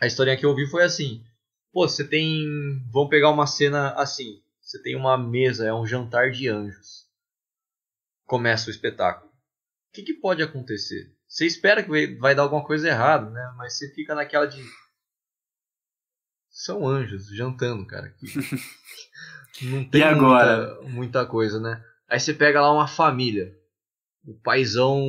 a 0.00 0.06
historinha 0.06 0.36
que 0.36 0.46
eu 0.46 0.50
ouvi 0.50 0.66
foi 0.66 0.84
assim, 0.84 1.24
Pô, 1.72 1.86
você 1.86 2.06
tem. 2.06 2.44
Vamos 2.90 3.10
pegar 3.10 3.30
uma 3.30 3.46
cena 3.46 3.92
assim. 3.94 4.42
Você 4.60 4.80
tem 4.82 4.96
uma 4.96 5.16
mesa, 5.16 5.66
é 5.66 5.74
um 5.74 5.86
jantar 5.86 6.30
de 6.30 6.48
anjos. 6.48 7.08
Começa 8.26 8.68
o 8.68 8.70
espetáculo. 8.70 9.30
O 9.30 9.92
que, 9.92 10.02
que 10.02 10.14
pode 10.14 10.42
acontecer? 10.42 11.12
Você 11.26 11.46
espera 11.46 11.82
que 11.82 12.16
vai 12.18 12.34
dar 12.34 12.42
alguma 12.42 12.64
coisa 12.64 12.88
errada, 12.88 13.30
né? 13.30 13.54
Mas 13.56 13.76
você 13.76 13.92
fica 13.94 14.14
naquela 14.14 14.46
de. 14.46 14.62
São 16.50 16.86
anjos 16.86 17.28
jantando, 17.34 17.86
cara. 17.86 18.14
Não 19.62 19.84
tem 19.84 20.00
e 20.00 20.04
agora? 20.04 20.74
Muita, 20.74 20.88
muita 20.88 21.26
coisa, 21.26 21.60
né? 21.60 21.84
Aí 22.08 22.18
você 22.18 22.34
pega 22.34 22.60
lá 22.60 22.72
uma 22.72 22.88
família. 22.88 23.56
O 24.24 24.34
paizão 24.34 25.04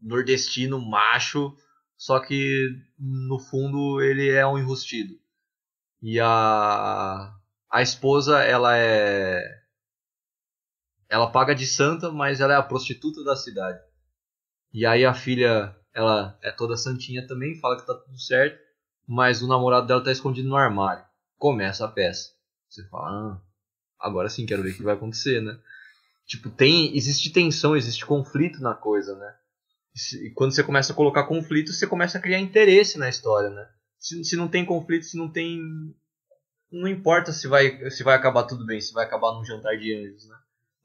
nordestino 0.00 0.80
macho, 0.80 1.56
só 1.98 2.20
que 2.20 2.70
no 2.96 3.40
fundo 3.40 4.00
ele 4.00 4.30
é 4.30 4.46
um 4.46 4.56
enrustido. 4.56 5.18
E 6.00 6.20
a 6.20 7.34
a 7.70 7.82
esposa, 7.82 8.38
ela 8.38 8.78
é 8.78 9.42
ela 11.08 11.30
paga 11.30 11.54
de 11.54 11.66
santa, 11.66 12.10
mas 12.12 12.40
ela 12.40 12.54
é 12.54 12.56
a 12.56 12.62
prostituta 12.62 13.24
da 13.24 13.34
cidade. 13.34 13.80
E 14.72 14.86
aí 14.86 15.04
a 15.04 15.12
filha 15.12 15.74
ela 15.92 16.38
é 16.42 16.52
toda 16.52 16.76
santinha 16.76 17.26
também, 17.26 17.58
fala 17.58 17.78
que 17.80 17.86
tá 17.86 17.94
tudo 17.94 18.18
certo, 18.20 18.58
mas 19.06 19.42
o 19.42 19.48
namorado 19.48 19.86
dela 19.86 20.04
tá 20.04 20.12
escondido 20.12 20.48
no 20.48 20.56
armário. 20.56 21.04
Começa 21.36 21.84
a 21.84 21.88
peça. 21.88 22.30
Você 22.68 22.86
fala, 22.88 23.08
ah, 23.08 23.40
agora 23.98 24.28
sim, 24.28 24.46
quero 24.46 24.62
ver 24.62 24.70
o 24.70 24.76
que 24.76 24.82
vai 24.82 24.94
acontecer, 24.94 25.40
né? 25.40 25.58
Tipo, 26.26 26.50
tem, 26.50 26.94
existe 26.96 27.32
tensão, 27.32 27.74
existe 27.74 28.04
conflito 28.04 28.60
na 28.60 28.74
coisa, 28.74 29.16
né? 29.16 29.34
E 30.22 30.30
quando 30.30 30.54
você 30.54 30.62
começa 30.62 30.92
a 30.92 30.96
colocar 30.96 31.24
conflito, 31.24 31.72
você 31.72 31.86
começa 31.86 32.18
a 32.18 32.20
criar 32.20 32.38
interesse 32.38 32.98
na 32.98 33.08
história, 33.08 33.50
né? 33.50 33.68
Se, 33.98 34.22
se 34.24 34.36
não 34.36 34.48
tem 34.48 34.64
conflito, 34.64 35.04
se 35.04 35.16
não 35.16 35.30
tem. 35.30 35.60
Não 36.70 36.86
importa 36.86 37.32
se 37.32 37.48
vai, 37.48 37.90
se 37.90 38.02
vai 38.02 38.14
acabar 38.14 38.44
tudo 38.44 38.66
bem, 38.66 38.80
se 38.80 38.92
vai 38.92 39.04
acabar 39.04 39.32
num 39.32 39.44
jantar 39.44 39.76
de 39.76 39.94
anjos, 39.94 40.28
né? 40.28 40.36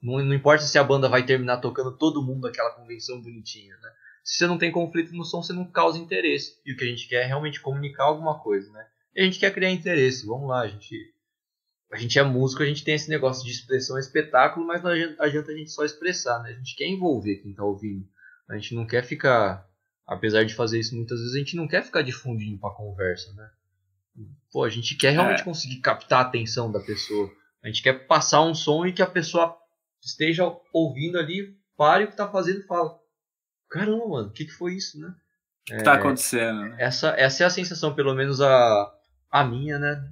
Não, 0.02 0.22
não 0.22 0.34
importa 0.34 0.64
se 0.64 0.78
a 0.78 0.84
banda 0.84 1.08
vai 1.08 1.24
terminar 1.24 1.58
tocando 1.58 1.96
todo 1.96 2.22
mundo 2.22 2.46
aquela 2.46 2.70
convenção 2.70 3.20
bonitinha, 3.20 3.76
né? 3.76 3.90
Se 4.24 4.38
você 4.38 4.46
não 4.46 4.58
tem 4.58 4.72
conflito 4.72 5.12
no 5.12 5.24
som, 5.24 5.42
você 5.42 5.52
não 5.52 5.70
causa 5.70 5.98
interesse. 5.98 6.58
E 6.64 6.72
o 6.72 6.76
que 6.76 6.84
a 6.84 6.86
gente 6.86 7.06
quer 7.06 7.24
é 7.24 7.26
realmente 7.26 7.60
comunicar 7.60 8.04
alguma 8.04 8.42
coisa, 8.42 8.70
né? 8.72 8.86
E 9.14 9.20
a 9.20 9.24
gente 9.24 9.38
quer 9.38 9.52
criar 9.52 9.70
interesse. 9.70 10.26
Vamos 10.26 10.48
lá, 10.48 10.62
a 10.62 10.68
gente 10.68 11.14
a 11.92 11.96
gente 11.96 12.18
é 12.18 12.22
músico, 12.24 12.62
a 12.62 12.66
gente 12.66 12.82
tem 12.82 12.94
esse 12.94 13.08
negócio 13.08 13.44
de 13.44 13.52
expressão, 13.52 13.96
espetáculo, 13.96 14.66
mas 14.66 14.82
não 14.82 14.90
adianta 14.90 15.52
a 15.52 15.54
gente 15.54 15.70
só 15.70 15.84
expressar, 15.84 16.42
né? 16.42 16.50
A 16.50 16.54
gente 16.54 16.74
quer 16.74 16.86
envolver 16.86 17.36
quem 17.36 17.54
tá 17.54 17.62
ouvindo. 17.62 18.04
A 18.48 18.54
gente 18.54 18.74
não 18.74 18.86
quer 18.86 19.04
ficar, 19.04 19.66
apesar 20.06 20.44
de 20.44 20.54
fazer 20.54 20.78
isso 20.78 20.94
muitas 20.94 21.18
vezes, 21.18 21.34
a 21.34 21.38
gente 21.38 21.56
não 21.56 21.66
quer 21.66 21.82
ficar 21.82 22.02
difundindo 22.02 22.58
pra 22.58 22.70
conversa, 22.70 23.32
né? 23.34 23.50
Pô, 24.52 24.64
a 24.64 24.68
gente 24.68 24.94
quer 24.96 25.10
realmente 25.10 25.40
é. 25.40 25.44
conseguir 25.44 25.80
captar 25.80 26.24
a 26.24 26.28
atenção 26.28 26.70
da 26.70 26.80
pessoa. 26.80 27.30
A 27.62 27.66
gente 27.66 27.82
quer 27.82 28.06
passar 28.06 28.42
um 28.42 28.54
som 28.54 28.86
e 28.86 28.92
que 28.92 29.02
a 29.02 29.06
pessoa 29.06 29.56
esteja 30.00 30.44
ouvindo 30.72 31.18
ali, 31.18 31.56
pare 31.76 32.04
o 32.04 32.08
que 32.08 32.16
tá 32.16 32.28
fazendo 32.28 32.60
e 32.60 32.66
fala: 32.66 32.96
Caramba, 33.68 34.06
mano, 34.06 34.28
o 34.28 34.32
que, 34.32 34.44
que 34.44 34.52
foi 34.52 34.74
isso, 34.74 35.00
né? 35.00 35.08
O 35.08 35.64
que 35.64 35.74
é, 35.74 35.82
tá 35.82 35.94
acontecendo? 35.94 36.60
Né? 36.60 36.76
Essa, 36.78 37.08
essa 37.16 37.42
é 37.42 37.46
a 37.46 37.50
sensação, 37.50 37.94
pelo 37.94 38.14
menos 38.14 38.40
a, 38.40 38.94
a 39.30 39.44
minha, 39.44 39.78
né? 39.78 40.08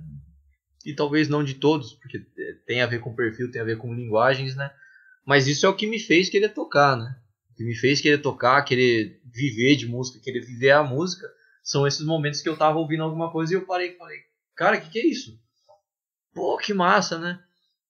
E 0.84 0.94
talvez 0.94 1.28
não 1.28 1.44
de 1.44 1.54
todos, 1.54 1.92
porque 1.94 2.18
tem 2.66 2.82
a 2.82 2.86
ver 2.86 2.98
com 2.98 3.14
perfil, 3.14 3.52
tem 3.52 3.60
a 3.60 3.64
ver 3.64 3.78
com 3.78 3.94
linguagens, 3.94 4.56
né? 4.56 4.72
Mas 5.24 5.46
isso 5.46 5.64
é 5.64 5.68
o 5.68 5.76
que 5.76 5.86
me 5.86 6.00
fez 6.00 6.28
querer 6.28 6.48
tocar, 6.48 6.96
né? 6.96 7.16
Que 7.62 7.68
me 7.68 7.76
fez 7.76 8.00
querer 8.00 8.18
tocar, 8.18 8.60
querer 8.62 9.20
viver 9.24 9.76
de 9.76 9.86
música, 9.86 10.18
querer 10.18 10.40
viver 10.40 10.72
a 10.72 10.82
música, 10.82 11.32
são 11.62 11.86
esses 11.86 12.04
momentos 12.04 12.40
que 12.40 12.48
eu 12.48 12.56
tava 12.56 12.78
ouvindo 12.78 13.04
alguma 13.04 13.30
coisa 13.30 13.52
e 13.52 13.56
eu 13.56 13.64
parei 13.64 13.90
e 13.90 13.96
falei, 13.96 14.18
cara, 14.56 14.76
o 14.76 14.80
que, 14.80 14.90
que 14.90 14.98
é 14.98 15.06
isso? 15.06 15.40
Pô, 16.34 16.58
que 16.58 16.74
massa, 16.74 17.18
né? 17.18 17.40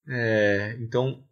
É, 0.07 0.77
então, 0.79 1.25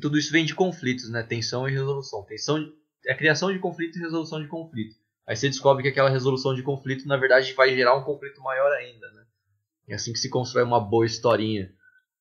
tudo 0.00 0.18
isso 0.18 0.32
vem 0.32 0.44
de 0.44 0.56
conflitos, 0.56 1.08
né? 1.08 1.22
Tensão 1.22 1.68
e 1.68 1.72
resolução. 1.72 2.24
Tensão 2.24 2.72
é 3.06 3.12
a 3.12 3.16
criação 3.16 3.52
de 3.52 3.60
conflito 3.60 3.96
e 3.96 4.02
resolução 4.02 4.42
de 4.42 4.48
conflito. 4.48 4.96
Aí 5.24 5.36
você 5.36 5.48
descobre 5.48 5.84
que 5.84 5.90
aquela 5.90 6.10
resolução 6.10 6.54
de 6.54 6.62
conflito, 6.64 7.06
na 7.06 7.16
verdade, 7.16 7.52
vai 7.52 7.72
gerar 7.76 7.96
um 7.96 8.02
conflito 8.02 8.42
maior 8.42 8.72
ainda, 8.72 9.08
né? 9.12 9.24
É 9.86 9.94
assim 9.94 10.12
que 10.12 10.18
se 10.18 10.28
constrói 10.28 10.64
uma 10.64 10.80
boa 10.80 11.06
historinha. 11.06 11.72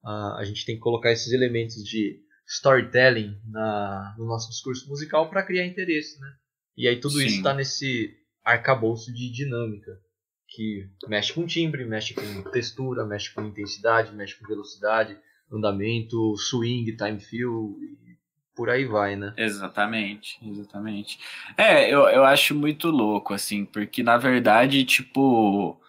Uh, 0.03 0.35
a 0.37 0.43
gente 0.43 0.65
tem 0.65 0.75
que 0.75 0.81
colocar 0.81 1.11
esses 1.11 1.33
elementos 1.33 1.83
de 1.83 2.21
storytelling 2.47 3.37
na, 3.45 4.15
no 4.17 4.25
nosso 4.25 4.49
discurso 4.49 4.87
musical 4.87 5.29
para 5.29 5.43
criar 5.43 5.65
interesse, 5.65 6.19
né? 6.19 6.33
E 6.77 6.87
aí 6.87 6.99
tudo 6.99 7.19
Sim. 7.19 7.25
isso 7.25 7.37
está 7.37 7.53
nesse 7.53 8.15
arcabouço 8.43 9.13
de 9.13 9.29
dinâmica 9.29 9.99
que 10.47 10.89
mexe 11.07 11.33
com 11.33 11.45
timbre, 11.45 11.83
mexe 11.83 12.13
com 12.13 12.43
textura, 12.51 13.05
mexe 13.05 13.33
com 13.33 13.43
intensidade, 13.43 14.15
mexe 14.15 14.35
com 14.39 14.47
velocidade, 14.47 15.17
andamento, 15.51 16.35
swing, 16.37 16.95
time 16.95 17.19
feel 17.19 17.75
e 17.81 18.17
por 18.55 18.69
aí 18.71 18.85
vai, 18.85 19.15
né? 19.15 19.33
Exatamente, 19.37 20.39
exatamente. 20.41 21.19
É, 21.55 21.93
eu, 21.93 22.07
eu 22.09 22.23
acho 22.23 22.55
muito 22.55 22.89
louco, 22.89 23.33
assim, 23.33 23.65
porque 23.65 24.01
na 24.01 24.17
verdade, 24.17 24.83
tipo, 24.83 25.79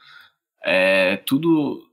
é, 0.62 1.16
tudo 1.16 1.87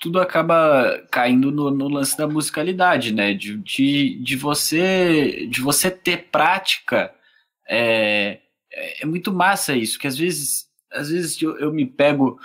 tudo 0.00 0.20
acaba 0.20 1.06
caindo 1.10 1.50
no, 1.50 1.70
no, 1.70 1.88
lance 1.88 2.16
da 2.16 2.26
musicalidade, 2.26 3.12
né? 3.12 3.34
De, 3.34 3.56
de, 3.56 4.18
de, 4.22 4.36
você 4.36 5.46
de 5.50 5.60
você 5.60 5.90
ter 5.90 6.28
prática. 6.30 7.12
É, 7.68 8.40
é, 8.70 9.06
muito 9.06 9.32
massa 9.32 9.74
isso, 9.74 9.98
que 9.98 10.06
às 10.06 10.16
vezes, 10.16 10.66
às 10.90 11.10
vezes 11.10 11.40
eu, 11.42 11.58
eu 11.58 11.72
me 11.72 11.84
pego 11.84 12.38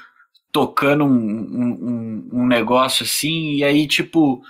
tocando 0.52 1.06
um, 1.06 1.10
um, 1.10 2.30
um, 2.34 2.48
negócio 2.48 3.04
assim, 3.04 3.56
e 3.56 3.64
aí, 3.64 3.88
tipo, 3.88 4.44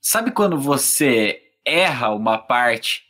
sabe 0.00 0.30
quando 0.30 0.58
você 0.58 1.42
erra 1.64 2.14
uma 2.14 2.38
parte, 2.38 3.04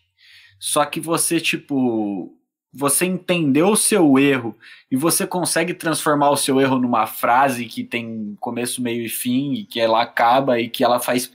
só 0.59 0.85
que 0.85 1.01
você, 1.01 1.41
tipo, 1.41 2.34
você 2.75 3.07
entendeu 3.07 3.69
o 3.69 3.77
seu 3.77 4.19
erro 4.19 4.57
e 4.91 4.97
você 4.97 5.27
consegue 5.27 5.73
transformar 5.73 6.31
o 6.31 6.37
seu 6.37 6.61
erro 6.61 6.79
numa 6.79 7.07
frase 7.07 7.67
que 7.67 7.85
tem 7.85 8.37
começo, 8.41 8.83
meio 8.83 9.05
e 9.05 9.09
fim, 9.09 9.55
e 9.55 9.65
que 9.65 9.81
ela 9.81 10.03
acaba 10.03 10.61
e 10.61 10.69
que 10.69 10.83
ela 10.83 10.99
faz 10.99 11.33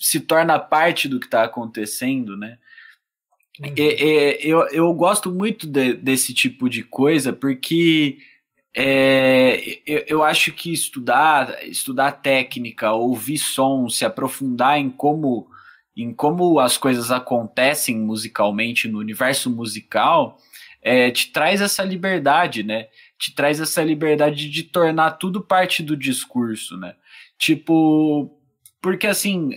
se 0.00 0.20
torna 0.20 0.58
parte 0.58 1.08
do 1.08 1.20
que 1.20 1.26
está 1.26 1.44
acontecendo, 1.44 2.36
né? 2.36 2.58
Uhum. 3.60 3.74
É, 3.76 3.82
é, 3.82 4.46
eu, 4.46 4.66
eu 4.68 4.92
gosto 4.94 5.30
muito 5.30 5.66
de, 5.66 5.94
desse 5.94 6.32
tipo 6.32 6.68
de 6.68 6.82
coisa 6.82 7.32
porque 7.32 8.18
é, 8.74 9.80
eu, 9.86 10.04
eu, 10.06 10.22
acho 10.22 10.52
que 10.52 10.72
estudar, 10.72 11.64
estudar 11.66 12.12
técnica, 12.12 12.92
ouvir 12.92 13.38
som, 13.38 13.88
se 13.88 14.04
aprofundar 14.04 14.78
em 14.78 14.88
como, 14.88 15.48
em 15.96 16.12
como 16.14 16.58
as 16.58 16.78
coisas 16.78 17.10
acontecem 17.10 17.98
musicalmente 17.98 18.88
no 18.88 18.98
universo 18.98 19.50
musical, 19.50 20.38
é, 20.82 21.10
te 21.10 21.32
traz 21.32 21.60
essa 21.60 21.82
liberdade, 21.82 22.62
né? 22.62 22.88
Te 23.18 23.34
traz 23.34 23.60
essa 23.60 23.82
liberdade 23.82 24.48
de 24.48 24.62
tornar 24.62 25.12
tudo 25.12 25.40
parte 25.40 25.82
do 25.82 25.96
discurso, 25.96 26.76
né? 26.76 26.94
Tipo, 27.38 28.30
porque 28.80 29.06
assim, 29.06 29.50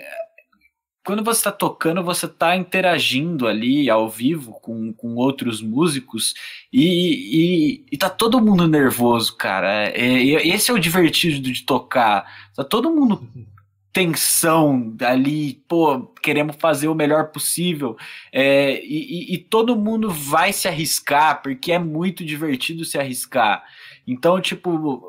quando 1.06 1.24
você 1.24 1.40
está 1.40 1.52
tocando, 1.52 2.04
você 2.04 2.26
está 2.26 2.56
interagindo 2.56 3.48
ali 3.48 3.90
ao 3.90 4.10
vivo 4.10 4.54
com, 4.62 4.94
com 4.94 5.16
outros 5.16 5.62
músicos 5.62 6.34
e, 6.72 6.86
e, 7.82 7.86
e 7.92 7.98
tá 7.98 8.10
todo 8.10 8.42
mundo 8.42 8.68
nervoso, 8.68 9.36
cara. 9.36 9.90
É, 9.90 10.24
esse 10.24 10.72
é 10.72 10.74
o 10.74 10.80
divertido 10.80 11.42
de 11.42 11.64
tocar. 11.64 12.26
Tá 12.56 12.64
todo 12.64 12.90
mundo 12.90 13.28
tensão 13.94 14.96
ali, 15.02 15.64
pô, 15.68 16.02
queremos 16.22 16.56
fazer 16.56 16.88
o 16.88 16.96
melhor 16.96 17.28
possível. 17.28 17.96
É, 18.32 18.84
e, 18.84 19.36
e, 19.36 19.38
todo 19.38 19.76
mundo 19.76 20.10
vai 20.10 20.52
se 20.52 20.68
arriscar, 20.68 21.44
porque 21.44 21.72
é 21.72 21.78
muito 21.78 22.26
divertido 22.26 22.84
se 22.84 22.98
arriscar. 22.98 23.64
Então, 24.08 24.42
tipo, 24.42 25.08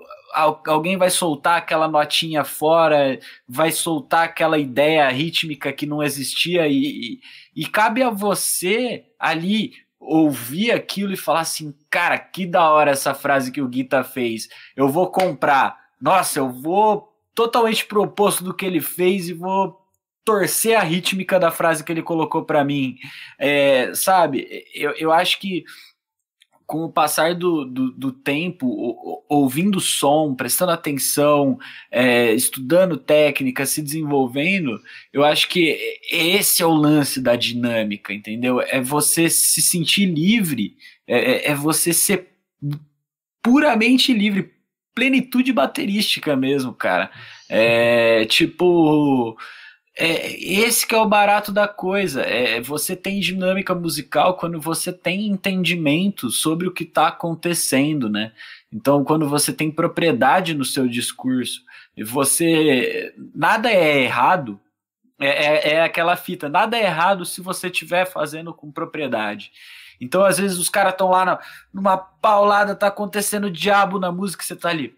alguém 0.66 0.98
vai 0.98 1.08
soltar 1.08 1.56
aquela 1.56 1.88
notinha 1.88 2.44
fora, 2.44 3.18
vai 3.48 3.72
soltar 3.72 4.24
aquela 4.26 4.58
ideia 4.58 5.08
rítmica 5.08 5.72
que 5.72 5.86
não 5.86 6.02
existia, 6.02 6.68
e, 6.68 6.84
e, 6.84 7.20
e 7.56 7.66
cabe 7.66 8.02
a 8.02 8.10
você 8.10 9.04
ali 9.18 9.72
ouvir 9.98 10.70
aquilo 10.72 11.14
e 11.14 11.16
falar 11.16 11.40
assim: 11.40 11.74
cara, 11.88 12.18
que 12.18 12.44
da 12.44 12.70
hora 12.70 12.90
essa 12.90 13.14
frase 13.14 13.50
que 13.50 13.62
o 13.62 13.68
Guita 13.68 14.04
fez, 14.04 14.48
eu 14.76 14.90
vou 14.90 15.10
comprar. 15.10 15.82
Nossa, 15.98 16.38
eu 16.38 16.50
vou 16.52 17.13
totalmente 17.34 17.84
proposto 17.84 18.44
do 18.44 18.54
que 18.54 18.64
ele 18.64 18.80
fez 18.80 19.28
e 19.28 19.32
vou 19.32 19.80
torcer 20.24 20.76
a 20.76 20.82
rítmica 20.82 21.38
da 21.38 21.50
frase 21.50 21.84
que 21.84 21.92
ele 21.92 22.02
colocou 22.02 22.44
para 22.44 22.64
mim. 22.64 22.96
É, 23.38 23.92
sabe, 23.94 24.64
eu, 24.74 24.92
eu 24.92 25.12
acho 25.12 25.38
que 25.38 25.64
com 26.66 26.84
o 26.84 26.92
passar 26.92 27.34
do, 27.34 27.64
do, 27.64 27.90
do 27.92 28.12
tempo, 28.12 29.22
ouvindo 29.28 29.78
som, 29.80 30.34
prestando 30.34 30.72
atenção, 30.72 31.58
é, 31.90 32.32
estudando 32.32 32.96
técnica, 32.96 33.66
se 33.66 33.82
desenvolvendo, 33.82 34.80
eu 35.12 35.22
acho 35.22 35.48
que 35.48 35.78
esse 36.10 36.62
é 36.62 36.66
o 36.66 36.72
lance 36.72 37.20
da 37.20 37.36
dinâmica, 37.36 38.14
entendeu? 38.14 38.62
É 38.62 38.80
você 38.80 39.28
se 39.28 39.60
sentir 39.60 40.06
livre, 40.06 40.76
é, 41.06 41.18
é, 41.18 41.50
é 41.50 41.54
você 41.54 41.92
ser 41.92 42.28
puramente 43.42 44.12
livre, 44.14 44.53
plenitude 44.94 45.52
baterística 45.52 46.36
mesmo, 46.36 46.72
cara. 46.72 47.10
É 47.48 48.24
tipo. 48.26 49.36
É, 49.96 50.32
esse 50.42 50.84
que 50.86 50.94
é 50.94 50.98
o 50.98 51.08
barato 51.08 51.52
da 51.52 51.68
coisa. 51.68 52.22
É, 52.22 52.60
você 52.60 52.96
tem 52.96 53.20
dinâmica 53.20 53.74
musical 53.74 54.36
quando 54.36 54.60
você 54.60 54.92
tem 54.92 55.26
entendimento 55.26 56.30
sobre 56.30 56.66
o 56.66 56.72
que 56.72 56.84
está 56.84 57.08
acontecendo, 57.08 58.08
né? 58.08 58.32
Então, 58.72 59.04
quando 59.04 59.28
você 59.28 59.52
tem 59.52 59.70
propriedade 59.70 60.52
no 60.54 60.64
seu 60.64 60.88
discurso, 60.88 61.62
você 62.04 63.14
nada 63.34 63.70
é 63.70 64.02
errado. 64.02 64.60
É, 65.20 65.28
é, 65.28 65.74
é 65.74 65.82
aquela 65.82 66.16
fita, 66.16 66.48
nada 66.48 66.76
é 66.76 66.84
errado 66.84 67.24
se 67.24 67.40
você 67.40 67.68
estiver 67.68 68.04
fazendo 68.04 68.52
com 68.52 68.72
propriedade. 68.72 69.52
Então, 70.04 70.24
às 70.24 70.38
vezes, 70.38 70.58
os 70.58 70.68
caras 70.68 70.92
estão 70.92 71.08
lá 71.08 71.24
na, 71.24 71.40
numa 71.72 71.96
paulada, 71.96 72.76
tá 72.76 72.88
acontecendo 72.88 73.50
diabo 73.50 73.98
na 73.98 74.12
música 74.12 74.44
você 74.44 74.54
tá 74.54 74.68
ali. 74.68 74.96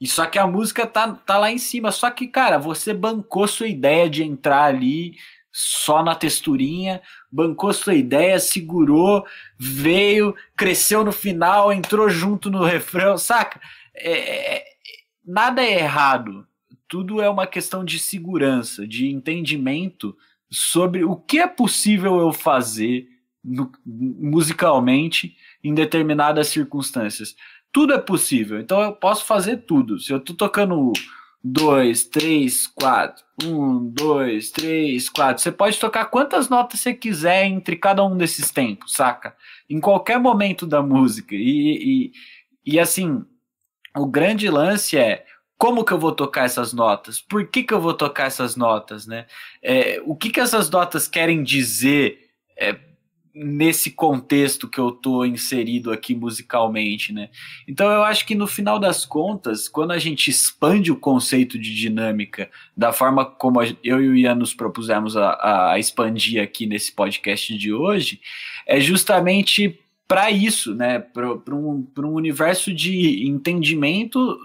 E 0.00 0.06
só 0.06 0.26
que 0.26 0.38
a 0.38 0.46
música 0.46 0.86
tá, 0.86 1.14
tá 1.14 1.38
lá 1.38 1.50
em 1.50 1.58
cima. 1.58 1.90
Só 1.90 2.10
que, 2.10 2.28
cara, 2.28 2.58
você 2.58 2.92
bancou 2.92 3.48
sua 3.48 3.66
ideia 3.66 4.08
de 4.08 4.22
entrar 4.22 4.64
ali 4.64 5.16
só 5.58 6.02
na 6.02 6.14
texturinha, 6.14 7.00
bancou 7.32 7.72
sua 7.72 7.94
ideia, 7.94 8.38
segurou, 8.38 9.24
veio, 9.58 10.34
cresceu 10.54 11.02
no 11.02 11.10
final, 11.10 11.72
entrou 11.72 12.10
junto 12.10 12.50
no 12.50 12.62
refrão, 12.62 13.16
saca? 13.16 13.58
É, 13.94 14.56
é, 14.56 14.64
nada 15.24 15.64
é 15.64 15.78
errado. 15.78 16.46
Tudo 16.86 17.22
é 17.22 17.30
uma 17.30 17.46
questão 17.46 17.86
de 17.86 17.98
segurança, 17.98 18.86
de 18.86 19.06
entendimento 19.06 20.14
sobre 20.50 21.04
o 21.04 21.16
que 21.16 21.38
é 21.38 21.46
possível 21.46 22.18
eu 22.20 22.34
fazer 22.34 23.08
no, 23.42 23.72
musicalmente 23.86 25.38
em 25.64 25.72
determinadas 25.72 26.48
circunstâncias. 26.48 27.34
Tudo 27.72 27.94
é 27.94 27.98
possível, 27.98 28.60
então 28.60 28.82
eu 28.82 28.92
posso 28.92 29.24
fazer 29.24 29.64
tudo. 29.64 29.98
Se 29.98 30.12
eu 30.12 30.20
tô 30.20 30.34
tocando 30.34 30.92
dois, 31.48 32.04
três, 32.04 32.66
quatro, 32.66 33.24
um, 33.44 33.88
dois, 33.88 34.50
três, 34.50 35.08
quatro, 35.08 35.40
você 35.40 35.52
pode 35.52 35.78
tocar 35.78 36.06
quantas 36.06 36.48
notas 36.48 36.80
você 36.80 36.92
quiser 36.92 37.44
entre 37.44 37.76
cada 37.76 38.04
um 38.04 38.16
desses 38.16 38.50
tempos, 38.50 38.94
saca? 38.94 39.36
Em 39.70 39.80
qualquer 39.80 40.18
momento 40.18 40.66
da 40.66 40.82
música. 40.82 41.36
E, 41.36 42.12
e, 42.64 42.72
e 42.74 42.80
assim, 42.80 43.24
o 43.96 44.06
grande 44.06 44.50
lance 44.50 44.98
é 44.98 45.24
como 45.56 45.84
que 45.84 45.92
eu 45.92 45.98
vou 45.98 46.12
tocar 46.12 46.44
essas 46.44 46.72
notas? 46.72 47.20
Por 47.20 47.46
que, 47.46 47.62
que 47.62 47.72
eu 47.72 47.80
vou 47.80 47.94
tocar 47.94 48.26
essas 48.26 48.56
notas, 48.56 49.06
né? 49.06 49.26
É, 49.62 50.02
o 50.04 50.16
que, 50.16 50.30
que 50.30 50.40
essas 50.40 50.68
notas 50.68 51.06
querem 51.06 51.44
dizer 51.44 52.28
é, 52.58 52.76
nesse 53.36 53.90
contexto 53.90 54.66
que 54.66 54.80
eu 54.80 54.90
tô 54.90 55.22
inserido 55.22 55.92
aqui 55.92 56.14
musicalmente, 56.14 57.12
né? 57.12 57.28
Então 57.68 57.90
eu 57.90 58.02
acho 58.02 58.24
que 58.24 58.34
no 58.34 58.46
final 58.46 58.78
das 58.78 59.04
contas, 59.04 59.68
quando 59.68 59.90
a 59.90 59.98
gente 59.98 60.30
expande 60.30 60.90
o 60.90 60.96
conceito 60.96 61.58
de 61.58 61.74
dinâmica 61.74 62.50
da 62.74 62.94
forma 62.94 63.26
como 63.26 63.62
eu 63.62 64.02
e 64.02 64.08
o 64.08 64.16
Ian 64.16 64.36
nos 64.36 64.54
propusemos 64.54 65.18
a, 65.18 65.72
a 65.72 65.78
expandir 65.78 66.42
aqui 66.42 66.66
nesse 66.66 66.92
podcast 66.92 67.56
de 67.58 67.74
hoje, 67.74 68.20
é 68.66 68.80
justamente 68.80 69.78
para 70.08 70.30
isso, 70.30 70.74
né? 70.74 71.00
Para 71.00 71.54
um, 71.54 71.86
um 71.98 72.12
universo 72.12 72.72
de 72.72 73.26
entendimento 73.26 74.38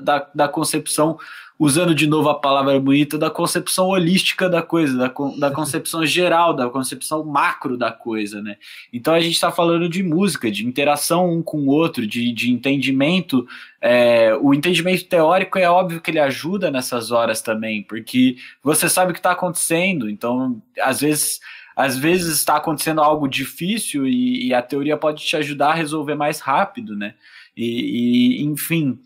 da, 0.00 0.30
da, 0.32 0.48
concepção, 0.48 1.18
usando 1.58 1.92
de 1.92 2.06
novo 2.06 2.28
a 2.28 2.38
palavra 2.38 2.78
bonita, 2.78 3.18
da 3.18 3.28
concepção 3.28 3.88
holística 3.88 4.48
da 4.48 4.62
coisa, 4.62 4.96
da, 4.96 5.12
da 5.38 5.50
concepção 5.50 6.06
geral, 6.06 6.54
da 6.54 6.70
concepção 6.70 7.24
macro 7.24 7.76
da 7.76 7.90
coisa, 7.90 8.40
né? 8.40 8.58
Então 8.92 9.12
a 9.12 9.18
gente 9.18 9.34
está 9.34 9.50
falando 9.50 9.88
de 9.88 10.04
música, 10.04 10.52
de 10.52 10.64
interação 10.64 11.28
um 11.32 11.42
com 11.42 11.58
o 11.62 11.68
outro, 11.68 12.06
de, 12.06 12.32
de 12.32 12.52
entendimento. 12.52 13.44
É, 13.80 14.36
o 14.40 14.54
entendimento 14.54 15.04
teórico 15.06 15.58
é 15.58 15.68
óbvio 15.68 16.00
que 16.00 16.12
ele 16.12 16.20
ajuda 16.20 16.70
nessas 16.70 17.10
horas 17.10 17.42
também, 17.42 17.82
porque 17.82 18.36
você 18.62 18.88
sabe 18.88 19.10
o 19.10 19.14
que 19.14 19.18
está 19.18 19.32
acontecendo, 19.32 20.08
então 20.08 20.62
às 20.80 21.00
vezes 21.00 21.40
às 21.78 21.96
vezes 21.96 22.38
está 22.38 22.56
acontecendo 22.56 23.00
algo 23.00 23.28
difícil 23.28 24.04
e, 24.04 24.48
e, 24.48 24.52
a 24.52 24.60
teoria 24.60 24.96
pode 24.96 25.24
te 25.24 25.36
ajudar 25.36 25.68
a 25.68 25.74
resolver 25.74 26.16
mais 26.16 26.40
rápido, 26.40 26.96
né? 26.96 27.14
E, 27.56 28.40
e, 28.40 28.42
enfim, 28.42 29.00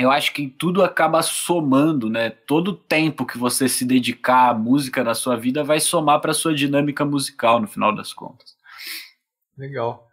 eu 0.00 0.10
acho 0.10 0.32
que 0.32 0.48
tudo 0.48 0.82
acaba 0.82 1.20
somando, 1.20 2.08
né? 2.08 2.30
Todo 2.30 2.72
tempo 2.72 3.26
que 3.26 3.36
você 3.36 3.68
se 3.68 3.84
dedicar 3.84 4.48
à 4.48 4.54
música 4.54 5.04
na 5.04 5.14
sua 5.14 5.36
vida 5.36 5.62
vai 5.62 5.80
somar 5.80 6.18
para 6.22 6.32
sua 6.32 6.54
dinâmica 6.54 7.04
musical 7.04 7.60
no 7.60 7.68
final 7.68 7.94
das 7.94 8.10
contas. 8.14 8.56
Legal. 9.58 10.08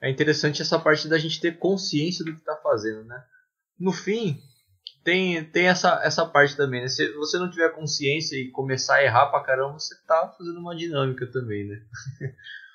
É 0.00 0.08
interessante 0.08 0.62
essa 0.62 0.78
parte 0.78 1.08
da 1.08 1.18
gente 1.18 1.40
ter 1.40 1.58
consciência 1.58 2.24
do 2.24 2.30
que 2.30 2.38
está 2.38 2.54
fazendo, 2.62 3.02
né? 3.02 3.20
No 3.76 3.90
fim, 3.90 4.40
tem, 5.06 5.44
tem 5.44 5.68
essa, 5.68 6.00
essa 6.02 6.26
parte 6.26 6.56
também, 6.56 6.82
né? 6.82 6.88
Se 6.88 7.12
você 7.12 7.38
não 7.38 7.48
tiver 7.48 7.68
consciência 7.68 8.34
e 8.34 8.50
começar 8.50 8.96
a 8.96 9.04
errar 9.04 9.26
pra 9.26 9.44
caramba, 9.44 9.78
você 9.78 9.94
tá 10.04 10.34
fazendo 10.36 10.58
uma 10.58 10.74
dinâmica 10.74 11.24
também, 11.28 11.64
né? 11.64 11.80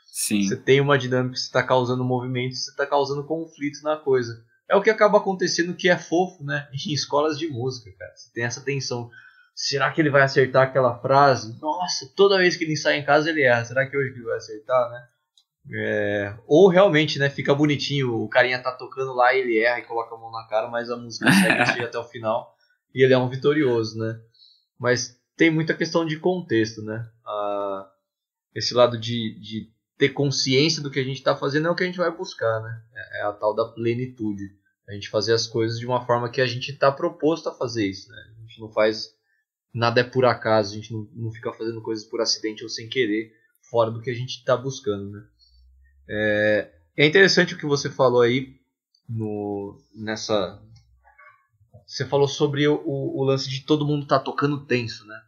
Sim. 0.07 0.41
Você 0.41 0.55
tem 0.55 0.79
uma 0.79 0.97
dinâmica, 0.97 1.35
você 1.35 1.51
tá 1.51 1.61
causando 1.61 2.05
movimento, 2.05 2.55
você 2.55 2.73
tá 2.73 2.87
causando 2.87 3.25
conflito 3.25 3.83
na 3.83 3.97
coisa. 3.97 4.45
É 4.69 4.77
o 4.77 4.81
que 4.81 4.89
acaba 4.89 5.17
acontecendo 5.17 5.75
que 5.75 5.89
é 5.89 5.97
fofo, 5.97 6.41
né? 6.45 6.69
Em 6.71 6.93
escolas 6.93 7.37
de 7.37 7.49
música, 7.49 7.91
cara. 7.99 8.15
Você 8.15 8.31
tem 8.33 8.45
essa 8.45 8.61
tensão. 8.61 9.11
Será 9.53 9.91
que 9.91 9.99
ele 9.99 10.09
vai 10.09 10.21
acertar 10.21 10.63
aquela 10.63 10.97
frase? 10.99 11.59
Nossa, 11.59 12.09
toda 12.15 12.37
vez 12.37 12.55
que 12.55 12.63
ele 12.63 12.77
sai 12.77 12.95
em 12.95 13.03
casa 13.03 13.29
ele 13.29 13.43
erra. 13.43 13.65
Será 13.65 13.85
que 13.85 13.97
hoje 13.97 14.11
ele 14.11 14.23
vai 14.23 14.37
acertar, 14.37 14.89
né? 14.89 15.05
É, 15.69 16.35
ou 16.47 16.67
realmente, 16.69 17.19
né, 17.19 17.29
fica 17.29 17.53
bonitinho, 17.53 18.23
o 18.23 18.27
carinha 18.27 18.61
tá 18.61 18.71
tocando 18.71 19.13
lá 19.13 19.33
e 19.33 19.39
ele 19.39 19.59
erra 19.59 19.79
e 19.79 19.85
coloca 19.85 20.15
a 20.15 20.17
mão 20.17 20.31
na 20.31 20.47
cara, 20.47 20.67
mas 20.67 20.89
a 20.89 20.97
música 20.97 21.31
segue 21.31 21.83
até 21.85 21.97
o 21.97 22.03
final 22.03 22.55
e 22.93 23.03
ele 23.03 23.13
é 23.13 23.17
um 23.17 23.29
vitorioso, 23.29 23.97
né? 23.97 24.19
Mas 24.79 25.19
tem 25.37 25.49
muita 25.49 25.73
questão 25.73 26.05
de 26.05 26.19
contexto, 26.19 26.81
né? 26.81 27.09
Ah, 27.25 27.89
esse 28.53 28.73
lado 28.73 28.97
de, 28.97 29.39
de 29.39 29.71
ter 29.97 30.09
consciência 30.09 30.81
do 30.81 30.91
que 30.91 30.99
a 30.99 31.03
gente 31.03 31.17
está 31.17 31.35
fazendo 31.35 31.67
é 31.67 31.71
o 31.71 31.75
que 31.75 31.83
a 31.83 31.85
gente 31.85 31.97
vai 31.97 32.15
buscar, 32.15 32.61
né? 32.61 32.83
É, 32.93 33.19
é 33.19 33.23
a 33.23 33.31
tal 33.31 33.55
da 33.55 33.65
plenitude. 33.65 34.43
A 34.87 34.93
gente 34.93 35.09
fazer 35.09 35.33
as 35.33 35.47
coisas 35.47 35.79
de 35.79 35.85
uma 35.85 36.05
forma 36.05 36.29
que 36.29 36.41
a 36.41 36.45
gente 36.45 36.71
está 36.71 36.91
proposto 36.91 37.47
a 37.47 37.53
fazer 37.53 37.85
isso, 37.85 38.09
né? 38.09 38.17
A 38.37 38.41
gente 38.41 38.59
não 38.59 38.69
faz 38.71 39.15
nada 39.73 40.01
é 40.01 40.03
por 40.03 40.25
acaso, 40.25 40.73
a 40.73 40.75
gente 40.75 40.91
não, 40.91 41.07
não 41.13 41.31
fica 41.31 41.53
fazendo 41.53 41.81
coisas 41.81 42.05
por 42.05 42.19
acidente 42.19 42.63
ou 42.63 42.69
sem 42.69 42.89
querer, 42.89 43.31
fora 43.69 43.89
do 43.89 44.01
que 44.01 44.09
a 44.09 44.13
gente 44.13 44.31
está 44.39 44.57
buscando, 44.57 45.09
né? 45.11 45.25
É, 46.13 46.69
é 46.97 47.05
interessante 47.05 47.53
o 47.53 47.57
que 47.57 47.65
você 47.65 47.89
falou 47.89 48.21
aí 48.21 48.59
no, 49.07 49.81
nessa. 49.95 50.61
Você 51.87 52.05
falou 52.05 52.27
sobre 52.27 52.67
o, 52.67 52.81
o 52.85 53.23
lance 53.23 53.49
de 53.49 53.61
todo 53.65 53.85
mundo 53.85 54.05
tá 54.05 54.19
tocando 54.19 54.65
tenso, 54.65 55.05
né? 55.07 55.21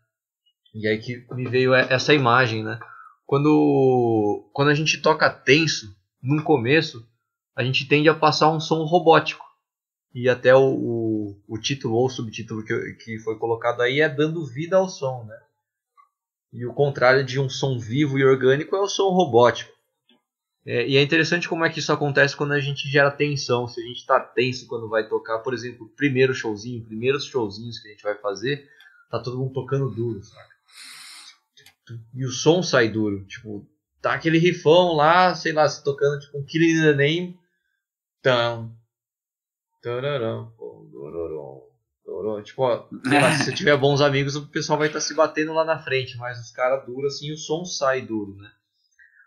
E 0.75 0.87
aí 0.87 0.99
que 0.99 1.25
me 1.33 1.47
veio 1.49 1.73
essa 1.73 2.13
imagem, 2.13 2.63
né? 2.63 2.79
Quando, 3.25 4.49
quando 4.51 4.69
a 4.69 4.73
gente 4.73 5.01
toca 5.01 5.29
tenso, 5.29 5.95
no 6.21 6.43
começo, 6.43 7.07
a 7.55 7.63
gente 7.63 7.87
tende 7.87 8.09
a 8.09 8.15
passar 8.15 8.51
um 8.51 8.59
som 8.59 8.83
robótico. 8.83 9.45
E 10.13 10.29
até 10.29 10.53
o, 10.53 10.59
o, 10.59 11.43
o 11.47 11.57
título 11.57 11.95
ou 11.95 12.09
subtítulo 12.09 12.63
que, 12.63 12.93
que 13.03 13.19
foi 13.19 13.37
colocado 13.37 13.81
aí 13.81 14.01
é 14.01 14.09
dando 14.09 14.45
vida 14.45 14.75
ao 14.75 14.89
som, 14.89 15.23
né? 15.23 15.39
E 16.51 16.65
o 16.65 16.73
contrário 16.73 17.23
de 17.23 17.39
um 17.39 17.49
som 17.49 17.79
vivo 17.79 18.19
e 18.19 18.25
orgânico 18.25 18.75
é 18.75 18.79
o 18.79 18.87
som 18.87 19.09
robótico. 19.09 19.72
É, 20.65 20.87
e 20.87 20.95
é 20.95 21.01
interessante 21.01 21.49
como 21.49 21.65
é 21.65 21.69
que 21.69 21.79
isso 21.79 21.91
acontece 21.91 22.35
quando 22.35 22.53
a 22.53 22.59
gente 22.59 22.89
gera 22.89 23.11
tensão. 23.11 23.67
Se 23.67 23.81
a 23.81 23.83
gente 23.83 23.97
está 23.97 24.19
tenso 24.19 24.65
quando 24.67 24.87
vai 24.87 25.07
tocar, 25.07 25.39
por 25.39 25.53
exemplo, 25.53 25.89
primeiro 25.95 26.33
showzinho, 26.33 26.85
primeiros 26.85 27.25
showzinhos 27.25 27.79
que 27.79 27.89
a 27.89 27.91
gente 27.91 28.03
vai 28.03 28.15
fazer, 28.15 28.67
tá 29.09 29.19
todo 29.19 29.37
mundo 29.37 29.53
tocando 29.53 29.89
duro, 29.89 30.23
saca? 30.23 30.53
E 32.13 32.25
o 32.25 32.31
som 32.31 32.63
sai 32.63 32.87
duro. 32.87 33.25
Tipo, 33.25 33.67
tá 34.01 34.13
aquele 34.13 34.37
rifão 34.37 34.93
lá, 34.93 35.35
sei 35.35 35.51
lá, 35.51 35.67
se 35.67 35.83
tocando 35.83 36.19
tipo 36.19 36.37
um 36.37 36.45
Killing 36.45 36.79
in 36.79 36.81
the 36.81 36.93
Name. 36.93 37.39
Tam. 38.21 38.73
Tararão. 39.81 40.53
Tipo, 42.43 42.63
ó, 42.63 42.87
se 43.37 43.43
você 43.43 43.51
tiver 43.55 43.77
bons 43.77 43.99
amigos, 43.99 44.35
o 44.35 44.47
pessoal 44.47 44.77
vai 44.77 44.87
estar 44.87 44.99
tá 44.99 45.05
se 45.05 45.13
batendo 45.13 45.53
lá 45.53 45.65
na 45.65 45.79
frente, 45.79 46.17
mas 46.17 46.39
os 46.39 46.51
caras 46.51 46.85
duros 46.85 47.15
assim, 47.15 47.31
o 47.33 47.37
som 47.37 47.65
sai 47.65 48.01
duro, 48.01 48.35
né? 48.35 48.49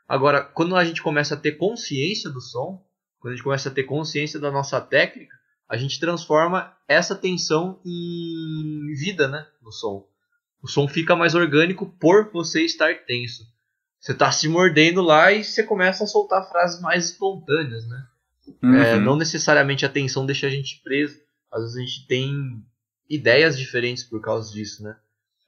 Agora, 0.09 0.43
quando 0.43 0.77
a 0.77 0.85
gente 0.85 1.03
começa 1.03 1.35
a 1.35 1.39
ter 1.39 1.53
consciência 1.53 2.31
do 2.31 2.41
som, 2.41 2.85
quando 3.19 3.33
a 3.33 3.37
gente 3.37 3.45
começa 3.45 3.69
a 3.69 3.73
ter 3.73 3.85
consciência 3.85 4.39
da 4.39 4.51
nossa 4.51 4.81
técnica, 4.81 5.35
a 5.69 5.77
gente 5.77 5.99
transforma 5.99 6.73
essa 6.87 7.15
tensão 7.15 7.81
em 7.85 8.95
vida, 8.95 9.27
né, 9.27 9.47
no 9.61 9.73
som. 9.73 10.07
O 10.63 10.69
som 10.69 10.87
fica 10.87 11.17
mais 11.17 11.35
orgânico 11.35 11.87
por 11.99 12.31
você 12.33 12.65
estar 12.65 12.95
tenso. 13.05 13.45
Você 14.01 14.13
está 14.13 14.31
se 14.31 14.49
mordendo 14.49 15.03
lá 15.03 15.33
e 15.33 15.43
você 15.43 15.63
começa 15.63 16.05
a 16.05 16.07
soltar 16.07 16.49
frases 16.49 16.81
mais 16.81 17.07
espontâneas, 17.07 17.87
né? 17.89 18.07
É, 18.63 18.67
uhum. 18.67 18.75
É, 18.77 19.01
não 19.01 19.17
necessariamente 19.17 19.85
a 19.85 19.89
tensão 19.89 20.25
deixa 20.25 20.47
a 20.47 20.51
gente 20.51 20.81
preso. 20.83 21.19
Às 21.51 21.63
vezes 21.63 21.77
a 21.77 21.81
gente 21.81 22.07
tem 22.07 22.65
ideias 23.09 23.59
diferentes 23.59 24.05
por 24.05 24.21
causa 24.21 24.53
disso, 24.53 24.85
né? 24.85 24.97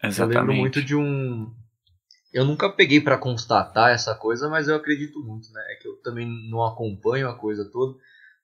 Exatamente. 0.02 0.36
Eu 0.36 0.40
lembro 0.40 0.56
muito 0.56 0.82
de 0.82 0.96
um 0.96 1.52
eu 2.33 2.45
nunca 2.45 2.70
peguei 2.70 3.01
para 3.01 3.18
constatar 3.18 3.91
essa 3.91 4.14
coisa, 4.14 4.49
mas 4.49 4.68
eu 4.68 4.76
acredito 4.76 5.22
muito, 5.22 5.51
né? 5.53 5.62
É 5.70 5.74
que 5.76 5.89
eu 5.89 5.97
também 5.97 6.26
não 6.51 6.64
acompanho 6.64 7.29
a 7.29 7.35
coisa 7.35 7.64
toda. 7.64 7.99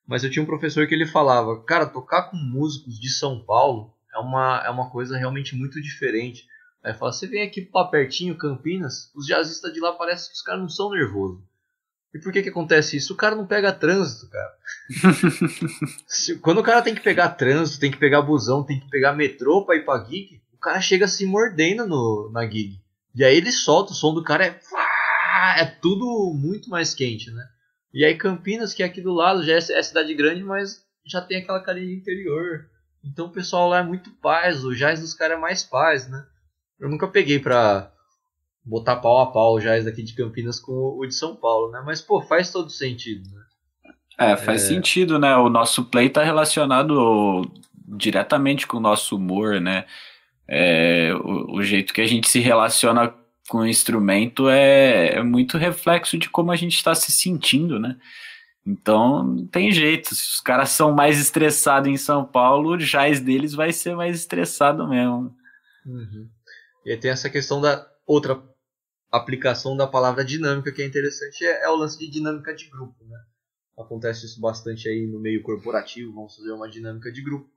Mas 0.07 0.22
eu 0.22 0.30
tinha 0.30 0.43
um 0.43 0.47
professor 0.47 0.87
que 0.87 0.95
ele 0.95 1.07
falava, 1.07 1.62
cara, 1.64 1.87
tocar 1.87 2.30
com 2.30 2.37
músicos 2.37 2.99
de 2.99 3.09
São 3.11 3.45
Paulo 3.45 3.95
é 4.14 4.18
uma, 4.18 4.62
é 4.64 4.70
uma 4.70 4.91
coisa 4.91 5.16
realmente 5.16 5.57
muito 5.57 5.80
diferente. 5.80 6.47
Aí 6.82 6.93
fala, 6.93 7.12
você 7.12 7.26
vem 7.26 7.43
aqui 7.43 7.62
para 7.62 7.89
pertinho, 7.89 8.37
Campinas, 8.37 9.11
os 9.14 9.26
jazzistas 9.26 9.72
de 9.72 9.80
lá 9.80 9.93
parecem 9.93 10.28
que 10.28 10.37
os 10.37 10.43
caras 10.43 10.61
não 10.61 10.68
são 10.68 10.91
nervosos. 10.91 11.43
E 12.14 12.18
por 12.18 12.32
que 12.32 12.43
que 12.43 12.51
acontece 12.51 12.97
isso? 12.97 13.12
O 13.12 13.16
cara 13.16 13.35
não 13.35 13.47
pega 13.47 13.72
trânsito, 13.72 14.30
cara. 14.30 14.55
Quando 16.41 16.59
o 16.59 16.62
cara 16.62 16.80
tem 16.80 16.95
que 16.95 17.01
pegar 17.01 17.30
trânsito, 17.30 17.80
tem 17.80 17.91
que 17.91 17.97
pegar 17.99 18.22
busão, 18.22 18.62
tem 18.62 18.78
que 18.78 18.89
pegar 18.89 19.14
metrô 19.14 19.64
pra 19.64 19.74
ir 19.74 19.85
pra 19.85 20.05
gig, 20.05 20.41
o 20.53 20.59
cara 20.59 20.80
chega 20.80 21.09
se 21.09 21.26
mordendo 21.26 21.87
no, 21.87 22.30
na 22.32 22.49
gig. 22.49 22.80
E 23.14 23.24
aí 23.24 23.36
ele 23.36 23.52
solta, 23.52 23.92
o 23.92 23.94
som 23.94 24.12
do 24.12 24.22
cara 24.22 24.46
é. 24.46 24.60
É 25.56 25.64
tudo 25.64 26.32
muito 26.34 26.70
mais 26.70 26.94
quente, 26.94 27.30
né? 27.30 27.44
E 27.92 28.04
aí 28.04 28.16
Campinas, 28.16 28.72
que 28.72 28.82
é 28.82 28.86
aqui 28.86 29.00
do 29.00 29.12
lado, 29.12 29.44
já 29.44 29.52
é, 29.52 29.56
é 29.56 29.82
cidade 29.82 30.14
grande, 30.14 30.42
mas 30.42 30.82
já 31.06 31.20
tem 31.20 31.38
aquela 31.38 31.60
carinha 31.60 31.86
de 31.86 31.94
interior. 31.94 32.66
Então 33.04 33.26
o 33.26 33.30
pessoal 33.30 33.68
lá 33.68 33.80
é 33.80 33.82
muito 33.82 34.10
paz, 34.22 34.64
o 34.64 34.74
jazz 34.74 35.00
dos 35.00 35.14
caras 35.14 35.36
é 35.36 35.40
mais 35.40 35.62
paz, 35.62 36.08
né? 36.08 36.24
Eu 36.80 36.88
nunca 36.88 37.06
peguei 37.06 37.38
pra 37.38 37.92
botar 38.64 38.96
pau 38.96 39.20
a 39.20 39.30
pau 39.30 39.54
o 39.54 39.60
jazz 39.60 39.84
daqui 39.84 40.02
de 40.02 40.14
Campinas 40.14 40.58
com 40.58 40.72
o 40.72 41.06
de 41.06 41.14
São 41.14 41.36
Paulo, 41.36 41.70
né? 41.70 41.82
Mas, 41.84 42.00
pô, 42.00 42.22
faz 42.22 42.50
todo 42.50 42.70
sentido, 42.70 43.28
né? 43.30 43.42
É, 44.18 44.36
faz 44.36 44.64
é... 44.64 44.68
sentido, 44.68 45.18
né? 45.18 45.36
O 45.36 45.48
nosso 45.48 45.84
play 45.84 46.08
tá 46.08 46.22
relacionado 46.22 47.42
diretamente 47.86 48.66
com 48.66 48.78
o 48.78 48.80
nosso 48.80 49.16
humor, 49.16 49.60
né? 49.60 49.84
É, 50.49 51.12
o, 51.14 51.57
o, 51.57 51.62
jeito 51.62 51.95
que 51.95 52.01
a 52.01 52.07
gente 52.07 52.28
se 52.28 52.38
relaciona 52.38 53.14
com 53.49 53.59
o 53.59 53.66
instrumento 53.66 54.49
é, 54.49 55.14
é 55.14 55.22
muito 55.22 55.57
reflexo 55.57 56.18
de 56.18 56.28
como 56.28 56.53
a 56.53 56.57
gente 56.57 56.76
está 56.76 56.95
se 56.95 57.11
sentindo, 57.11 57.78
né? 57.78 57.97
Então, 58.66 59.24
não 59.24 59.47
tem 59.47 59.70
jeito. 59.70 60.14
Se 60.14 60.34
os 60.34 60.40
caras 60.40 60.70
são 60.70 60.92
mais 60.92 61.20
estressados 61.20 61.88
em 61.88 61.97
São 61.97 62.24
Paulo, 62.24 62.70
o 62.70 62.78
jazz 62.78 63.20
deles 63.20 63.53
vai 63.53 63.72
ser 63.72 63.95
mais 63.95 64.16
estressado 64.16 64.88
mesmo. 64.88 65.34
Uhum. 65.84 66.28
E 66.84 66.92
aí 66.92 66.97
tem 66.99 67.11
essa 67.11 67.28
questão 67.28 67.61
da 67.61 67.86
outra 68.07 68.42
aplicação 69.11 69.76
da 69.76 69.86
palavra 69.86 70.24
dinâmica 70.24 70.72
que 70.72 70.82
é 70.82 70.86
interessante, 70.86 71.45
é, 71.45 71.64
é 71.64 71.68
o 71.68 71.76
lance 71.76 71.99
de 71.99 72.11
dinâmica 72.11 72.55
de 72.55 72.68
grupo, 72.68 73.05
né? 73.05 73.18
Acontece 73.78 74.26
isso 74.26 74.40
bastante 74.40 74.88
aí 74.88 75.07
no 75.07 75.20
meio 75.20 75.42
corporativo, 75.42 76.12
vamos 76.12 76.34
fazer 76.36 76.53
uma 76.53 76.68
dinâmica 76.68 77.12
de 77.12 77.22
grupo. 77.22 77.49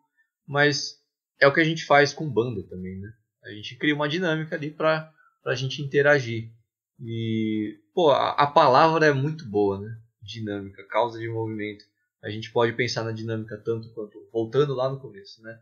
Mas 0.47 0.99
é 1.39 1.47
o 1.47 1.53
que 1.53 1.59
a 1.59 1.63
gente 1.63 1.85
faz 1.85 2.13
com 2.13 2.29
banda 2.29 2.63
também, 2.63 2.99
né? 2.99 3.13
A 3.43 3.51
gente 3.51 3.75
cria 3.75 3.95
uma 3.95 4.09
dinâmica 4.09 4.55
ali 4.55 4.71
para 4.71 5.11
a 5.45 5.55
gente 5.55 5.81
interagir. 5.81 6.51
E, 6.99 7.79
pô, 7.93 8.09
a, 8.09 8.31
a, 8.31 8.47
palavra 8.47 9.05
é 9.05 9.13
muito 9.13 9.45
boa, 9.45 9.79
né? 9.79 9.97
Dinâmica, 10.21 10.83
causa 10.88 11.19
de 11.19 11.29
movimento. 11.29 11.85
A 12.21 12.29
gente 12.29 12.51
pode 12.51 12.73
pensar 12.73 13.03
na 13.03 13.11
dinâmica 13.11 13.57
tanto 13.57 13.89
quanto, 13.93 14.17
voltando 14.33 14.73
lá 14.73 14.89
no 14.89 14.99
começo, 14.99 15.41
né? 15.41 15.59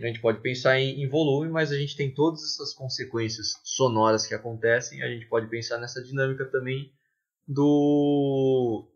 A 0.00 0.06
gente 0.06 0.20
pode 0.20 0.40
pensar 0.40 0.78
em, 0.78 1.02
em 1.02 1.08
volume, 1.08 1.50
mas 1.50 1.72
a 1.72 1.76
gente 1.76 1.96
tem 1.96 2.14
todas 2.14 2.42
essas 2.42 2.72
consequências 2.72 3.54
sonoras 3.64 4.26
que 4.26 4.34
acontecem. 4.34 5.02
A 5.02 5.08
gente 5.08 5.26
pode 5.26 5.48
pensar 5.48 5.78
nessa 5.78 6.02
dinâmica 6.02 6.44
também 6.46 6.92
do 7.46 8.88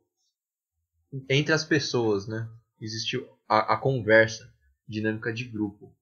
entre 1.29 1.53
as 1.53 1.65
pessoas, 1.65 2.27
né? 2.27 2.49
Existe 2.81 3.25
a, 3.49 3.75
a 3.75 3.77
conversa, 3.77 4.53
dinâmica 4.89 5.33
de 5.33 5.45
grupo. 5.45 5.95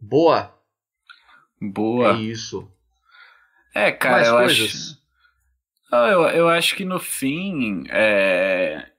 Boa. 0.00 0.54
Boa. 1.60 2.16
É 2.16 2.20
isso. 2.20 2.70
É, 3.74 3.92
cara, 3.92 4.16
Mais 4.16 4.28
eu 4.28 4.34
coisas. 4.36 4.70
acho. 4.70 5.00
Eu, 5.92 6.22
eu 6.28 6.48
acho 6.48 6.76
que 6.76 6.84
no 6.84 6.98
fim, 7.00 7.84
é... 7.88 8.90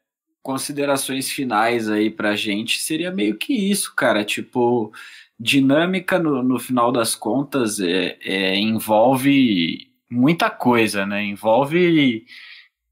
considerações 0.44 1.32
finais 1.32 1.90
aí 1.90 2.10
pra 2.10 2.36
gente 2.36 2.80
seria 2.80 3.12
meio 3.12 3.38
que 3.38 3.54
isso, 3.54 3.96
cara. 3.96 4.24
Tipo, 4.26 4.92
dinâmica 5.40 6.20
no, 6.20 6.44
no 6.44 6.60
final 6.60 6.92
das 6.92 7.16
contas 7.16 7.80
é, 7.80 8.18
é, 8.22 8.56
envolve 8.58 9.90
muita 10.10 10.50
coisa, 10.50 11.06
né? 11.06 11.24
Envolve 11.24 12.26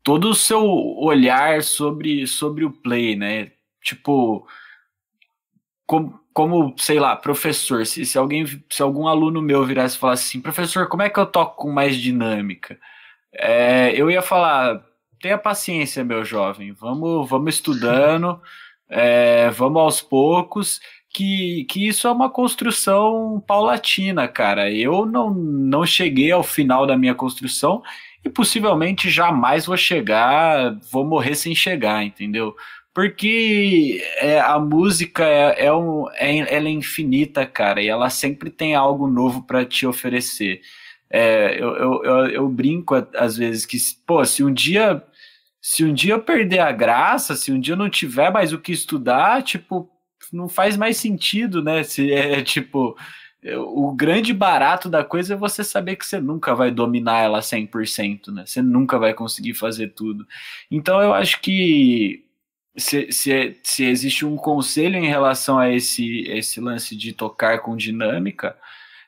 todo 0.01 0.30
o 0.30 0.36
seu 0.36 0.64
olhar 0.64 1.62
sobre, 1.62 2.26
sobre 2.26 2.66
o 2.66 2.72
play, 2.72 3.16
né? 3.16 3.51
Tipo, 3.82 4.47
como, 5.86 6.18
como 6.34 6.73
sei 6.77 6.99
lá, 6.99 7.15
professor, 7.15 7.86
se, 7.86 8.05
se 8.05 8.17
alguém, 8.17 8.45
se 8.69 8.82
algum 8.82 9.07
aluno 9.07 9.41
meu 9.41 9.65
virasse 9.65 9.95
e 9.97 9.99
falasse 9.99 10.30
assim, 10.30 10.41
professor, 10.41 10.88
como 10.88 11.03
é 11.03 11.09
que 11.09 11.19
eu 11.19 11.25
toco 11.25 11.57
com 11.57 11.71
mais 11.71 11.95
dinâmica? 11.97 12.80
É, 13.34 13.93
eu 13.95 14.09
ia 14.09 14.21
falar, 14.21 14.84
tenha 15.21 15.38
paciência, 15.38 16.03
meu 16.03 16.23
jovem, 16.23 16.71
vamos, 16.71 17.30
vamos 17.30 17.55
estudando, 17.55 18.41
é, 18.89 19.49
vamos 19.51 19.82
aos 19.82 20.01
poucos, 20.01 20.80
que, 21.09 21.65
que 21.69 21.88
isso 21.88 22.07
é 22.07 22.11
uma 22.11 22.30
construção 22.30 23.43
paulatina, 23.47 24.27
cara. 24.27 24.71
Eu 24.71 25.05
não, 25.05 25.34
não 25.34 25.86
cheguei 25.86 26.32
ao 26.32 26.43
final 26.43 26.86
da 26.86 26.97
minha 26.97 27.15
construção 27.15 27.82
e 28.23 28.30
possivelmente 28.30 29.09
jamais 29.09 29.65
vou 29.65 29.77
chegar, 29.77 30.77
vou 30.91 31.05
morrer 31.05 31.36
sem 31.36 31.55
chegar, 31.55 32.03
entendeu? 32.03 32.55
Porque 32.93 34.03
é, 34.17 34.39
a 34.39 34.59
música 34.59 35.23
é, 35.25 35.65
é, 35.65 35.73
um, 35.73 36.09
é, 36.13 36.55
ela 36.55 36.67
é 36.67 36.71
infinita, 36.71 37.45
cara, 37.45 37.81
e 37.81 37.87
ela 37.87 38.09
sempre 38.09 38.49
tem 38.49 38.75
algo 38.75 39.07
novo 39.07 39.43
para 39.43 39.63
te 39.65 39.85
oferecer. 39.85 40.61
É, 41.09 41.55
eu, 41.61 41.75
eu, 41.75 42.03
eu, 42.03 42.27
eu, 42.27 42.49
brinco 42.49 42.95
às 43.15 43.35
vezes 43.37 43.65
que, 43.65 43.77
pô, 44.05 44.23
se 44.23 44.43
um 44.43 44.53
dia 44.53 45.03
se 45.61 45.83
um 45.83 45.93
dia 45.93 46.13
eu 46.13 46.21
perder 46.21 46.59
a 46.59 46.71
graça, 46.71 47.35
se 47.35 47.51
um 47.51 47.59
dia 47.59 47.73
eu 47.73 47.77
não 47.77 47.89
tiver 47.89 48.31
mais 48.31 48.53
o 48.53 48.59
que 48.59 48.71
estudar, 48.71 49.43
tipo, 49.43 49.89
não 50.31 50.47
faz 50.47 50.77
mais 50.77 50.97
sentido, 50.97 51.63
né? 51.63 51.83
Se 51.83 52.11
é 52.11 52.41
tipo, 52.41 52.97
o 53.57 53.93
grande 53.93 54.33
barato 54.33 54.89
da 54.89 55.03
coisa 55.03 55.33
é 55.33 55.37
você 55.37 55.63
saber 55.63 55.95
que 55.95 56.05
você 56.05 56.19
nunca 56.19 56.53
vai 56.55 56.71
dominar 56.71 57.19
ela 57.21 57.39
100%, 57.39 58.31
né? 58.31 58.45
Você 58.45 58.61
nunca 58.61 58.97
vai 58.99 59.13
conseguir 59.13 59.53
fazer 59.53 59.89
tudo. 59.89 60.25
Então 60.71 61.01
eu 61.01 61.13
acho 61.13 61.41
que 61.41 62.25
se, 62.80 63.11
se, 63.11 63.57
se 63.63 63.86
existe 63.86 64.25
um 64.25 64.36
conselho 64.36 64.97
em 64.97 65.07
relação 65.07 65.59
a 65.59 65.69
esse, 65.69 66.21
esse 66.27 66.59
lance 66.59 66.95
de 66.95 67.13
tocar 67.13 67.59
com 67.59 67.75
dinâmica, 67.75 68.57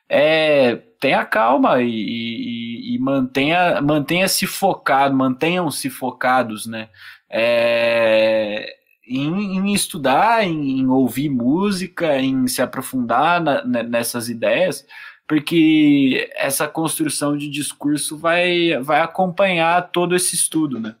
é 0.08 0.76
tenha 1.00 1.24
calma 1.24 1.82
e, 1.82 1.88
e, 1.88 2.94
e 2.94 2.98
mantenha 2.98 3.80
mantenha-se 3.80 4.46
focado, 4.46 5.16
mantenham-se 5.16 5.90
focados, 5.90 6.66
né? 6.66 6.88
É, 7.28 8.76
em, 9.06 9.58
em 9.58 9.72
estudar, 9.72 10.44
em, 10.44 10.80
em, 10.80 10.86
ouvir 10.86 11.28
música, 11.28 12.18
em 12.18 12.46
se 12.46 12.62
aprofundar 12.62 13.40
na, 13.40 13.82
nessas 13.82 14.28
ideias, 14.28 14.86
porque 15.26 16.30
essa 16.36 16.68
construção 16.68 17.36
de 17.36 17.48
discurso 17.48 18.16
vai, 18.16 18.78
vai 18.82 19.00
acompanhar 19.00 19.90
todo 19.90 20.14
esse 20.14 20.34
estudo, 20.34 20.78
né? 20.78 20.94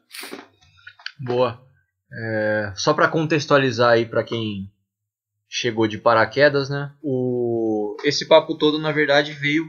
Boa. 1.18 1.60
É, 2.14 2.72
só 2.76 2.92
para 2.92 3.08
contextualizar 3.08 3.92
aí 3.92 4.04
para 4.04 4.22
quem 4.22 4.70
chegou 5.48 5.86
de 5.86 5.98
paraquedas, 5.98 6.68
né? 6.68 6.92
O, 7.02 7.96
esse 8.04 8.26
papo 8.26 8.56
todo 8.56 8.78
na 8.78 8.92
verdade 8.92 9.32
veio 9.32 9.64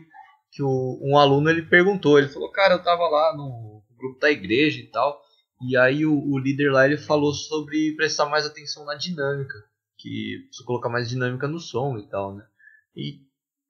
que 0.51 0.61
o, 0.61 0.99
um 1.01 1.17
aluno 1.17 1.49
ele 1.49 1.63
perguntou, 1.63 2.17
ele 2.17 2.29
falou, 2.29 2.51
cara, 2.51 2.75
eu 2.75 2.83
tava 2.83 3.07
lá 3.07 3.35
no 3.35 3.83
grupo 3.97 4.19
da 4.19 4.29
igreja 4.29 4.79
e 4.79 4.87
tal, 4.87 5.21
e 5.61 5.77
aí 5.77 6.05
o, 6.05 6.13
o, 6.13 6.37
líder 6.37 6.71
lá 6.71 6.85
ele 6.85 6.97
falou 6.97 7.33
sobre 7.33 7.95
prestar 7.95 8.25
mais 8.25 8.45
atenção 8.45 8.85
na 8.85 8.95
dinâmica, 8.95 9.55
que 9.97 10.43
precisa 10.47 10.65
colocar 10.65 10.89
mais 10.89 11.09
dinâmica 11.09 11.47
no 11.47 11.59
som 11.59 11.97
e 11.97 12.07
tal, 12.07 12.35
né? 12.35 12.45
E 12.95 13.21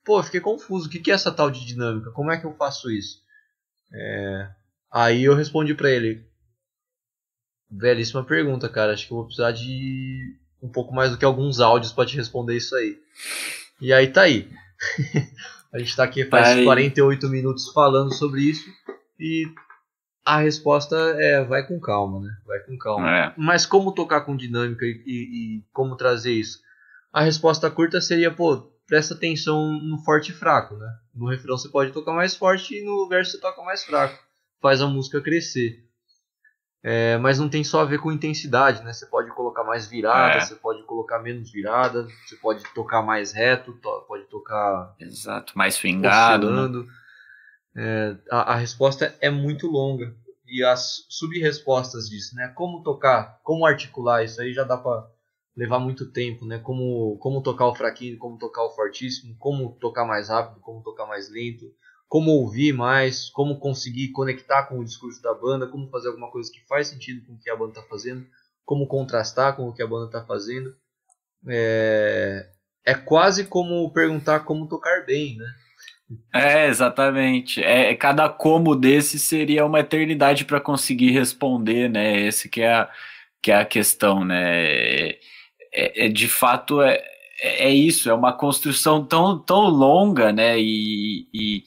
pô, 0.03 0.19
eu 0.19 0.23
fiquei 0.23 0.41
confuso. 0.41 0.87
O 0.87 0.89
que, 0.89 1.09
é 1.09 1.13
essa 1.13 1.31
tal 1.31 1.49
de 1.49 1.65
dinâmica? 1.65 2.11
Como 2.11 2.31
é 2.31 2.39
que 2.39 2.45
eu 2.45 2.53
faço 2.55 2.91
isso? 2.91 3.21
É... 3.93 4.49
Aí 4.91 5.23
eu 5.23 5.35
respondi 5.35 5.73
para 5.73 5.89
ele, 5.89 6.27
belíssima 7.73 8.23
pergunta, 8.23 8.69
cara. 8.69 8.93
Acho 8.93 9.07
que 9.07 9.13
eu 9.13 9.17
vou 9.17 9.25
precisar 9.25 9.51
de 9.51 10.35
um 10.61 10.69
pouco 10.69 10.93
mais 10.93 11.11
do 11.11 11.17
que 11.17 11.25
alguns 11.25 11.59
áudios 11.59 11.91
para 11.91 12.05
te 12.05 12.15
responder 12.15 12.55
isso 12.55 12.75
aí. 12.75 12.97
E 13.81 13.91
aí 13.91 14.07
tá 14.07 14.21
aí. 14.21 14.49
a 15.73 15.79
gente 15.79 15.95
tá 15.95 16.03
aqui 16.03 16.25
faz 16.25 16.57
tá 16.57 16.63
48 16.63 17.27
minutos 17.29 17.71
falando 17.71 18.13
sobre 18.13 18.41
isso 18.41 18.69
e 19.19 19.45
a 20.25 20.37
resposta 20.37 20.95
é 20.95 21.43
vai 21.43 21.65
com 21.67 21.79
calma, 21.79 22.21
né? 22.21 22.29
Vai 22.45 22.59
com 22.59 22.77
calma. 22.77 23.09
É. 23.09 23.33
Mas 23.35 23.65
como 23.65 23.93
tocar 23.93 24.21
com 24.21 24.37
dinâmica 24.37 24.85
e, 24.85 25.03
e, 25.05 25.57
e, 25.57 25.63
como 25.73 25.97
trazer 25.97 26.33
isso? 26.33 26.59
A 27.11 27.21
resposta 27.21 27.69
curta 27.69 27.99
seria, 27.99 28.31
pô, 28.31 28.71
presta 28.87 29.13
atenção 29.13 29.73
no 29.73 29.97
forte 29.99 30.31
e 30.31 30.35
fraco, 30.35 30.75
né? 30.75 30.89
No 31.13 31.29
refrão 31.29 31.57
você 31.57 31.69
pode 31.69 31.91
tocar 31.91 32.13
mais 32.13 32.35
forte 32.35 32.75
e 32.75 32.85
no 32.85 33.07
verso 33.07 33.31
você 33.31 33.39
toca 33.39 33.61
mais 33.63 33.83
fraco. 33.83 34.17
Faz 34.61 34.81
a 34.81 34.87
música 34.87 35.21
crescer. 35.21 35.83
É, 36.85 37.17
mas 37.17 37.39
não 37.39 37.47
tem 37.47 37.63
só 37.63 37.79
a 37.79 37.85
ver 37.85 37.99
com 37.99 38.11
intensidade, 38.11 38.83
né? 38.83 38.91
Você 38.91 39.05
pode 39.05 39.31
colocar 39.31 39.63
mais 39.63 39.87
virada, 39.87 40.35
é. 40.35 40.41
você 40.41 40.55
pode 40.55 40.83
colocar 40.83 41.17
menos 41.19 41.49
virada, 41.49 42.05
você 42.25 42.35
pode 42.35 42.61
tocar 42.73 43.01
mais 43.01 43.31
reto, 43.31 43.71
to 43.71 44.05
pode 44.05 44.25
tocar. 44.25 44.93
Exato, 44.99 45.57
mais 45.57 45.75
swingado. 45.75 46.51
Né? 46.51 46.85
É, 47.75 48.17
a, 48.29 48.53
a, 48.53 48.55
resposta 48.55 49.15
é 49.21 49.29
muito 49.29 49.67
longa 49.67 50.13
e 50.45 50.61
as 50.61 51.05
sub-respostas 51.07 52.09
disso, 52.09 52.35
né? 52.35 52.51
Como 52.53 52.83
tocar, 52.83 53.39
como 53.43 53.65
articular 53.65 54.21
isso 54.21 54.41
aí 54.41 54.53
já 54.53 54.65
dá 54.65 54.75
para 54.75 55.07
levar 55.55 55.79
muito 55.79 56.11
tempo, 56.11 56.45
né? 56.45 56.59
Como 56.59 57.17
como 57.17 57.41
tocar 57.41 57.65
o 57.67 57.75
fraquinho, 57.75 58.17
como 58.17 58.37
tocar 58.37 58.61
o 58.65 58.71
fortíssimo, 58.71 59.37
como 59.39 59.77
tocar 59.79 60.03
mais 60.03 60.27
rápido, 60.27 60.59
como 60.59 60.83
tocar 60.83 61.05
mais 61.05 61.31
lento, 61.31 61.65
como 62.13 62.29
ouvir 62.29 62.73
mais, 62.73 63.27
como 63.31 63.57
conseguir 63.57 64.09
conectar 64.09 64.67
com 64.67 64.77
o 64.77 64.85
discurso 64.85 65.19
da 65.19 65.33
banda, 65.33 65.65
como 65.65 65.89
fazer 65.89 66.09
alguma 66.09 66.29
coisa 66.29 66.51
que 66.51 66.63
faz 66.67 66.89
sentido 66.89 67.25
com 67.25 67.33
o 67.33 67.39
que 67.39 67.49
a 67.49 67.55
banda 67.55 67.71
está 67.71 67.81
fazendo, 67.81 68.23
como 68.63 68.85
contrastar 68.85 69.55
com 69.55 69.67
o 69.67 69.73
que 69.73 69.81
a 69.81 69.87
banda 69.87 70.05
está 70.05 70.23
fazendo. 70.23 70.75
É, 71.47 72.51
é 72.85 72.93
quase 72.93 73.47
como 73.47 73.91
perguntar 73.91 74.41
como 74.41 74.67
tocar 74.67 75.03
bem, 75.07 75.37
né? 75.37 75.45
É, 76.35 76.67
exatamente. 76.67 77.63
É, 77.63 77.95
cada 77.95 78.29
como 78.29 78.75
desse 78.75 79.17
seria 79.17 79.65
uma 79.65 79.79
eternidade 79.79 80.45
para 80.45 80.61
conseguir 80.61 81.09
responder, 81.09 81.89
né? 81.89 82.27
Esse 82.27 82.47
que 82.47 82.61
é 82.61 82.75
a, 82.75 82.91
que 83.41 83.51
é 83.51 83.55
a 83.55 83.65
questão, 83.65 84.23
né? 84.23 85.09
É, 85.73 86.05
é 86.05 86.07
de 86.09 86.27
fato, 86.27 86.79
é, 86.79 87.03
é, 87.41 87.69
é 87.69 87.71
isso, 87.71 88.07
é 88.07 88.13
uma 88.13 88.33
construção 88.33 89.03
tão, 89.03 89.39
tão 89.39 89.61
longa, 89.61 90.31
né? 90.31 90.59
E, 90.59 91.27
e, 91.33 91.63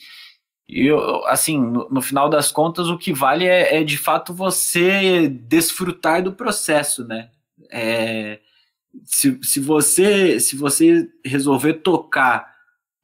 eu, 0.68 1.24
assim, 1.26 1.60
no, 1.60 1.88
no, 1.90 2.02
final 2.02 2.28
das 2.28 2.50
contas, 2.50 2.88
o 2.88 2.98
que 2.98 3.12
vale 3.12 3.46
é, 3.46 3.80
é, 3.80 3.84
de 3.84 3.96
fato 3.96 4.34
você 4.34 5.28
desfrutar 5.28 6.22
do 6.22 6.32
processo, 6.32 7.06
né? 7.06 7.30
É, 7.70 8.40
se, 9.04 9.38
se, 9.42 9.60
você, 9.60 10.40
se 10.40 10.56
você 10.56 11.08
resolver 11.24 11.74
tocar 11.74 12.54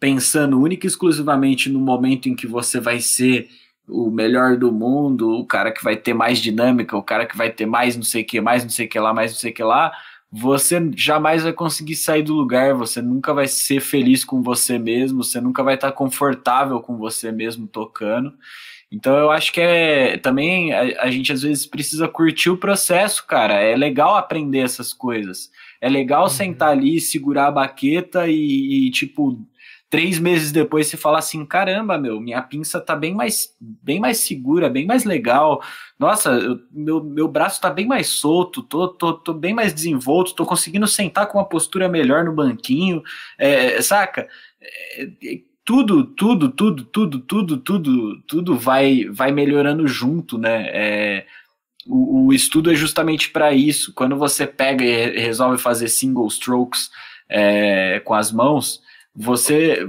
pensando 0.00 0.60
única 0.60 0.86
e 0.86 0.88
exclusivamente 0.88 1.68
no 1.68 1.78
momento 1.78 2.28
em 2.28 2.34
que 2.34 2.46
você 2.46 2.80
vai 2.80 3.00
ser 3.00 3.48
o 3.86 4.10
melhor 4.10 4.56
do 4.56 4.72
mundo, 4.72 5.30
o 5.30 5.46
cara 5.46 5.70
que 5.70 5.84
vai 5.84 5.96
ter 5.96 6.14
mais 6.14 6.38
dinâmica, 6.40 6.96
o 6.96 7.02
cara 7.02 7.26
que 7.26 7.36
vai 7.36 7.50
ter 7.50 7.66
mais 7.66 7.96
não 7.96 8.02
sei 8.02 8.22
o 8.22 8.26
que, 8.26 8.40
mais 8.40 8.64
não 8.64 8.70
sei 8.70 8.86
o 8.86 8.88
que 8.88 8.98
lá, 8.98 9.14
mais 9.14 9.32
não 9.32 9.38
sei 9.38 9.52
o 9.52 9.54
que 9.54 9.62
lá, 9.62 9.92
você 10.32 10.90
jamais 10.96 11.42
vai 11.42 11.52
conseguir 11.52 11.94
sair 11.94 12.22
do 12.22 12.32
lugar, 12.32 12.72
você 12.72 13.02
nunca 13.02 13.34
vai 13.34 13.46
ser 13.46 13.80
feliz 13.80 14.24
com 14.24 14.42
você 14.42 14.78
mesmo, 14.78 15.22
você 15.22 15.42
nunca 15.42 15.62
vai 15.62 15.74
estar 15.74 15.92
confortável 15.92 16.80
com 16.80 16.96
você 16.96 17.30
mesmo 17.30 17.66
tocando. 17.66 18.32
Então 18.90 19.14
eu 19.14 19.30
acho 19.30 19.52
que 19.52 19.60
é 19.60 20.16
também 20.16 20.72
a, 20.72 21.02
a, 21.02 21.10
gente 21.10 21.32
às 21.32 21.42
vezes 21.42 21.66
precisa 21.66 22.08
curtir 22.08 22.48
o 22.48 22.56
processo, 22.56 23.26
cara. 23.26 23.54
É 23.54 23.76
legal 23.76 24.16
aprender 24.16 24.60
essas 24.60 24.94
coisas. 24.94 25.50
É 25.80 25.88
legal 25.88 26.24
uhum. 26.24 26.30
sentar 26.30 26.70
ali, 26.70 26.98
segurar 26.98 27.48
a 27.48 27.52
baqueta 27.52 28.26
e, 28.26 28.86
e 28.86 28.90
tipo 28.90 29.38
três 29.92 30.18
meses 30.18 30.50
depois 30.50 30.86
você 30.86 30.96
fala 30.96 31.18
assim, 31.18 31.44
caramba, 31.44 31.98
meu, 31.98 32.18
minha 32.18 32.40
pinça 32.40 32.80
tá 32.80 32.96
bem 32.96 33.14
mais, 33.14 33.54
bem 33.60 34.00
mais 34.00 34.20
segura, 34.20 34.70
bem 34.70 34.86
mais 34.86 35.04
legal. 35.04 35.62
Nossa, 35.98 36.30
eu, 36.30 36.58
meu, 36.72 37.04
meu 37.04 37.28
braço 37.28 37.60
tá 37.60 37.68
bem 37.68 37.86
mais 37.86 38.06
solto, 38.06 38.62
tô, 38.62 38.88
tô, 38.88 39.12
tô 39.12 39.34
bem 39.34 39.52
mais 39.52 39.74
desenvolto, 39.74 40.34
tô 40.34 40.46
conseguindo 40.46 40.86
sentar 40.86 41.26
com 41.26 41.36
uma 41.36 41.44
postura 41.44 41.90
melhor 41.90 42.24
no 42.24 42.32
banquinho, 42.32 43.02
é, 43.36 43.82
saca? 43.82 44.26
É, 44.62 45.02
é, 45.02 45.40
tudo, 45.62 46.04
tudo, 46.04 46.48
tudo, 46.48 46.84
tudo, 46.84 47.18
tudo, 47.20 47.58
tudo, 47.58 48.22
tudo 48.22 48.56
vai, 48.56 49.04
vai 49.10 49.30
melhorando 49.30 49.86
junto, 49.86 50.38
né? 50.38 50.70
É, 50.72 51.26
o, 51.86 52.28
o, 52.28 52.32
estudo 52.32 52.72
é 52.72 52.74
justamente 52.74 53.28
para 53.28 53.52
isso. 53.52 53.92
Quando 53.92 54.16
você 54.16 54.46
pega 54.46 54.82
e 54.82 55.20
resolve 55.20 55.58
fazer 55.62 55.88
single 55.88 56.26
strokes 56.28 56.88
é, 57.28 58.00
com 58.00 58.14
as 58.14 58.32
mãos, 58.32 58.80
você, 59.14 59.88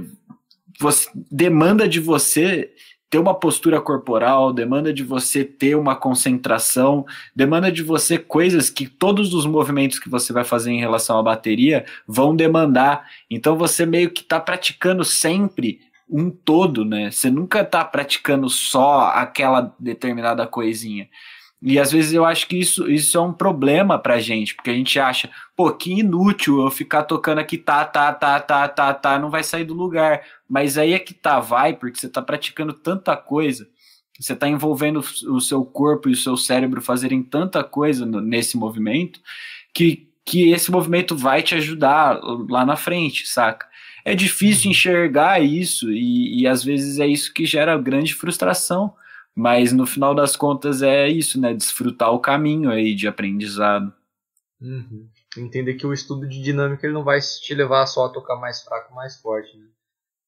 você 0.80 1.08
demanda 1.30 1.88
de 1.88 2.00
você 2.00 2.72
ter 3.14 3.18
uma 3.18 3.34
postura 3.34 3.80
corporal, 3.80 4.52
demanda 4.52 4.92
de 4.92 5.04
você 5.04 5.44
ter 5.44 5.76
uma 5.76 5.94
concentração, 5.94 7.06
demanda 7.34 7.70
de 7.70 7.80
você 7.80 8.18
coisas 8.18 8.68
que 8.68 8.88
todos 8.88 9.32
os 9.32 9.46
movimentos 9.46 10.00
que 10.00 10.08
você 10.08 10.32
vai 10.32 10.42
fazer 10.42 10.72
em 10.72 10.80
relação 10.80 11.16
à 11.16 11.22
bateria 11.22 11.84
vão 12.08 12.34
demandar. 12.34 13.08
Então 13.30 13.56
você 13.56 13.86
meio 13.86 14.10
que 14.10 14.22
está 14.22 14.40
praticando 14.40 15.04
sempre 15.04 15.78
um 16.10 16.28
todo, 16.28 16.84
né? 16.84 17.10
Você 17.10 17.30
nunca 17.30 17.60
está 17.60 17.84
praticando 17.84 18.48
só 18.50 19.08
aquela 19.14 19.74
determinada 19.78 20.44
coisinha. 20.46 21.08
E 21.66 21.78
às 21.78 21.90
vezes 21.90 22.12
eu 22.12 22.26
acho 22.26 22.46
que 22.46 22.58
isso, 22.58 22.90
isso 22.90 23.16
é 23.16 23.20
um 23.22 23.32
problema 23.32 23.98
pra 23.98 24.20
gente, 24.20 24.54
porque 24.54 24.68
a 24.68 24.74
gente 24.74 25.00
acha, 25.00 25.30
pô, 25.56 25.72
que 25.72 26.00
inútil 26.00 26.60
eu 26.60 26.70
ficar 26.70 27.04
tocando 27.04 27.38
aqui, 27.38 27.56
tá, 27.56 27.82
tá, 27.86 28.12
tá, 28.12 28.38
tá, 28.38 28.68
tá, 28.68 28.92
tá, 28.92 29.18
não 29.18 29.30
vai 29.30 29.42
sair 29.42 29.64
do 29.64 29.72
lugar. 29.72 30.20
Mas 30.46 30.76
aí 30.76 30.92
é 30.92 30.98
que 30.98 31.14
tá, 31.14 31.40
vai, 31.40 31.72
porque 31.74 31.98
você 31.98 32.06
tá 32.06 32.20
praticando 32.20 32.74
tanta 32.74 33.16
coisa, 33.16 33.66
você 34.20 34.36
tá 34.36 34.46
envolvendo 34.46 35.02
o 35.26 35.40
seu 35.40 35.64
corpo 35.64 36.10
e 36.10 36.12
o 36.12 36.16
seu 36.16 36.36
cérebro 36.36 36.82
fazerem 36.82 37.22
tanta 37.22 37.64
coisa 37.64 38.04
no, 38.04 38.20
nesse 38.20 38.58
movimento, 38.58 39.18
que, 39.72 40.06
que 40.22 40.52
esse 40.52 40.70
movimento 40.70 41.16
vai 41.16 41.42
te 41.42 41.54
ajudar 41.54 42.20
lá 42.46 42.66
na 42.66 42.76
frente, 42.76 43.26
saca? 43.26 43.66
É 44.04 44.14
difícil 44.14 44.66
uhum. 44.66 44.72
enxergar 44.72 45.42
isso, 45.42 45.90
e, 45.90 46.42
e 46.42 46.46
às 46.46 46.62
vezes 46.62 46.98
é 46.98 47.06
isso 47.06 47.32
que 47.32 47.46
gera 47.46 47.78
grande 47.78 48.12
frustração 48.12 48.92
mas 49.34 49.72
no 49.72 49.86
final 49.86 50.14
das 50.14 50.36
contas 50.36 50.82
é 50.82 51.08
isso, 51.08 51.40
né? 51.40 51.52
Desfrutar 51.52 52.12
o 52.12 52.20
caminho 52.20 52.70
aí 52.70 52.94
de 52.94 53.08
aprendizado. 53.08 53.92
Uhum. 54.60 55.08
Entender 55.36 55.74
que 55.74 55.86
o 55.86 55.92
estudo 55.92 56.28
de 56.28 56.40
dinâmica 56.40 56.86
ele 56.86 56.94
não 56.94 57.02
vai 57.02 57.18
te 57.20 57.54
levar 57.54 57.86
só 57.86 58.06
a 58.06 58.12
tocar 58.12 58.36
mais 58.36 58.62
fraco, 58.62 58.94
mais 58.94 59.20
forte. 59.20 59.56
Né? 59.56 59.66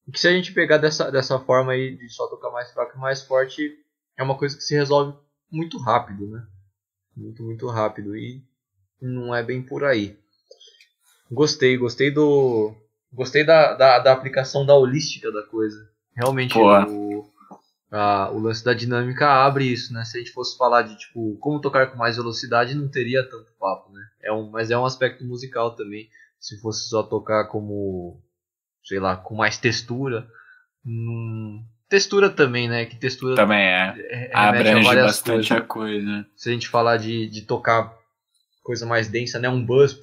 E 0.09 0.12
que 0.12 0.18
se 0.18 0.26
a 0.26 0.32
gente 0.32 0.52
pegar 0.52 0.78
dessa, 0.78 1.11
dessa 1.11 1.38
forma 1.38 1.72
aí 1.72 1.96
de 1.96 2.09
só 2.09 2.26
tocar 2.26 2.50
mais 2.50 2.72
fraco 2.72 2.96
e 2.96 3.00
mais 3.00 3.22
forte, 3.22 3.78
é 4.16 4.22
uma 4.22 4.36
coisa 4.36 4.57
que 4.57 4.62
se 4.62 4.74
resolve 4.74 5.16
muito 5.50 5.78
rápido, 5.78 6.26
né? 6.26 6.44
Muito, 7.16 7.42
muito 7.44 7.66
rápido. 7.68 8.16
E 8.16 8.42
não 9.00 9.34
é 9.34 9.42
bem 9.42 9.62
por 9.62 9.84
aí. 9.84 10.18
Gostei, 11.30 11.76
gostei 11.76 12.11
do. 12.11 12.74
Gostei 13.12 13.44
da, 13.44 13.74
da, 13.74 13.98
da 14.00 14.12
aplicação 14.12 14.66
da 14.66 14.74
holística 14.74 15.30
da 15.30 15.42
coisa. 15.44 15.88
Realmente, 16.14 16.59
o, 16.59 17.30
a, 17.91 18.30
o 18.32 18.39
lance 18.39 18.64
da 18.64 18.74
dinâmica 18.74 19.28
abre 19.28 19.64
isso, 19.64 19.93
né? 19.93 20.05
Se 20.05 20.16
a 20.16 20.20
gente 20.20 20.32
fosse 20.32 20.57
falar 20.57 20.82
de 20.82 20.97
tipo 20.97 21.37
como 21.39 21.61
tocar 21.61 21.87
com 21.89 21.97
mais 21.97 22.16
velocidade, 22.16 22.74
não 22.74 22.89
teria 22.89 23.22
tanto 23.22 23.53
papo, 23.59 23.93
né? 23.93 24.03
É 24.22 24.32
um, 24.32 24.51
mas 24.51 24.70
é 24.70 24.78
um 24.78 24.84
aspecto 24.84 25.24
musical 25.24 25.74
também. 25.74 26.09
Se 26.39 26.61
fosse 26.61 26.89
só 26.89 27.03
tocar 27.03 27.47
como, 27.47 28.20
sei 28.84 28.99
lá, 28.99 29.16
com 29.16 29.34
mais 29.34 29.57
textura, 29.57 30.28
hum, 30.84 31.64
textura 31.89 32.28
também, 32.28 32.68
né? 32.68 32.87
Que 32.87 32.97
textura 32.97 33.37
também 33.37 33.59
é, 33.59 33.95
é, 34.11 34.30
abrange 34.34 34.95
bastante 34.95 35.49
coisas. 35.49 35.51
a 35.53 35.61
coisa. 35.61 36.26
Se 36.37 36.51
a 36.51 36.53
gente 36.53 36.68
falar 36.68 36.97
de, 36.97 37.28
de 37.28 37.43
tocar 37.43 37.97
coisa 38.62 38.84
mais 38.84 39.09
densa, 39.09 39.39
né? 39.39 39.49
Um 39.49 39.64
buzz, 39.64 39.99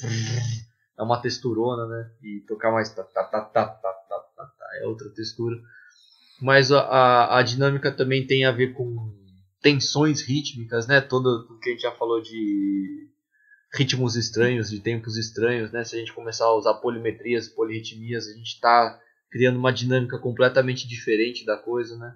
é 0.97 1.03
uma 1.03 1.21
texturona, 1.21 1.85
né? 1.85 2.11
E 2.21 2.39
tocar 2.47 2.71
mais 2.71 2.89
tá, 2.93 3.03
tá, 3.03 3.23
tá, 3.25 3.41
tá, 3.41 3.65
tá, 3.65 3.89
tá, 3.89 4.45
tá 4.45 4.53
é 4.81 4.87
outra 4.87 5.09
textura 5.09 5.57
mas 6.41 6.71
a, 6.71 6.79
a, 6.81 7.39
a, 7.39 7.43
dinâmica 7.43 7.91
também 7.91 8.25
tem 8.25 8.45
a 8.45 8.51
ver 8.51 8.73
com 8.73 9.13
tensões 9.61 10.21
rítmicas, 10.21 10.87
né? 10.87 10.99
Todo 11.01 11.47
o 11.49 11.59
que 11.59 11.69
a 11.69 11.71
gente 11.73 11.81
já 11.81 11.91
falou 11.91 12.21
de 12.21 13.09
ritmos 13.73 14.15
estranhos, 14.15 14.69
de 14.69 14.79
tempos 14.79 15.17
estranhos, 15.17 15.71
né? 15.71 15.83
Se 15.83 15.95
a 15.95 15.99
gente 15.99 16.13
começar 16.13 16.45
a 16.45 16.55
usar 16.55 16.75
polimetrias, 16.75 17.47
polirritmias, 17.47 18.27
a 18.27 18.33
gente 18.33 18.53
está 18.53 18.99
criando 19.31 19.57
uma 19.57 19.73
dinâmica 19.73 20.19
completamente 20.19 20.87
diferente 20.87 21.45
da 21.45 21.57
coisa, 21.57 21.97
né? 21.97 22.15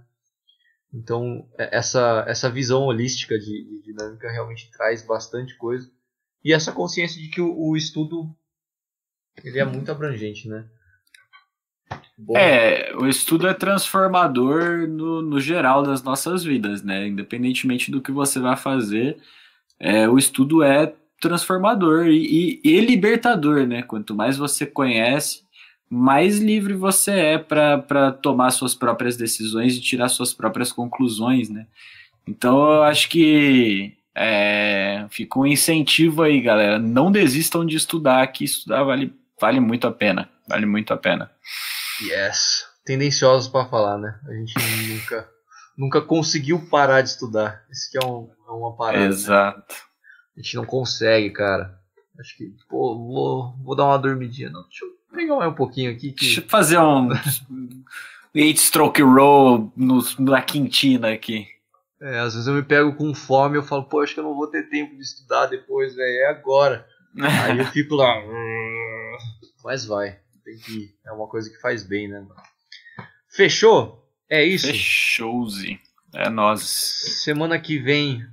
Então 0.93 1.47
é, 1.57 1.77
essa 1.77 2.23
essa 2.27 2.49
visão 2.49 2.83
holística 2.83 3.37
de, 3.37 3.45
de 3.45 3.81
dinâmica 3.83 4.31
realmente 4.31 4.69
traz 4.71 5.05
bastante 5.05 5.55
coisa 5.57 5.89
e 6.43 6.53
essa 6.53 6.71
consciência 6.71 7.21
de 7.21 7.29
que 7.29 7.41
o, 7.41 7.57
o 7.57 7.75
estudo 7.75 8.33
ele 9.43 9.59
é 9.59 9.65
muito 9.65 9.91
abrangente, 9.91 10.47
né? 10.47 10.69
É, 12.35 12.95
o 12.95 13.07
estudo 13.07 13.47
é 13.47 13.53
transformador 13.53 14.87
no, 14.87 15.21
no 15.21 15.39
geral 15.39 15.83
das 15.83 16.01
nossas 16.01 16.43
vidas, 16.43 16.81
né? 16.81 17.07
Independentemente 17.07 17.91
do 17.91 18.01
que 18.01 18.11
você 18.11 18.39
vai 18.39 18.57
fazer, 18.57 19.17
é, 19.79 20.09
o 20.09 20.17
estudo 20.17 20.63
é 20.63 20.93
transformador 21.21 22.07
e, 22.07 22.59
e, 22.63 22.77
e 22.77 22.81
libertador, 22.81 23.67
né? 23.67 23.83
Quanto 23.83 24.15
mais 24.15 24.35
você 24.35 24.65
conhece, 24.65 25.43
mais 25.89 26.39
livre 26.39 26.73
você 26.73 27.11
é 27.11 27.37
para 27.37 28.11
tomar 28.11 28.49
suas 28.51 28.73
próprias 28.73 29.15
decisões 29.15 29.75
e 29.75 29.81
tirar 29.81 30.09
suas 30.09 30.33
próprias 30.33 30.71
conclusões, 30.71 31.49
né? 31.49 31.67
Então 32.27 32.57
eu 32.71 32.83
acho 32.83 33.09
que 33.09 33.93
é, 34.15 35.05
fica 35.11 35.39
um 35.39 35.45
incentivo 35.45 36.23
aí, 36.23 36.41
galera. 36.41 36.79
Não 36.79 37.11
desistam 37.11 37.63
de 37.63 37.77
estudar, 37.77 38.25
que 38.27 38.43
estudar 38.43 38.83
vale, 38.83 39.13
vale 39.39 39.59
muito 39.59 39.85
a 39.85 39.91
pena. 39.91 40.27
Vale 40.47 40.65
muito 40.65 40.91
a 40.93 40.97
pena. 40.97 41.29
Yes. 42.01 42.65
Tendenciosos 42.85 43.49
para 43.49 43.67
falar, 43.67 43.97
né? 43.97 44.19
A 44.27 44.33
gente 44.33 44.53
nunca, 44.87 45.29
nunca 45.77 46.01
conseguiu 46.01 46.67
parar 46.69 47.01
de 47.01 47.09
estudar. 47.09 47.63
Isso 47.69 47.91
que 47.91 47.97
é, 47.97 48.05
um, 48.05 48.29
é 48.47 48.51
uma 48.51 48.75
parada. 48.75 49.03
Né? 49.03 49.09
Exato. 49.09 49.73
Né? 49.73 49.79
A 50.37 50.41
gente 50.41 50.55
não 50.55 50.65
consegue, 50.65 51.31
cara. 51.31 51.77
Acho 52.19 52.37
que, 52.37 52.53
pô, 52.69 52.95
vou, 52.95 53.55
vou 53.63 53.75
dar 53.75 53.85
uma 53.85 53.97
dormidinha. 53.97 54.49
Não, 54.49 54.63
deixa 54.63 54.85
eu 54.85 54.89
pegar 55.11 55.35
mais 55.35 55.51
um 55.51 55.55
pouquinho 55.55 55.91
aqui. 55.91 56.11
Que... 56.11 56.25
Deixa 56.25 56.41
eu 56.41 56.47
fazer 56.47 56.79
um 56.79 57.09
eight 58.33 58.59
stroke 58.59 59.01
roll 59.01 59.71
no, 59.75 59.99
na 60.19 60.41
quintina 60.41 61.11
aqui. 61.11 61.47
É, 61.99 62.19
às 62.19 62.33
vezes 62.33 62.47
eu 62.47 62.53
me 62.53 62.63
pego 62.63 62.95
com 62.95 63.13
fome 63.13 63.55
e 63.55 63.59
eu 63.59 63.63
falo, 63.63 63.83
pô, 63.83 64.01
acho 64.01 64.13
que 64.13 64.19
eu 64.19 64.23
não 64.23 64.35
vou 64.35 64.47
ter 64.47 64.69
tempo 64.69 64.95
de 64.95 65.01
estudar 65.01 65.47
depois, 65.47 65.95
velho. 65.95 66.21
É 66.21 66.29
agora. 66.29 66.87
Aí 67.19 67.57
eu 67.57 67.65
fico 67.65 67.95
lá. 67.95 68.13
Mas 69.63 69.83
vai 69.85 70.19
tem 70.47 70.57
que. 70.57 70.95
É 71.05 71.11
uma 71.11 71.27
coisa 71.27 71.49
que 71.49 71.59
faz 71.59 71.83
bem, 71.83 72.07
né, 72.07 72.25
Fechou? 73.29 74.09
É 74.29 74.43
isso? 74.43 74.67
Fechou-se. 74.67 75.77
É 76.13 76.29
nós. 76.29 76.61
Semana 77.23 77.59
que 77.59 77.77
vem 77.77 78.25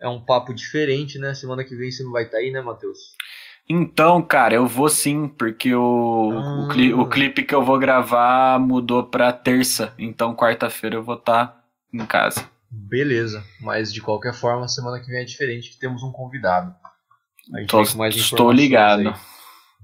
é 0.00 0.08
um 0.08 0.24
papo 0.24 0.54
diferente, 0.54 1.18
né? 1.18 1.34
Semana 1.34 1.62
que 1.62 1.76
vem 1.76 1.90
você 1.90 2.02
não 2.02 2.10
vai 2.10 2.24
estar 2.24 2.38
tá 2.38 2.42
aí, 2.42 2.50
né, 2.50 2.62
Matheus? 2.62 2.98
Então, 3.68 4.20
cara, 4.22 4.54
eu 4.54 4.66
vou 4.66 4.88
sim, 4.88 5.28
porque 5.28 5.74
o, 5.74 6.32
ah. 6.32 6.64
o, 6.64 6.68
cli 6.68 6.92
o, 6.92 7.06
clipe 7.06 7.44
que 7.44 7.54
eu 7.54 7.62
vou 7.62 7.78
gravar 7.78 8.58
mudou 8.58 9.04
pra 9.04 9.32
terça. 9.32 9.94
Então, 9.98 10.34
quarta-feira 10.34 10.96
eu 10.96 11.02
vou 11.02 11.14
estar 11.16 11.46
tá 11.46 11.64
em 11.92 12.04
casa. 12.04 12.50
Beleza, 12.70 13.44
mas 13.60 13.92
de 13.92 14.00
qualquer 14.00 14.34
forma, 14.34 14.66
semana 14.66 14.98
que 14.98 15.06
vem 15.06 15.20
é 15.20 15.24
diferente, 15.24 15.70
que 15.70 15.78
temos 15.78 16.02
um 16.02 16.10
convidado. 16.10 16.74
Tô, 17.68 17.82
estou 17.82 18.50
ligado. 18.50 19.10
Aí. 19.10 19.14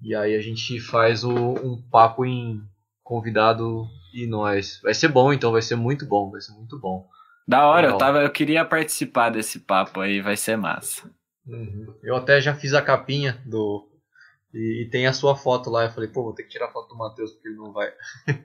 E 0.03 0.15
aí 0.15 0.35
a 0.35 0.41
gente 0.41 0.81
faz 0.81 1.25
o, 1.25 1.33
um 1.33 1.83
papo 1.91 2.25
em 2.25 2.61
convidado 3.03 3.87
e 4.15 4.27
nós. 4.27 4.81
Vai 4.83 4.95
ser 4.95 5.09
bom, 5.09 5.33
então, 5.33 5.53
vai 5.53 5.63
ser 5.63 5.77
muito 5.77 6.07
bom, 6.07 6.31
vai 6.31 6.41
ser 6.41 6.53
muito 6.53 6.79
bom. 6.79 7.09
Da 7.47 7.67
hora, 7.67 7.89
eu, 7.89 7.99
tava, 7.99 8.23
eu 8.23 8.31
queria 8.31 8.65
participar 8.65 9.31
desse 9.31 9.61
papo 9.61 10.01
aí, 10.01 10.21
vai 10.21 10.37
ser 10.37 10.57
massa. 10.57 11.11
Uhum. 11.47 11.95
Eu 12.03 12.15
até 12.17 12.41
já 12.41 12.55
fiz 12.55 12.75
a 12.75 12.83
capinha 12.83 13.43
do. 13.47 13.89
E, 14.53 14.85
e, 14.85 14.91
tem 14.91 15.07
a 15.07 15.13
sua 15.15 15.35
foto 15.35 15.71
lá. 15.71 15.85
Eu 15.85 15.91
falei, 15.91 16.11
pô, 16.11 16.23
vou 16.23 16.35
ter 16.35 16.43
que 16.43 16.51
tirar 16.51 16.67
a 16.67 16.73
foto 16.73 16.89
do 16.89 16.97
Matheus 16.97 17.33
porque 17.33 17.49
ele 17.49 17.57
não 17.57 17.73
vai. 17.73 17.91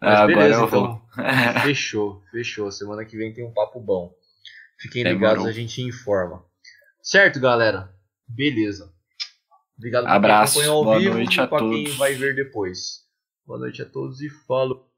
Mas 0.00 0.20
ah, 0.20 0.26
beleza, 0.26 0.64
então. 0.64 1.00
fechou, 1.62 2.22
fechou. 2.30 2.70
Semana 2.70 3.04
que 3.04 3.16
vem 3.16 3.32
tem 3.32 3.46
um 3.46 3.52
papo 3.52 3.80
bom. 3.80 4.12
Fiquem 4.78 5.04
ligados, 5.04 5.46
a 5.46 5.52
gente 5.52 5.80
informa. 5.80 6.44
Certo, 7.00 7.40
galera? 7.40 7.94
Beleza. 8.28 8.92
Obrigado 9.76 10.04
por 10.04 10.10
Abraço. 10.10 10.54
quem 10.54 10.62
acompanhou 10.62 10.78
ao 10.78 10.84
Boa 10.84 10.98
vivo 10.98 11.14
noite 11.14 11.40
e 11.40 11.46
para 11.48 11.58
quem 11.58 11.84
vai 11.96 12.14
ver 12.14 12.34
depois. 12.34 13.02
Boa 13.46 13.58
noite 13.58 13.82
a 13.82 13.86
todos 13.86 14.20
e 14.20 14.30
falou. 14.30 14.91